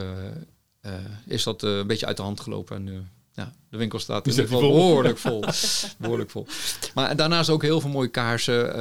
is 1.26 1.44
dat 1.44 1.62
een 1.62 1.88
beetje 1.88 2.06
uit 2.06 2.18
de 2.18 2.24
hand 2.24 2.40
gelopen. 2.40 2.76
En 2.76 2.88
eh, 2.88 3.00
ja, 3.34 3.54
de 3.70 3.78
winkel 3.78 4.00
staat 4.00 4.26
in 4.26 4.30
ieder 4.32 4.46
geval 4.46 4.60
vol? 4.60 4.72
behoorlijk 4.74 5.18
vol. 5.18 5.44
behoorlijk 5.98 6.30
vol. 6.30 6.48
Maar 6.94 7.16
daarnaast 7.16 7.50
ook 7.50 7.62
heel 7.62 7.82
veel 7.82 7.90
mooie 7.90 8.08
kaarsen. 8.08 8.76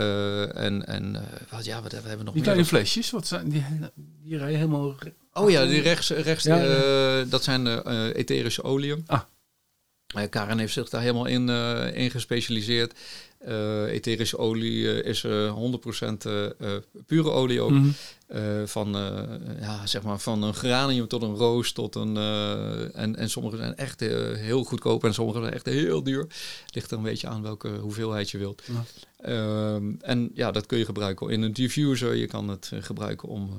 en 0.54 0.86
en 0.86 1.24
wat, 1.50 1.64
ja, 1.64 1.82
wat 1.82 1.92
hebben 1.92 2.10
we 2.10 2.16
nog 2.16 2.24
Die 2.24 2.32
meer? 2.34 2.42
kleine 2.42 2.64
flesjes, 2.64 3.10
wat 3.10 3.26
zijn 3.26 3.48
die? 3.48 3.64
Die 4.22 4.36
rijden 4.38 4.56
helemaal. 4.58 4.94
Oh 5.32 5.50
ja, 5.50 5.64
die 5.66 5.80
rechts, 5.80 6.10
rechts 6.10 6.44
Ja, 6.44 6.56
ja. 6.56 7.24
dat 7.24 7.44
zijn 7.44 7.64
de 7.64 8.12
etherische 8.14 8.62
oliën. 8.62 9.04
Ah. 9.06 9.20
Karen 10.30 10.58
heeft 10.58 10.72
zich 10.72 10.88
daar 10.88 11.00
helemaal 11.00 11.26
in, 11.26 11.48
eh, 11.48 11.96
in 11.96 12.10
gespecialiseerd. 12.10 12.94
Eh, 13.44 13.92
etherische 13.92 14.38
olie 14.38 15.02
eh, 15.02 15.10
is 15.10 15.24
eh 15.24 15.52
100% 15.52 16.24
eh, 16.26 16.44
eh, 16.44 16.82
pure 17.06 17.30
olie 17.30 17.60
ook. 17.60 17.70
Mhm. 17.70 17.88
Van, 18.64 18.92
ja, 19.60 19.86
zeg 19.86 20.02
maar 20.02 20.18
van 20.18 20.42
een 20.42 20.54
geranium 20.54 21.08
tot 21.08 21.22
een 21.22 21.34
roos 21.34 21.72
tot 21.72 21.94
een... 21.94 22.16
en, 22.92 23.16
en 23.16 23.30
sommige 23.30 23.56
zijn 23.56 23.76
echt 23.76 24.00
heel 24.00 24.64
goedkoop 24.64 25.04
en 25.04 25.14
sommige 25.14 25.40
zijn 25.40 25.52
echt 25.52 25.66
heel 25.66 26.02
duur. 26.02 26.26
Ligt 26.70 26.90
er 26.90 26.96
een 26.96 27.02
beetje 27.02 27.28
aan 27.28 27.42
welke 27.42 27.68
hoeveelheid 27.68 28.30
je 28.30 28.38
wilt. 28.38 28.62
Ja. 28.64 28.84
Ehm, 29.20 29.92
en 30.00 30.30
ja, 30.34 30.50
dat 30.50 30.66
kun 30.66 30.78
je 30.78 30.84
gebruiken 30.84 31.28
in 31.28 31.42
een 31.42 31.52
diffuser. 31.52 32.14
Je 32.14 32.26
kan 32.26 32.48
het 32.48 32.70
gebruiken 32.80 33.28
om, 33.28 33.50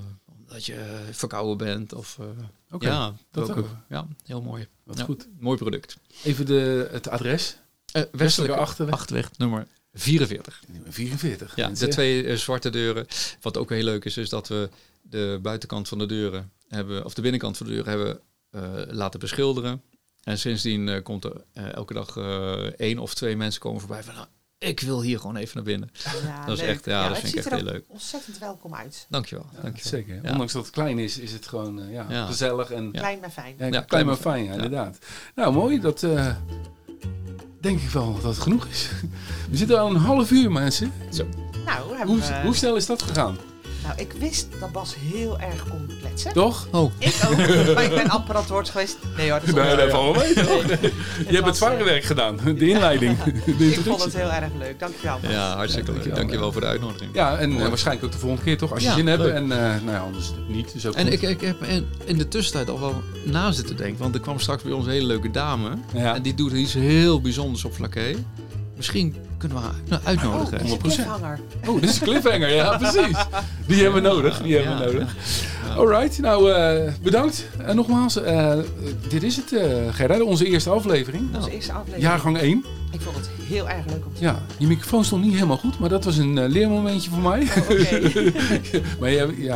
eh, 0.56 0.80
omdat 0.80 1.10
je 1.10 1.14
verkouden 1.14 1.58
bent. 1.58 1.94
Of, 1.94 2.18
eh, 2.20 2.26
Oké, 2.72 2.88
ja, 2.88 3.14
dat 3.32 3.52
ook. 3.52 3.68
ja, 3.90 4.08
heel 4.26 4.42
mooi. 4.42 4.68
Wat 4.84 4.98
Ja, 4.98 5.04
goed. 5.04 5.28
Mooi 5.40 5.58
product. 5.58 5.98
Even 6.24 6.46
de, 6.46 6.90
het 6.92 7.08
adres. 7.08 7.58
Eh, 7.92 8.04
westelijke 8.12 8.56
Achterweg. 8.56 8.94
Achterweg 8.94 9.30
nummer 9.38 9.68
44. 9.94 10.64
Nummer 10.68 10.94
44. 10.94 11.56
Ja, 11.56 11.70
de 11.70 11.88
twee 11.88 12.24
eh, 12.24 12.38
zwarte 12.38 12.70
deuren. 12.70 13.08
Wat 13.42 13.58
ook 13.58 13.70
heel 13.70 13.84
leuk 13.84 14.06
is, 14.06 14.18
is 14.18 14.30
dat 14.30 14.48
we 14.48 14.70
de 15.02 15.40
buitenkant 15.42 15.88
van 15.88 15.98
de 15.98 16.06
deuren 16.06 16.52
hebben, 16.68 17.06
of 17.06 17.14
de 17.14 17.22
binnenkant 17.22 17.58
van 17.58 17.66
de 17.66 17.72
deuren 17.74 17.90
hebben 17.92 18.20
eh, 18.50 18.94
laten 18.94 19.20
beschilderen. 19.20 19.82
En 20.26 20.38
sindsdien 20.38 20.90
eh, 20.90 21.04
komt 21.04 21.24
er 21.24 21.44
eh, 21.54 21.74
elke 21.74 21.94
dag 21.94 22.18
eh, 22.18 22.54
één 22.64 23.00
of 23.00 23.14
twee 23.14 23.38
mensen 23.38 23.62
komen 23.62 23.80
voorbij 23.80 24.04
van, 24.04 24.14
nou, 24.14 24.28
ik 24.58 24.80
wil 24.80 25.02
hier 25.02 25.20
gewoon 25.20 25.36
even 25.36 25.56
naar 25.56 25.64
binnen. 25.64 25.90
Ja, 26.26 26.46
dat 26.46 26.58
is 26.60 26.64
echt- 26.64 26.86
ja, 26.86 27.08
dat 27.08 27.18
vind 27.18 27.32
ik 27.32 27.36
echt 27.36 27.46
er 27.46 27.54
heel 27.56 27.64
leuk. 27.64 27.86
ontzettend 27.88 28.38
welkom 28.38 28.76
uit. 28.76 29.06
Dankjewel. 29.10 29.46
Ja, 29.56 29.62
dankjewel. 29.62 29.92
zeker. 29.92 30.20
Ja. 30.24 30.32
Ondanks 30.32 30.54
dat 30.54 30.66
het 30.66 30.74
klein 30.74 31.00
is, 31.00 31.18
is 31.18 31.32
het 31.32 31.48
gewoon 31.48 31.82
eh, 31.82 31.92
ja, 31.94 32.06
Ja. 32.10 32.26
gezellig 32.26 32.72
en 32.72 32.84
Ja. 32.92 33.00
Klein 33.00 33.20
maar 33.20 33.30
fijn. 33.30 33.56
ja, 33.58 33.64
Ja, 33.66 33.70
klein, 33.70 33.86
klein 33.86 34.06
maar 34.06 34.16
fijn, 34.16 34.44
ja, 34.44 34.50
Ja. 34.50 34.56
inderdaad. 34.56 34.98
Nou, 35.36 35.54
mooi. 35.54 35.80
Dat 35.80 36.04
eh, 36.04 36.36
denk 37.62 37.80
ik 37.82 37.90
wel 37.90 38.14
dat 38.14 38.24
het 38.24 38.38
genoeg 38.40 38.66
is. 38.68 38.90
We 39.50 39.58
zitten 39.58 39.80
al 39.80 39.90
een 39.90 39.96
half 39.96 40.32
uur, 40.32 40.52
mensen. 40.52 40.92
Nou, 41.66 41.90
hebben 41.98 42.08
Hoe, 42.08 42.18
we, 42.26 42.42
hoe 42.44 42.56
snel 42.56 42.76
is 42.76 42.86
dat 42.86 43.02
gegaan? 43.02 43.38
Nou, 43.86 44.00
ik 44.00 44.12
wist 44.20 44.48
dat 44.60 44.72
Bas 44.72 44.96
heel 45.00 45.40
erg 45.40 45.68
kon 45.70 45.90
kletsen. 46.00 46.34
Toch? 46.34 46.68
Oh, 46.72 46.92
Ik 46.98 47.16
ook, 47.30 47.38
maar 47.76 47.84
ik 47.84 47.90
ben 47.96 48.10
amper 48.10 48.36
woord 48.48 48.70
geweest. 48.70 48.98
Nee 49.18 49.30
hoor, 49.32 49.40
dat 49.40 49.48
is 49.50 49.54
Nee, 49.56 49.76
dat 49.76 49.92
wel? 49.92 50.14
Je 50.24 51.34
hebt 51.36 51.46
het 51.46 51.58
zware 51.58 51.76
eh, 51.76 51.84
werk 51.84 52.04
gedaan. 52.04 52.38
De 52.44 52.68
inleiding. 52.70 53.18
De 53.58 53.66
Ik 53.72 53.80
vond 53.80 54.04
het 54.04 54.16
heel 54.16 54.32
erg 54.32 54.50
leuk. 54.60 54.80
Dankjewel. 54.80 55.18
Bas. 55.22 55.32
ja, 55.32 55.56
hartstikke 55.56 55.92
Ja, 55.92 55.98
leuk. 55.98 56.04
dankjewel. 56.04 56.16
Dankjewel 56.18 56.52
voor 56.52 56.62
de 56.62 56.68
uitnodiging. 56.68 57.10
Ja, 57.14 57.38
en 57.38 57.60
eh, 57.62 57.68
waarschijnlijk 57.68 58.06
ook 58.06 58.12
de 58.12 58.18
volgende 58.18 58.44
keer 58.44 58.58
toch, 58.58 58.72
als 58.72 58.82
je 58.84 58.88
Ja, 58.90 58.96
zin 58.96 59.08
hebt. 59.08 59.26
En 59.26 59.52
eh, 59.52 59.58
nou 59.60 59.92
ja, 59.92 60.00
anders 60.00 60.32
niet. 60.48 60.74
Dus 60.74 60.86
ook 60.86 60.94
En 60.96 61.04
goed. 61.04 61.14
ik, 61.14 61.22
ik 61.22 61.42
heb 61.42 61.64
in, 61.64 61.86
in 62.06 62.18
de 62.18 62.28
tussentijd 62.28 62.70
al 62.70 62.80
wel 62.80 63.02
na 63.24 63.52
zitten 63.52 63.78
denken. 63.78 64.02
Want 64.02 64.16
er 64.16 64.22
kwam 64.22 64.40
straks 64.40 64.64
bij 64.64 64.72
ons 64.72 64.86
een 64.86 64.92
hele 64.92 65.06
leuke 65.06 65.32
dame. 65.32 65.70
Ja. 65.94 66.16
En 66.16 66.22
die 66.22 66.34
doet 66.34 66.52
iets 66.52 66.74
heel 66.74 67.22
bijzonders 67.22 67.66
op 67.66 67.74
Flaké. 67.74 68.16
Misschien 68.76 69.16
kunnen 69.38 69.58
we 69.58 69.64
haar 69.64 69.74
nou, 69.88 70.02
Oh, 70.02 70.08
uitnodigen. 70.08 70.60
is 70.60 70.72
een 70.72 70.78
100%. 70.78 70.82
cliffhanger. 70.82 71.40
Oh, 71.68 71.82
dit 71.82 71.90
is 71.90 72.00
een 72.00 72.08
cliffhanger. 72.08 72.54
Ja, 72.54 72.78
precies. 72.78 73.18
Die 73.68 73.84
hebben 73.84 74.04
we 74.04 74.10
nodig. 74.10 74.42
Die 74.42 74.56
hebben 74.56 74.78
we 74.78 74.86
nodig. 74.86 75.16
Alright, 75.78 76.20
nou 76.20 76.50
uh, 76.52 76.94
bedankt. 77.02 77.46
En 77.58 77.76
nogmaals, 77.76 78.18
uh, 78.18 78.54
dit 79.08 79.24
is 79.24 79.36
het, 79.36 79.52
uh, 79.52 79.64
Gerda, 79.92 80.24
onze 80.24 80.46
eerste 80.46 80.70
aflevering. 80.70 81.36
Onze 81.36 81.52
eerste 81.52 81.72
aflevering. 81.72 82.04
Jaargang 82.04 82.38
1. 82.38 82.66
Ik 82.92 83.02
vond 83.02 83.16
het 83.16 83.30
heel 83.48 83.70
erg 83.70 83.86
leuk 83.86 84.06
om 84.06 84.14
te 84.14 84.24
Ja, 84.24 84.42
je 84.58 84.68
microfoon 84.68 85.06
stond 85.06 85.24
niet 85.24 85.34
helemaal 85.34 85.58
goed, 85.58 85.80
maar 85.80 85.90
dat 85.90 86.04
was 86.04 86.18
een 86.18 86.48
leermomentje 86.48 87.10
voor 87.10 87.22
mij. 87.22 87.42
Oh, 87.42 87.70
Oké. 87.70 88.32
maar 89.00 89.12
ja, 89.12 89.28
ja, 89.38 89.56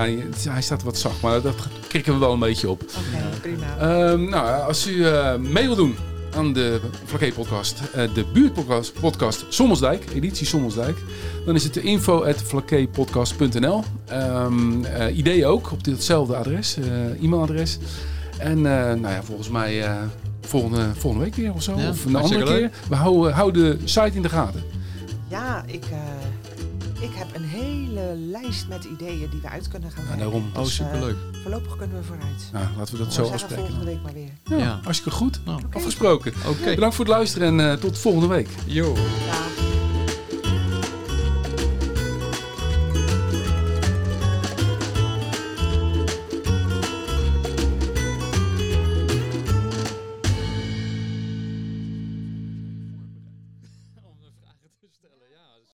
hij 0.50 0.62
staat 0.62 0.84
wat 0.84 0.98
zacht, 0.98 1.22
maar 1.22 1.42
dat 1.42 1.56
krikken 1.88 2.14
we 2.14 2.20
wel 2.20 2.34
een 2.34 2.40
beetje 2.40 2.70
op. 2.70 2.82
Oké, 2.82 3.00
okay, 3.38 3.40
prima. 3.42 4.10
Um, 4.12 4.30
nou, 4.30 4.64
als 4.64 4.88
u 4.88 5.06
mee 5.38 5.66
wil 5.66 5.76
doen 5.76 5.96
aan 6.36 6.54
de 6.54 6.80
Vlakke 7.06 7.34
podcast, 7.34 7.82
uh, 7.96 8.14
de 8.14 8.26
buurtpodcast 8.34 9.00
podcast 9.00 9.46
Sommelsdijk, 9.50 10.06
editie 10.14 10.46
Sommelsdijk. 10.46 10.98
Dan 11.46 11.56
is 11.56 11.64
het 11.64 11.74
de 11.74 11.82
info 11.82 12.24
at 12.24 12.42
vlakkepodcast.nl. 12.42 13.84
Um, 14.12 14.86
uh, 14.86 15.18
ideeën 15.18 15.46
ook 15.46 15.72
op 15.72 15.84
ditzelfde 15.84 16.36
adres, 16.36 16.78
uh, 16.78 17.24
e-mailadres. 17.24 17.78
En 18.38 18.62
nou 18.62 19.08
ja, 19.08 19.24
volgens 19.24 19.50
mij 19.50 19.86
volgende, 20.42 20.96
volgende 20.96 21.26
week 21.26 21.36
weer 21.36 21.54
of 21.54 21.64
zo. 21.64 21.78
Ja, 21.78 21.90
of 21.90 22.06
een 22.06 22.16
andere 22.16 22.44
keer. 22.44 22.72
We 22.90 22.96
houden, 22.96 23.34
houden 23.34 23.80
de 23.80 23.88
site 23.88 24.16
in 24.16 24.22
de 24.22 24.30
gaten. 24.30 24.64
Ja, 25.28 25.64
ik 25.68 25.84
ik 27.02 27.12
heb 27.14 27.36
een 27.36 27.44
hele 27.44 28.16
lijst 28.16 28.68
met 28.68 28.84
ideeën 28.84 29.30
die 29.30 29.42
we 29.42 29.50
uit 29.50 29.68
kunnen 29.68 29.92
gaan 29.92 30.06
ja, 30.10 30.16
daarom. 30.16 30.52
Oh, 30.56 30.64
dus, 30.64 30.76
superleuk. 30.76 31.16
Uh, 31.16 31.42
voorlopig 31.42 31.76
kunnen 31.76 31.98
we 31.98 32.04
vooruit. 32.04 32.50
Nou, 32.54 32.66
laten 32.78 32.98
we 32.98 33.04
dat 33.04 33.14
zo 33.14 33.24
afspreken. 33.24 33.66
volgende 33.66 33.86
week 33.86 34.02
maar 34.04 34.14
weer. 34.14 34.30
Ja, 34.44 34.58
ja. 34.58 34.80
hartstikke 34.84 35.18
goed. 35.18 35.40
Nou, 35.46 35.58
okay. 35.58 35.82
Afgesproken. 35.82 36.34
Okay. 36.48 36.76
Bedankt 36.76 36.96
voor 36.96 37.06
het 37.06 37.14
luisteren 37.14 37.60
en 37.60 37.66
uh, 37.66 37.74
tot 37.74 37.98
volgende 37.98 38.28
week. 38.28 38.50
Jo. 38.66 38.96